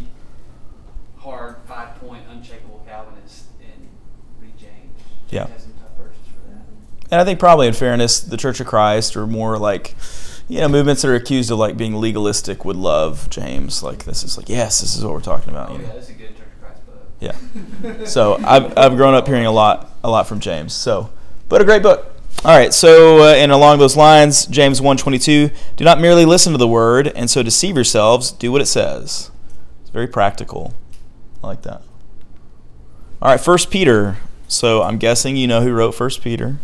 hard 1.17 1.55
five 1.67 1.95
point 1.99 2.23
unshakable 2.29 2.83
Calvinist 2.87 3.45
and 3.61 3.87
read 4.39 4.57
James. 4.57 4.71
James 5.29 5.31
Yeah. 5.31 5.47
has 5.47 5.63
some 5.63 5.73
tough 5.81 5.97
verses 5.97 6.19
for 6.27 6.49
that. 6.51 6.63
And 7.11 7.21
I 7.21 7.25
think 7.25 7.39
probably 7.39 7.67
in 7.67 7.73
fairness, 7.73 8.19
the 8.19 8.37
Church 8.37 8.59
of 8.59 8.67
Christ 8.67 9.15
or 9.15 9.25
more 9.27 9.57
like, 9.57 9.95
you 10.47 10.59
know, 10.59 10.67
movements 10.67 11.01
that 11.01 11.09
are 11.09 11.15
accused 11.15 11.49
of 11.51 11.57
like 11.59 11.77
being 11.77 11.95
legalistic 11.95 12.65
would 12.65 12.75
love 12.75 13.29
James. 13.29 13.81
Like 13.83 14.03
this 14.05 14.23
is 14.23 14.37
like, 14.37 14.49
yes, 14.49 14.81
this 14.81 14.95
is 14.95 15.03
what 15.03 15.13
we're 15.13 15.21
talking 15.21 15.49
about. 15.51 15.69
Oh 15.71 15.73
yeah, 15.73 15.87
know? 15.87 15.93
that's 15.93 16.09
a 16.09 16.13
good 16.13 16.35
Church 16.37 16.47
of 16.47 16.61
Christ 16.61 16.85
book. 16.85 17.07
Yeah. 17.19 18.05
So 18.05 18.37
I've, 18.43 18.77
I've 18.77 18.95
grown 18.95 19.13
up 19.15 19.27
hearing 19.27 19.45
a 19.45 19.51
lot 19.51 19.91
a 20.03 20.09
lot 20.09 20.27
from 20.27 20.39
James. 20.39 20.73
So, 20.73 21.09
but 21.49 21.61
a 21.61 21.65
great 21.65 21.81
book. 21.83 22.10
All 22.43 22.57
right. 22.57 22.73
So 22.73 23.19
uh, 23.19 23.33
and 23.35 23.51
along 23.51 23.79
those 23.79 23.95
lines, 23.95 24.45
James 24.45 24.81
1:22, 24.81 25.51
do 25.75 25.83
not 25.83 25.99
merely 25.99 26.25
listen 26.25 26.51
to 26.53 26.57
the 26.57 26.67
word 26.67 27.07
and 27.09 27.29
so 27.29 27.43
deceive 27.43 27.75
yourselves. 27.75 28.31
Do 28.31 28.51
what 28.51 28.61
it 28.61 28.67
says. 28.67 29.31
It's 29.81 29.91
very 29.91 30.07
practical. 30.07 30.73
I 31.43 31.47
like 31.47 31.61
that. 31.63 31.81
All 33.21 33.29
right. 33.29 33.39
First 33.39 33.69
Peter. 33.69 34.17
So 34.47 34.81
I'm 34.81 34.97
guessing 34.97 35.37
you 35.37 35.47
know 35.47 35.61
who 35.61 35.71
wrote 35.71 35.93
First 35.93 36.21
Peter. 36.21 36.57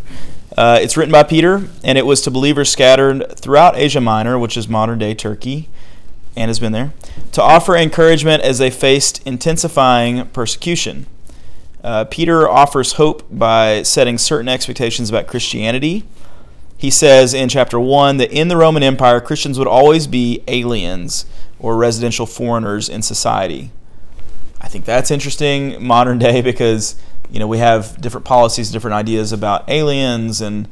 Uh, 0.58 0.80
it's 0.82 0.98
written 0.98 1.12
by 1.12 1.24
Peter, 1.24 1.70
and 1.84 1.98
it 1.98 2.06
was 2.06 2.22
to 2.22 2.32
believers 2.32 2.70
scattered 2.70 3.38
throughout 3.38 3.78
Asia 3.78 4.02
Minor, 4.02 4.40
which 4.40 4.58
is 4.58 4.68
modern 4.68 4.98
day 4.98 5.14
Turkey, 5.14 5.70
and 6.36 6.50
has 6.50 6.60
been 6.60 6.72
there, 6.72 6.94
to 7.32 7.42
offer 7.42 7.78
encouragement 7.78 8.42
as 8.42 8.58
they 8.58 8.72
faced 8.72 9.26
intensifying 9.26 10.26
persecution. 10.30 11.06
Uh, 11.84 12.06
Peter 12.06 12.50
offers 12.50 12.94
hope 12.94 13.24
by 13.32 13.84
setting 13.84 14.18
certain 14.18 14.50
expectations 14.50 15.10
about 15.10 15.28
Christianity. 15.28 16.04
He 16.78 16.92
says 16.92 17.34
in 17.34 17.50
chapter 17.50 17.80
1 17.80 18.18
that 18.18 18.32
in 18.32 18.48
the 18.50 18.58
Roman 18.58 18.84
Empire, 18.84 19.20
Christians 19.20 19.58
would 19.58 19.68
always 19.68 20.06
be 20.06 20.44
aliens 20.48 21.26
or 21.60 21.76
residential 21.76 22.26
foreigners 22.26 22.88
in 22.90 23.02
society. 23.02 23.72
I 24.62 24.68
think 24.68 24.86
that's 24.86 25.12
interesting 25.12 25.84
modern 25.84 26.20
day 26.20 26.42
because 26.42 26.96
you 27.32 27.40
know 27.40 27.48
we 27.48 27.60
have 27.60 28.00
different 28.02 28.26
policies, 28.26 28.72
different 28.72 28.96
ideas 28.96 29.32
about 29.32 29.70
aliens, 29.70 30.42
and 30.42 30.68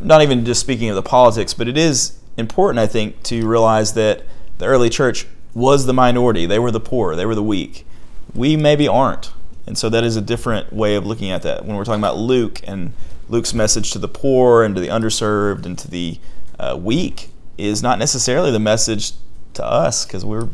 not 0.00 0.22
even 0.22 0.44
just 0.44 0.60
speaking 0.60 0.88
of 0.88 0.94
the 0.94 1.02
politics, 1.02 1.54
but 1.54 1.68
it 1.68 1.76
is 1.76 2.18
important, 2.36 2.78
I 2.78 2.86
think, 2.86 3.22
to 3.24 3.46
realize 3.46 3.94
that 3.94 4.22
the 4.58 4.66
early 4.66 4.88
church 4.88 5.26
was 5.54 5.86
the 5.86 5.92
minority. 5.92 6.46
They 6.46 6.58
were 6.58 6.70
the 6.70 6.80
poor. 6.80 7.16
They 7.16 7.26
were 7.26 7.34
the 7.34 7.42
weak. 7.42 7.86
We 8.34 8.56
maybe 8.56 8.86
aren't, 8.86 9.32
and 9.70 9.78
so 9.78 9.88
that 9.88 10.02
is 10.02 10.16
a 10.16 10.20
different 10.20 10.72
way 10.72 10.96
of 10.96 11.06
looking 11.06 11.30
at 11.30 11.42
that 11.42 11.64
when 11.64 11.76
we're 11.76 11.84
talking 11.84 12.00
about 12.00 12.18
Luke 12.18 12.60
and 12.64 12.92
Luke's 13.28 13.54
message 13.54 13.92
to 13.92 14.00
the 14.00 14.08
poor 14.08 14.64
and 14.64 14.74
to 14.74 14.80
the 14.80 14.88
underserved 14.88 15.64
and 15.64 15.78
to 15.78 15.88
the 15.88 16.18
uh, 16.58 16.76
weak 16.76 17.28
is 17.56 17.80
not 17.80 17.96
necessarily 18.00 18.50
the 18.50 18.58
message 18.58 19.12
to 19.54 19.64
us 19.64 20.04
because 20.04 20.24
we're 20.24 20.48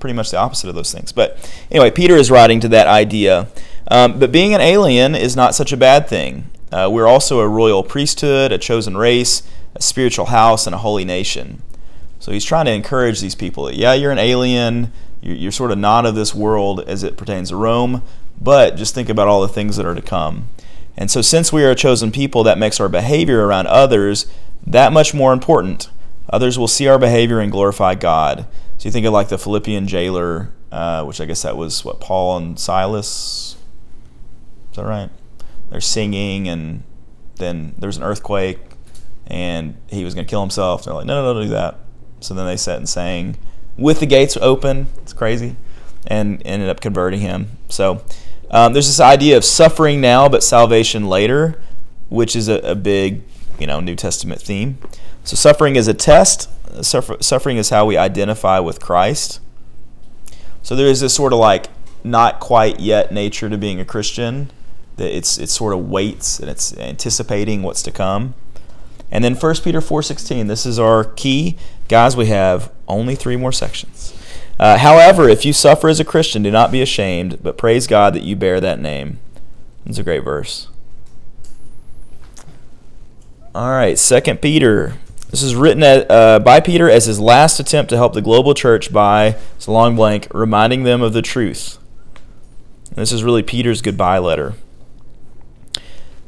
pretty 0.00 0.14
much 0.14 0.32
the 0.32 0.36
opposite 0.36 0.68
of 0.68 0.74
those 0.74 0.92
things. 0.92 1.12
But 1.12 1.48
anyway, 1.70 1.92
Peter 1.92 2.16
is 2.16 2.28
writing 2.28 2.58
to 2.58 2.68
that 2.70 2.88
idea. 2.88 3.46
Um, 3.88 4.18
but 4.18 4.32
being 4.32 4.52
an 4.52 4.60
alien 4.60 5.14
is 5.14 5.36
not 5.36 5.54
such 5.54 5.72
a 5.72 5.76
bad 5.76 6.08
thing. 6.08 6.50
Uh, 6.72 6.88
we're 6.90 7.06
also 7.06 7.38
a 7.38 7.48
royal 7.48 7.84
priesthood, 7.84 8.50
a 8.50 8.58
chosen 8.58 8.96
race, 8.96 9.44
a 9.76 9.82
spiritual 9.82 10.26
house, 10.26 10.66
and 10.66 10.74
a 10.74 10.78
holy 10.78 11.04
nation. 11.04 11.62
So 12.18 12.32
he's 12.32 12.44
trying 12.44 12.64
to 12.64 12.72
encourage 12.72 13.20
these 13.20 13.36
people 13.36 13.66
that, 13.66 13.76
yeah, 13.76 13.94
you're 13.94 14.10
an 14.10 14.18
alien, 14.18 14.92
You're, 15.22 15.36
you're 15.36 15.52
sort 15.52 15.70
of 15.70 15.78
not 15.78 16.04
of 16.04 16.16
this 16.16 16.34
world 16.34 16.80
as 16.88 17.04
it 17.04 17.16
pertains 17.16 17.50
to 17.50 17.56
Rome, 17.56 18.02
but 18.40 18.76
just 18.76 18.94
think 18.94 19.08
about 19.08 19.28
all 19.28 19.42
the 19.42 19.48
things 19.48 19.76
that 19.76 19.86
are 19.86 19.94
to 19.94 20.02
come. 20.02 20.48
And 20.96 21.10
so, 21.10 21.22
since 21.22 21.52
we 21.52 21.64
are 21.64 21.70
a 21.70 21.74
chosen 21.74 22.10
people, 22.10 22.42
that 22.44 22.58
makes 22.58 22.80
our 22.80 22.88
behavior 22.88 23.46
around 23.46 23.66
others 23.66 24.26
that 24.66 24.92
much 24.92 25.14
more 25.14 25.32
important. 25.32 25.88
Others 26.30 26.58
will 26.58 26.68
see 26.68 26.86
our 26.88 26.98
behavior 26.98 27.40
and 27.40 27.50
glorify 27.50 27.94
God. 27.94 28.46
So, 28.78 28.88
you 28.88 28.90
think 28.90 29.06
of 29.06 29.12
like 29.12 29.28
the 29.28 29.38
Philippian 29.38 29.86
jailer, 29.86 30.52
uh, 30.72 31.04
which 31.04 31.20
I 31.20 31.26
guess 31.26 31.42
that 31.42 31.56
was 31.56 31.84
what 31.84 32.00
Paul 32.00 32.36
and 32.36 32.58
Silas. 32.58 33.56
Is 34.70 34.76
that 34.76 34.84
right? 34.84 35.10
They're 35.70 35.80
singing, 35.80 36.48
and 36.48 36.82
then 37.36 37.74
there's 37.78 37.96
an 37.96 38.02
earthquake, 38.02 38.58
and 39.26 39.76
he 39.88 40.04
was 40.04 40.14
going 40.14 40.26
to 40.26 40.30
kill 40.30 40.42
himself. 40.42 40.84
They're 40.84 40.94
like, 40.94 41.06
no, 41.06 41.14
no, 41.14 41.32
no, 41.32 41.40
don't 41.40 41.48
do 41.48 41.54
that. 41.54 41.78
So 42.20 42.34
then 42.34 42.46
they 42.46 42.56
sat 42.56 42.76
and 42.76 42.88
sang 42.88 43.36
with 43.78 44.00
the 44.00 44.06
gates 44.06 44.36
open. 44.36 44.88
It's 44.98 45.12
crazy, 45.12 45.56
and 46.06 46.42
ended 46.44 46.68
up 46.68 46.80
converting 46.80 47.20
him. 47.20 47.58
So 47.68 48.04
um, 48.50 48.72
there's 48.72 48.86
this 48.86 49.00
idea 49.00 49.36
of 49.36 49.44
suffering 49.44 50.00
now, 50.00 50.28
but 50.28 50.42
salvation 50.42 51.08
later, 51.08 51.60
which 52.08 52.34
is 52.34 52.48
a, 52.48 52.58
a 52.58 52.74
big, 52.74 53.22
you 53.58 53.66
know, 53.66 53.80
New 53.80 53.94
Testament 53.94 54.42
theme. 54.42 54.78
So 55.24 55.36
suffering 55.36 55.76
is 55.76 55.86
a 55.86 55.94
test. 55.94 56.48
Suffer, 56.84 57.16
suffering 57.20 57.56
is 57.56 57.70
how 57.70 57.86
we 57.86 57.96
identify 57.96 58.58
with 58.58 58.80
Christ. 58.80 59.40
So 60.62 60.74
there 60.74 60.86
is 60.86 61.00
this 61.00 61.14
sort 61.14 61.32
of 61.32 61.38
like 61.38 61.66
not 62.02 62.40
quite 62.40 62.80
yet 62.80 63.12
nature 63.12 63.48
to 63.48 63.56
being 63.56 63.80
a 63.80 63.84
Christian. 63.84 64.50
That 64.96 65.16
it's 65.16 65.38
it 65.38 65.48
sort 65.48 65.72
of 65.72 65.88
waits 65.88 66.38
and 66.40 66.50
it's 66.50 66.76
anticipating 66.76 67.62
what's 67.62 67.82
to 67.82 67.92
come. 67.92 68.34
And 69.10 69.24
then 69.24 69.34
1 69.34 69.54
Peter 69.62 69.80
4:16. 69.80 70.48
This 70.48 70.66
is 70.66 70.78
our 70.78 71.04
key, 71.04 71.56
guys. 71.88 72.16
We 72.16 72.26
have 72.26 72.70
only 72.86 73.14
three 73.14 73.36
more 73.36 73.52
sections. 73.52 74.14
Uh, 74.60 74.76
However, 74.76 75.26
if 75.26 75.46
you 75.46 75.54
suffer 75.54 75.88
as 75.88 76.00
a 76.00 76.04
Christian, 76.04 76.42
do 76.42 76.50
not 76.50 76.70
be 76.70 76.82
ashamed, 76.82 77.42
but 77.42 77.56
praise 77.56 77.86
God 77.86 78.12
that 78.12 78.24
you 78.24 78.36
bear 78.36 78.60
that 78.60 78.78
name. 78.78 79.18
It's 79.86 79.96
a 79.96 80.02
great 80.02 80.22
verse. 80.22 80.68
All 83.54 83.70
right, 83.70 83.98
Second 83.98 84.42
Peter. 84.42 84.98
This 85.30 85.42
is 85.42 85.54
written 85.54 85.82
at, 85.82 86.10
uh, 86.10 86.40
by 86.40 86.60
Peter 86.60 86.90
as 86.90 87.06
his 87.06 87.18
last 87.18 87.58
attempt 87.58 87.88
to 87.88 87.96
help 87.96 88.12
the 88.12 88.20
global 88.20 88.52
church 88.52 88.92
by, 88.92 89.36
it's 89.56 89.66
a 89.66 89.72
long 89.72 89.96
blank, 89.96 90.28
reminding 90.34 90.82
them 90.82 91.00
of 91.00 91.14
the 91.14 91.22
truth. 91.22 91.78
This 92.94 93.12
is 93.12 93.24
really 93.24 93.42
Peter's 93.42 93.80
goodbye 93.80 94.18
letter. 94.18 94.54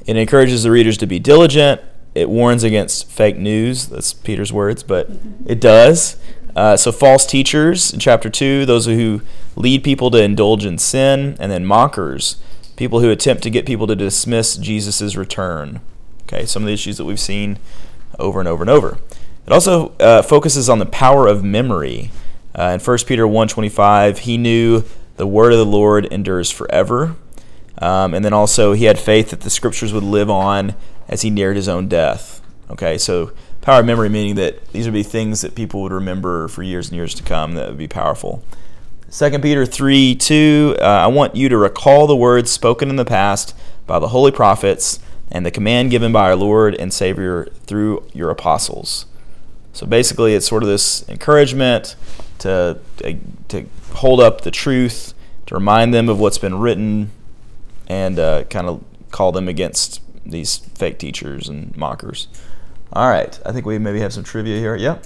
It 0.07 0.17
encourages 0.17 0.63
the 0.63 0.71
readers 0.71 0.97
to 0.99 1.07
be 1.07 1.19
diligent. 1.19 1.83
It 2.15 2.31
warns 2.31 2.65
against 2.65 3.11
fake 3.11 3.37
news. 3.37 3.89
That's 3.89 4.15
Peter's 4.15 4.55
words, 4.55 4.83
but 4.83 5.11
it 5.45 5.61
does. 5.61 6.17
Uh, 6.55 6.77
so, 6.77 6.93
false 6.93 7.25
teachers 7.25 7.95
chapter 7.99 8.29
2, 8.29 8.67
those 8.67 8.87
who 8.87 9.23
lead 9.57 9.83
people 9.83 10.11
to 10.11 10.23
indulge 10.23 10.65
in 10.65 10.79
sin, 10.79 11.37
and 11.41 11.51
then 11.51 11.65
mockers, 11.65 12.37
people 12.77 13.01
who 13.01 13.11
attempt 13.11 13.43
to 13.43 13.51
get 13.51 13.67
people 13.67 13.87
to 13.87 13.97
dismiss 13.97 14.57
Jesus' 14.57 15.17
return. 15.17 15.81
Okay, 16.25 16.45
some 16.45 16.63
of 16.63 16.67
the 16.67 16.73
issues 16.73 16.99
that 16.99 17.05
we've 17.05 17.21
seen 17.21 17.59
over 18.19 18.39
and 18.41 18.49
over 18.49 18.63
and 18.63 18.71
over. 18.71 18.99
It 19.47 19.53
also 19.53 19.91
uh, 19.99 20.23
focuses 20.23 20.69
on 20.69 20.79
the 20.79 20.87
power 20.87 21.27
of 21.27 21.43
memory. 21.43 22.11
Uh, 22.55 22.79
in 22.79 22.81
1 22.81 22.99
Peter 23.07 23.25
1.25, 23.25 24.19
he 24.19 24.37
knew 24.37 24.85
the 25.17 25.27
word 25.27 25.53
of 25.53 25.59
the 25.59 25.67
Lord 25.67 26.07
endures 26.07 26.51
forever. 26.51 27.17
Um, 27.79 28.15
and 28.15 28.25
then 28.25 28.33
also, 28.33 28.75
he 28.75 28.85
had 28.85 28.99
faith 28.99 29.31
that 29.31 29.41
the 29.41 29.51
scriptures 29.51 29.93
would 29.93 30.05
live 30.05 30.31
on 30.31 30.75
as 31.09 31.23
he 31.23 31.31
neared 31.31 31.57
his 31.57 31.69
own 31.69 31.89
death. 31.89 32.41
Okay, 32.71 32.97
so 32.97 33.33
power 33.63 33.81
of 33.81 33.87
memory 33.87 34.09
meaning 34.09 34.35
that 34.35 34.67
these 34.73 34.85
would 34.85 34.93
be 34.93 35.03
things 35.03 35.41
that 35.41 35.55
people 35.55 35.81
would 35.83 35.93
remember 35.93 36.49
for 36.49 36.63
years 36.63 36.89
and 36.89 36.97
years 36.97 37.15
to 37.15 37.23
come 37.23 37.55
that 37.55 37.69
would 37.69 37.79
be 37.79 37.89
powerful. 37.89 38.45
2 39.11 39.39
Peter 39.39 39.65
3 39.65 40.15
2, 40.15 40.77
uh, 40.81 40.85
I 40.85 41.07
want 41.07 41.37
you 41.37 41.49
to 41.49 41.57
recall 41.57 42.07
the 42.07 42.17
words 42.17 42.51
spoken 42.51 42.91
in 42.91 42.97
the 42.97 43.05
past 43.05 43.55
by 43.87 43.99
the 43.99 44.09
holy 44.09 44.33
prophets 44.33 44.99
and 45.31 45.47
the 45.47 45.51
command 45.51 45.91
given 45.91 46.13
by 46.13 46.29
our 46.29 46.37
Lord 46.37 46.75
and 46.75 46.93
Savior 46.93 47.47
through 47.65 48.07
your 48.13 48.31
apostles. 48.31 49.07
So 49.73 49.87
basically, 49.87 50.35
it's 50.35 50.47
sort 50.47 50.63
of 50.63 50.69
this 50.69 51.09
encouragement 51.09 51.97
to, 52.39 52.79
to, 53.49 53.67
hold 53.95 54.21
up 54.21 54.41
the 54.41 54.51
truth, 54.51 55.15
to 55.47 55.55
remind 55.55 55.93
them 55.93 56.09
of 56.09 56.19
what's 56.19 56.39
been 56.39 56.59
written, 56.59 57.11
and 57.89 58.19
uh, 58.19 58.45
kind 58.45 58.67
of 58.67 58.83
call 59.11 59.33
them 59.33 59.49
against 59.49 60.01
these 60.25 60.57
fake 60.57 60.99
teachers 60.99 61.49
and 61.49 61.77
mockers. 61.77 62.29
All 62.93 63.09
right, 63.09 63.39
I 63.47 63.53
think 63.53 63.65
we 63.65 63.79
maybe 63.79 64.01
have 64.01 64.13
some 64.13 64.23
trivia 64.25 64.59
here. 64.59 64.77
Yep. 64.77 65.05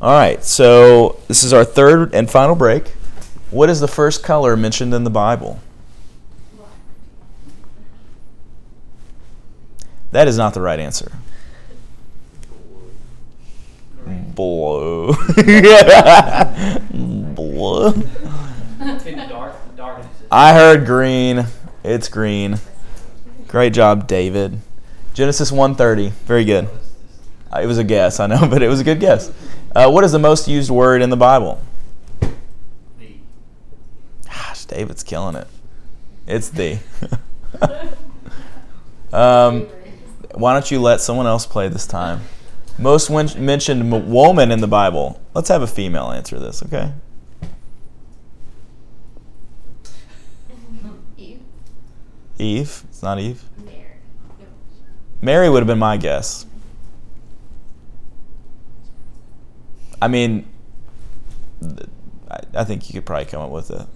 All 0.00 0.12
right, 0.12 0.44
so 0.44 1.18
this 1.28 1.42
is 1.44 1.52
our 1.54 1.64
third 1.64 2.14
and 2.14 2.30
final 2.30 2.54
break. 2.54 2.88
What 3.50 3.70
is 3.70 3.80
the 3.80 3.88
first 3.88 4.22
color 4.22 4.56
mentioned 4.56 4.92
in 4.92 5.04
the 5.04 5.10
Bible? 5.10 5.60
That 10.12 10.28
is 10.28 10.36
not 10.36 10.52
the 10.54 10.60
right 10.60 10.78
answer. 10.78 11.10
Blue. 14.34 15.12
Blue. 16.92 17.88
In 17.88 18.02
the 19.16 19.26
dark, 19.28 19.54
the 19.70 19.76
darkness. 19.76 20.06
is- 20.20 20.26
I 20.30 20.52
heard 20.52 20.84
green. 20.86 21.46
It's 21.82 22.08
green. 22.08 22.58
Great 23.48 23.72
job, 23.72 24.06
David. 24.06 24.60
Genesis 25.14 25.50
1:30. 25.50 26.10
Very 26.26 26.44
good. 26.44 26.68
Uh, 27.52 27.60
It 27.62 27.66
was 27.66 27.78
a 27.78 27.84
guess, 27.84 28.20
I 28.20 28.26
know, 28.26 28.46
but 28.50 28.62
it 28.62 28.68
was 28.68 28.80
a 28.80 28.84
good 28.84 29.00
guess. 29.00 29.30
Uh, 29.74 29.90
what 29.90 30.04
is 30.04 30.12
the 30.12 30.18
most 30.18 30.48
used 30.48 30.70
word 30.70 31.02
in 31.02 31.10
the 31.10 31.16
Bible? 31.16 31.60
The 32.98 33.14
Gosh, 34.24 34.64
David's 34.64 35.02
killing 35.02 35.36
it. 35.36 35.46
It's 36.26 36.48
the. 36.48 36.78
um, 39.12 39.66
why 40.34 40.52
don't 40.54 40.70
you 40.70 40.80
let 40.80 41.00
someone 41.00 41.26
else 41.26 41.46
play 41.46 41.68
this 41.68 41.86
time? 41.86 42.20
Most 42.78 43.08
wen- 43.08 43.30
mentioned 43.38 43.92
m- 43.92 44.10
woman 44.10 44.50
in 44.50 44.60
the 44.60 44.66
Bible. 44.66 45.20
Let's 45.34 45.48
have 45.48 45.62
a 45.62 45.66
female 45.66 46.10
answer 46.10 46.38
this, 46.38 46.62
okay? 46.64 46.92
Eve. 51.16 51.40
Eve. 52.38 52.82
It's 52.88 53.02
not 53.02 53.18
Eve. 53.18 53.42
Mary. 53.64 53.78
No. 54.38 54.46
Mary 55.22 55.48
would 55.48 55.60
have 55.60 55.66
been 55.66 55.78
my 55.78 55.96
guess. 55.96 56.44
I 60.00 60.08
mean, 60.08 60.46
I, 62.30 62.40
I 62.54 62.64
think 62.64 62.88
you 62.88 62.94
could 62.94 63.06
probably 63.06 63.26
come 63.26 63.42
up 63.42 63.50
with 63.50 63.70
it. 63.70 63.86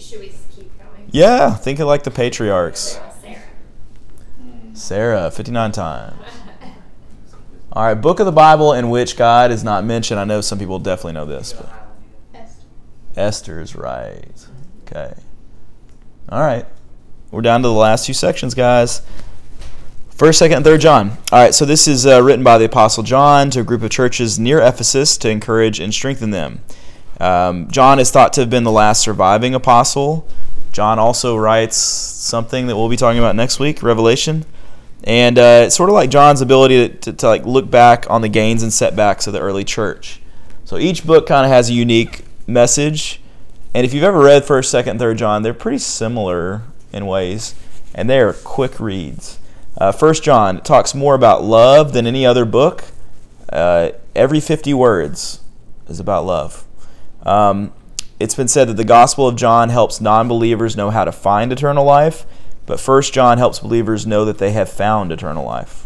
Should 0.00 0.20
we 0.20 0.32
keep 0.54 0.76
going? 0.78 1.08
Yeah, 1.10 1.54
think 1.54 1.78
of 1.78 1.86
like 1.86 2.02
the 2.02 2.10
patriarchs. 2.10 2.98
Sarah. 3.20 3.42
Hmm. 4.40 4.74
Sarah, 4.74 5.30
59 5.30 5.72
times. 5.72 6.14
All 7.72 7.84
right, 7.84 7.94
book 7.94 8.20
of 8.20 8.26
the 8.26 8.32
Bible 8.32 8.72
in 8.72 8.88
which 8.88 9.16
God 9.16 9.50
is 9.50 9.62
not 9.62 9.84
mentioned. 9.84 10.18
I 10.18 10.24
know 10.24 10.40
some 10.40 10.58
people 10.58 10.78
definitely 10.78 11.12
know 11.12 11.26
this, 11.26 11.52
but 11.52 11.70
Esther. 12.34 12.62
Esther 13.16 13.60
is 13.60 13.76
right. 13.76 14.46
Okay. 14.84 15.12
All 16.30 16.40
right. 16.40 16.64
We're 17.30 17.42
down 17.42 17.60
to 17.62 17.68
the 17.68 17.74
last 17.74 18.06
two 18.06 18.14
sections, 18.14 18.54
guys. 18.54 19.02
First, 20.16 20.38
second, 20.38 20.56
and 20.56 20.64
third 20.64 20.80
John. 20.80 21.10
All 21.30 21.38
right, 21.38 21.54
so 21.54 21.66
this 21.66 21.86
is 21.86 22.06
uh, 22.06 22.22
written 22.22 22.42
by 22.42 22.56
the 22.56 22.64
Apostle 22.64 23.02
John 23.02 23.50
to 23.50 23.60
a 23.60 23.62
group 23.62 23.82
of 23.82 23.90
churches 23.90 24.38
near 24.38 24.62
Ephesus 24.62 25.18
to 25.18 25.28
encourage 25.28 25.78
and 25.78 25.92
strengthen 25.92 26.30
them. 26.30 26.62
Um, 27.20 27.70
John 27.70 27.98
is 27.98 28.10
thought 28.10 28.32
to 28.32 28.40
have 28.40 28.48
been 28.48 28.64
the 28.64 28.72
last 28.72 29.02
surviving 29.02 29.54
apostle. 29.54 30.26
John 30.72 30.98
also 30.98 31.36
writes 31.36 31.76
something 31.76 32.66
that 32.66 32.76
we'll 32.76 32.88
be 32.88 32.96
talking 32.96 33.18
about 33.18 33.36
next 33.36 33.60
week, 33.60 33.82
Revelation. 33.82 34.46
And 35.04 35.38
uh, 35.38 35.64
it's 35.66 35.76
sort 35.76 35.90
of 35.90 35.94
like 35.94 36.08
John's 36.08 36.40
ability 36.40 36.88
to, 36.88 36.94
to, 36.96 37.12
to 37.12 37.28
like 37.28 37.44
look 37.44 37.70
back 37.70 38.08
on 38.08 38.22
the 38.22 38.30
gains 38.30 38.62
and 38.62 38.72
setbacks 38.72 39.26
of 39.26 39.34
the 39.34 39.40
early 39.40 39.64
church. 39.64 40.22
So 40.64 40.78
each 40.78 41.06
book 41.06 41.26
kind 41.26 41.44
of 41.44 41.52
has 41.52 41.68
a 41.68 41.74
unique 41.74 42.24
message. 42.46 43.20
And 43.74 43.84
if 43.84 43.92
you've 43.92 44.02
ever 44.02 44.20
read 44.20 44.46
First, 44.46 44.70
Second, 44.70 44.98
Third 44.98 45.18
John, 45.18 45.42
they're 45.42 45.52
pretty 45.52 45.76
similar 45.76 46.62
in 46.90 47.04
ways, 47.04 47.54
and 47.94 48.08
they 48.08 48.20
are 48.20 48.32
quick 48.32 48.80
reads. 48.80 49.40
Uh, 49.78 49.92
First 49.92 50.22
John 50.22 50.60
talks 50.62 50.94
more 50.94 51.14
about 51.14 51.44
love 51.44 51.92
than 51.92 52.06
any 52.06 52.24
other 52.24 52.44
book. 52.44 52.84
Uh, 53.50 53.90
every 54.14 54.40
50 54.40 54.72
words 54.74 55.40
is 55.88 56.00
about 56.00 56.24
love. 56.24 56.64
Um, 57.22 57.72
it's 58.18 58.34
been 58.34 58.48
said 58.48 58.68
that 58.68 58.76
the 58.76 58.84
Gospel 58.84 59.28
of 59.28 59.36
John 59.36 59.68
helps 59.68 60.00
non-believers 60.00 60.76
know 60.76 60.90
how 60.90 61.04
to 61.04 61.12
find 61.12 61.52
eternal 61.52 61.84
life, 61.84 62.24
but 62.64 62.80
First 62.80 63.12
John 63.12 63.38
helps 63.38 63.58
believers 63.58 64.06
know 64.06 64.24
that 64.24 64.38
they 64.38 64.52
have 64.52 64.70
found 64.70 65.12
eternal 65.12 65.44
life. 65.44 65.84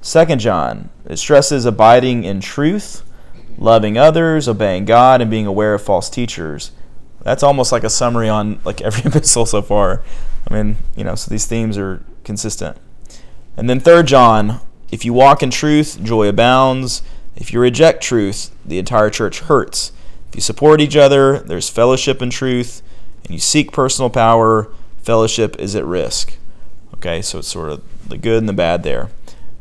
Second 0.00 0.38
John 0.38 0.90
it 1.06 1.16
stresses 1.16 1.64
abiding 1.64 2.24
in 2.24 2.40
truth, 2.40 3.02
loving 3.58 3.98
others, 3.98 4.48
obeying 4.48 4.84
God, 4.84 5.20
and 5.20 5.30
being 5.30 5.46
aware 5.46 5.74
of 5.74 5.82
false 5.82 6.08
teachers. 6.08 6.70
That's 7.22 7.42
almost 7.42 7.72
like 7.72 7.84
a 7.84 7.90
summary 7.90 8.28
on 8.28 8.60
like 8.64 8.80
every 8.82 9.02
epistle 9.10 9.46
so 9.46 9.62
far. 9.62 10.02
I 10.48 10.54
mean, 10.54 10.76
you 10.96 11.04
know, 11.04 11.14
so 11.14 11.30
these 11.30 11.46
themes 11.46 11.78
are 11.78 12.02
consistent. 12.22 12.76
And 13.56 13.68
then 13.70 13.80
third 13.80 14.06
John, 14.06 14.60
if 14.90 15.04
you 15.04 15.12
walk 15.12 15.42
in 15.42 15.50
truth, 15.50 16.02
joy 16.02 16.28
abounds. 16.28 17.02
If 17.36 17.52
you 17.52 17.60
reject 17.60 18.02
truth, 18.02 18.50
the 18.64 18.78
entire 18.78 19.10
church 19.10 19.40
hurts. 19.40 19.92
If 20.28 20.36
you 20.36 20.40
support 20.40 20.80
each 20.80 20.96
other, 20.96 21.38
there's 21.38 21.68
fellowship 21.68 22.22
in 22.22 22.30
truth, 22.30 22.82
and 23.22 23.32
you 23.32 23.38
seek 23.38 23.72
personal 23.72 24.10
power, 24.10 24.72
fellowship 25.02 25.58
is 25.58 25.74
at 25.74 25.84
risk. 25.84 26.36
Okay, 26.94 27.22
so 27.22 27.38
it's 27.38 27.48
sort 27.48 27.70
of 27.70 27.82
the 28.08 28.18
good 28.18 28.38
and 28.38 28.48
the 28.48 28.52
bad 28.52 28.82
there. 28.82 29.10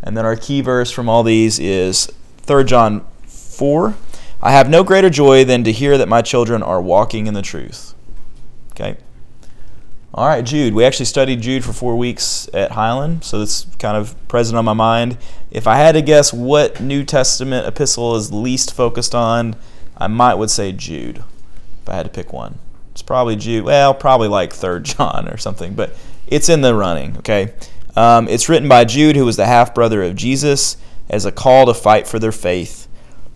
And 0.02 0.18
then 0.18 0.26
our 0.26 0.36
key 0.36 0.62
verse 0.62 0.92
from 0.92 1.10
all 1.10 1.24
these 1.24 1.60
is 1.60 2.12
3 2.40 2.64
John 2.66 3.06
4. 3.26 3.96
I 4.42 4.52
have 4.52 4.70
no 4.70 4.84
greater 4.84 5.10
joy 5.10 5.46
than 5.46 5.64
to 5.64 5.72
hear 5.72 5.98
that 5.98 6.10
my 6.10 6.22
children 6.22 6.62
are 6.62 6.82
walking 6.82 7.28
in 7.28 7.34
the 7.34 7.42
truth. 7.42 7.94
Okay. 8.72 8.98
All 10.16 10.28
right, 10.28 10.46
Jude. 10.46 10.76
We 10.76 10.86
actually 10.86 11.08
studied 11.08 11.42
Jude 11.42 11.66
for 11.66 11.74
four 11.74 11.98
weeks 11.98 12.48
at 12.54 12.74
Highland, 12.74 13.24
so 13.24 13.40
that's 13.40 13.66
kind 13.80 13.98
of 13.98 14.16
present 14.28 14.56
on 14.56 14.64
my 14.64 14.74
mind. 14.74 15.18
If 15.50 15.66
I 15.66 15.78
had 15.78 15.94
to 15.94 16.04
guess 16.04 16.32
what 16.32 16.80
New 16.80 17.04
Testament 17.04 17.66
epistle 17.66 18.16
is 18.16 18.32
least 18.32 18.76
focused 18.76 19.16
on, 19.16 19.56
I 19.98 20.06
might 20.06 20.36
would 20.36 20.52
say 20.52 20.72
Jude. 20.72 21.24
If 21.82 21.90
I 21.90 21.96
had 21.96 22.04
to 22.04 22.12
pick 22.12 22.32
one, 22.32 22.60
it's 22.92 23.02
probably 23.02 23.36
Jude. 23.36 23.66
Well, 23.66 23.96
probably 23.96 24.28
like 24.28 24.54
Third 24.54 24.86
John 24.86 25.28
or 25.28 25.38
something, 25.38 25.74
but 25.74 25.96
it's 26.28 26.48
in 26.48 26.62
the 26.62 26.76
running. 26.76 27.18
Okay. 27.18 27.52
Um, 27.96 28.28
it's 28.28 28.48
written 28.48 28.70
by 28.70 28.86
Jude, 28.86 29.16
who 29.16 29.26
was 29.26 29.38
the 29.38 29.48
half 29.48 29.74
brother 29.74 30.04
of 30.04 30.16
Jesus, 30.16 30.78
as 31.10 31.26
a 31.26 31.32
call 31.32 31.66
to 31.66 31.74
fight 31.74 32.08
for 32.08 32.20
their 32.20 32.32
faith, 32.32 32.88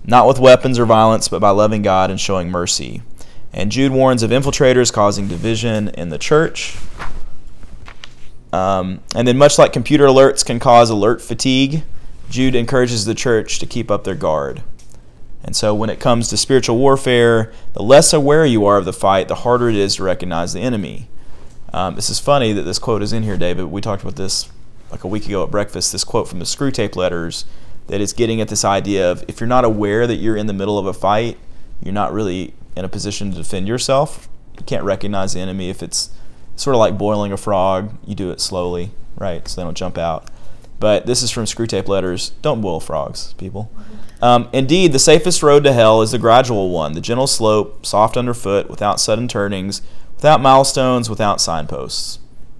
not 0.05 0.27
with 0.27 0.39
weapons 0.39 0.77
or 0.77 0.85
violence, 0.85 1.27
but 1.27 1.41
by 1.41 1.49
loving 1.49 1.81
God 1.81 2.11
and 2.11 2.19
showing 2.19 2.51
mercy. 2.51 3.01
And 3.57 3.71
Jude 3.71 3.91
warns 3.91 4.21
of 4.21 4.29
infiltrators 4.29 4.93
causing 4.93 5.27
division 5.27 5.89
in 5.89 6.09
the 6.09 6.19
church. 6.19 6.77
Um, 8.53 9.01
and 9.15 9.27
then, 9.27 9.35
much 9.35 9.57
like 9.57 9.73
computer 9.73 10.05
alerts 10.05 10.45
can 10.45 10.59
cause 10.59 10.91
alert 10.91 11.23
fatigue, 11.23 11.83
Jude 12.29 12.53
encourages 12.53 13.05
the 13.05 13.15
church 13.15 13.57
to 13.57 13.65
keep 13.65 13.89
up 13.89 14.03
their 14.03 14.13
guard. 14.13 14.61
And 15.43 15.55
so, 15.55 15.73
when 15.73 15.89
it 15.89 15.99
comes 15.99 16.27
to 16.27 16.37
spiritual 16.37 16.77
warfare, 16.77 17.51
the 17.73 17.81
less 17.81 18.13
aware 18.13 18.45
you 18.45 18.63
are 18.67 18.77
of 18.77 18.85
the 18.85 18.93
fight, 18.93 19.27
the 19.27 19.35
harder 19.35 19.69
it 19.69 19.75
is 19.75 19.95
to 19.95 20.03
recognize 20.03 20.53
the 20.53 20.61
enemy. 20.61 21.09
Um, 21.73 21.95
this 21.95 22.11
is 22.11 22.19
funny 22.19 22.53
that 22.53 22.61
this 22.61 22.77
quote 22.77 23.01
is 23.01 23.11
in 23.11 23.23
here, 23.23 23.37
David. 23.37 23.65
We 23.65 23.81
talked 23.81 24.03
about 24.03 24.17
this 24.17 24.49
like 24.91 25.03
a 25.03 25.07
week 25.07 25.25
ago 25.25 25.43
at 25.43 25.49
breakfast. 25.49 25.91
This 25.91 26.03
quote 26.03 26.27
from 26.27 26.37
the 26.37 26.45
Screwtape 26.45 26.95
Letters 26.95 27.45
that 27.87 28.01
is 28.01 28.13
getting 28.13 28.39
at 28.39 28.49
this 28.49 28.63
idea 28.63 29.11
of 29.11 29.25
if 29.27 29.39
you're 29.39 29.47
not 29.47 29.65
aware 29.65 30.05
that 30.05 30.17
you're 30.17 30.37
in 30.37 30.45
the 30.45 30.53
middle 30.53 30.77
of 30.77 30.85
a 30.85 30.93
fight, 30.93 31.39
you're 31.81 31.93
not 31.93 32.13
really 32.13 32.53
in 32.77 32.85
a 32.85 32.89
position 32.89 33.31
to 33.31 33.37
defend 33.37 33.67
yourself. 33.67 34.29
You 34.57 34.65
can't 34.65 34.83
recognize 34.83 35.33
the 35.33 35.39
enemy 35.39 35.69
if 35.69 35.83
it's 35.83 36.09
sort 36.55 36.75
of 36.75 36.79
like 36.79 36.97
boiling 36.97 37.31
a 37.31 37.37
frog. 37.37 37.97
You 38.05 38.15
do 38.15 38.31
it 38.31 38.41
slowly, 38.41 38.91
right, 39.17 39.47
so 39.47 39.61
they 39.61 39.65
don't 39.65 39.77
jump 39.77 39.97
out. 39.97 40.29
But 40.79 41.05
this 41.05 41.23
is 41.23 41.31
from 41.31 41.45
Screwtape 41.45 41.87
Letters. 41.87 42.31
Don't 42.41 42.61
boil 42.61 42.79
frogs, 42.79 43.33
people. 43.33 43.71
Um, 44.21 44.49
indeed, 44.53 44.93
the 44.93 44.99
safest 44.99 45.43
road 45.43 45.63
to 45.63 45.73
hell 45.73 46.01
is 46.01 46.11
the 46.11 46.19
gradual 46.19 46.69
one, 46.69 46.93
the 46.93 47.01
gentle 47.01 47.27
slope, 47.27 47.85
soft 47.85 48.17
underfoot, 48.17 48.69
without 48.69 48.99
sudden 48.99 49.27
turnings, 49.27 49.81
without 50.15 50.41
milestones, 50.41 51.09
without 51.09 51.41
signposts. 51.41 52.19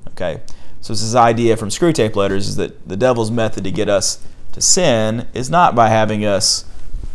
Okay, 0.10 0.42
so 0.82 0.94
this 0.94 1.16
idea 1.16 1.58
from 1.58 1.70
Screwtape 1.70 2.16
Letters 2.16 2.48
is 2.48 2.56
that 2.56 2.88
the 2.88 2.98
devil's 2.98 3.32
method 3.32 3.64
to 3.64 3.72
get 3.72 3.90
us 3.90 4.24
to 4.54 4.62
sin 4.62 5.28
is 5.34 5.50
not 5.50 5.76
by 5.76 5.90
having 5.90 6.26
us, 6.26 6.66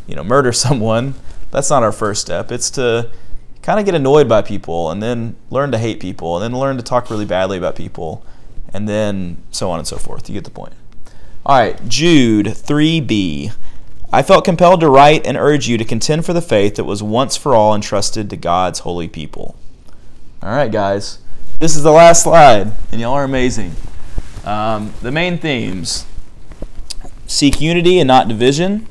you 0.07 0.14
know, 0.14 0.24
murder 0.24 0.53
someone. 0.53 1.14
That's 1.53 1.70
not 1.70 1.82
our 1.82 1.92
first 1.92 2.22
step. 2.22 2.50
It's 2.50 2.70
to 2.72 3.11
kind 3.62 3.78
of 3.78 3.86
get 3.86 3.94
annoyed 3.94 4.28
by 4.28 4.42
people 4.42 4.90
and 4.90 5.00
then 5.03 5.36
learn 5.50 5.70
to 5.70 5.78
hate 5.78 6.00
people 6.00 6.36
and 6.36 6.42
then 6.42 6.59
learn 6.59 6.76
to 6.78 6.82
talk 6.82 7.11
really 7.11 7.26
badly 7.26 7.59
about 7.59 7.76
people 7.76 8.26
and 8.72 8.88
then 8.88 9.36
so 9.53 9.70
on 9.70 9.78
and 9.78 9.86
so 9.86 9.98
forth. 9.98 10.28
You 10.28 10.34
get 10.34 10.44
the 10.44 10.50
point. 10.50 10.72
All 11.44 11.59
right, 11.59 11.88
Jude 11.88 12.46
3b. 12.46 13.53
I 14.12 14.22
felt 14.22 14.44
compelled 14.44 14.80
to 14.80 14.88
write 14.88 15.26
and 15.26 15.36
urge 15.36 15.68
you 15.68 15.78
to 15.78 15.84
contend 15.84 16.24
for 16.24 16.32
the 16.32 16.42
faith 16.42 16.76
that 16.76 16.84
was 16.84 17.03
once 17.03 17.36
for 17.36 17.55
all 17.55 17.74
entrusted 17.74 18.30
to 18.30 18.36
God's 18.36 18.80
holy 18.80 19.09
people. 19.09 19.57
All 20.42 20.55
right, 20.55 20.72
guys. 20.72 21.18
This 21.61 21.76
is 21.76 21.82
the 21.82 21.92
last 21.92 22.22
slide, 22.22 22.72
and 22.90 23.00
y'all 23.00 23.14
are 23.14 23.24
amazing. 23.24 23.72
Um, 24.44 24.92
the 25.03 25.12
main 25.12 25.38
themes 25.38 26.07
seek 27.26 27.61
unity 27.61 27.98
and 27.98 28.09
not 28.09 28.28
division. 28.28 28.86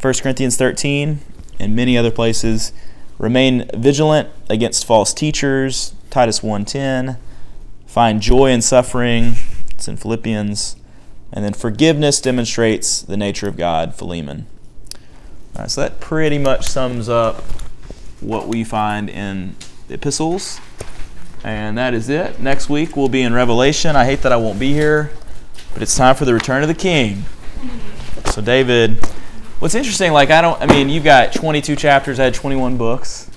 1 0.00 0.14
Corinthians 0.22 0.56
13 0.56 1.20
and 1.58 1.74
many 1.74 1.96
other 1.96 2.10
places. 2.10 2.72
Remain 3.18 3.68
vigilant 3.74 4.28
against 4.48 4.84
false 4.84 5.12
teachers. 5.12 5.92
Titus 6.10 6.40
1:10. 6.40 7.16
Find 7.86 8.20
joy 8.20 8.50
in 8.50 8.62
suffering. 8.62 9.36
It's 9.70 9.88
in 9.88 9.96
Philippians. 9.96 10.76
And 11.32 11.44
then 11.44 11.52
forgiveness 11.52 12.20
demonstrates 12.20 13.02
the 13.02 13.16
nature 13.16 13.48
of 13.48 13.56
God, 13.56 13.94
Philemon. 13.94 14.46
All 15.54 15.62
right, 15.62 15.70
so 15.70 15.82
that 15.82 16.00
pretty 16.00 16.38
much 16.38 16.66
sums 16.66 17.08
up 17.08 17.42
what 18.20 18.48
we 18.48 18.64
find 18.64 19.10
in 19.10 19.56
the 19.88 19.94
epistles. 19.94 20.60
And 21.44 21.76
that 21.78 21.94
is 21.94 22.08
it. 22.08 22.40
Next 22.40 22.68
week 22.68 22.96
we'll 22.96 23.08
be 23.08 23.22
in 23.22 23.32
Revelation. 23.32 23.96
I 23.96 24.04
hate 24.04 24.22
that 24.22 24.32
I 24.32 24.36
won't 24.36 24.58
be 24.58 24.72
here, 24.72 25.10
but 25.72 25.82
it's 25.82 25.96
time 25.96 26.14
for 26.14 26.24
the 26.24 26.34
return 26.34 26.62
of 26.62 26.68
the 26.68 26.74
king. 26.74 27.24
So, 28.26 28.42
David, 28.42 28.98
what's 29.58 29.74
interesting, 29.74 30.12
like, 30.12 30.30
I 30.30 30.40
don't, 30.40 30.60
I 30.60 30.66
mean, 30.66 30.88
you've 30.88 31.04
got 31.04 31.32
22 31.32 31.76
chapters, 31.76 32.20
I 32.20 32.24
had 32.24 32.34
21 32.34 32.76
books, 32.76 33.30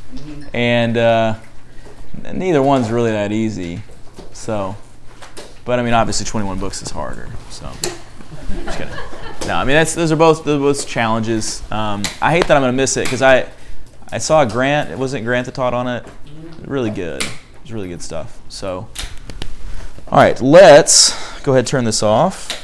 and 0.54 0.98
uh, 0.98 1.36
neither 2.34 2.62
one's 2.62 2.92
really 2.92 3.12
that 3.12 3.32
easy. 3.32 3.82
So, 4.34 4.76
but 5.66 5.80
I 5.80 5.84
mean, 5.84 5.94
obviously, 5.94 6.26
21 6.26 6.60
books 6.60 6.82
is 6.82 6.90
harder. 6.90 7.30
So, 7.50 7.72
just 8.66 8.78
kidding. 8.78 8.94
No, 9.48 9.56
I 9.56 9.64
mean, 9.64 9.76
that's 9.76 9.96
those 9.96 10.12
are 10.12 10.16
both 10.16 10.44
those 10.44 10.86
challenges. 10.86 11.62
Um, 11.72 12.04
I 12.22 12.32
hate 12.32 12.48
that 12.48 12.56
I'm 12.56 12.62
going 12.62 12.72
to 12.72 12.78
miss 12.78 12.98
it 12.98 13.06
because 13.06 13.22
I 13.22 13.50
I 14.12 14.18
saw 14.18 14.46
Grant. 14.46 14.92
It 14.92 14.98
wasn't 14.98 15.26
Grant 15.26 15.46
that 15.46 15.56
taught 15.56 15.74
on 15.74 15.88
it. 15.88 16.06
Really 16.66 16.92
good. 16.92 17.24
It 17.24 17.62
was 17.62 17.74
really 17.74 17.90
good 17.90 18.02
stuff. 18.02 18.40
So, 18.50 18.88
all 20.08 20.20
right, 20.20 20.40
let's 20.42 21.12
go 21.42 21.54
ahead 21.54 21.60
and 21.60 21.68
turn 21.68 21.86
this 21.86 22.04
off. 22.04 22.61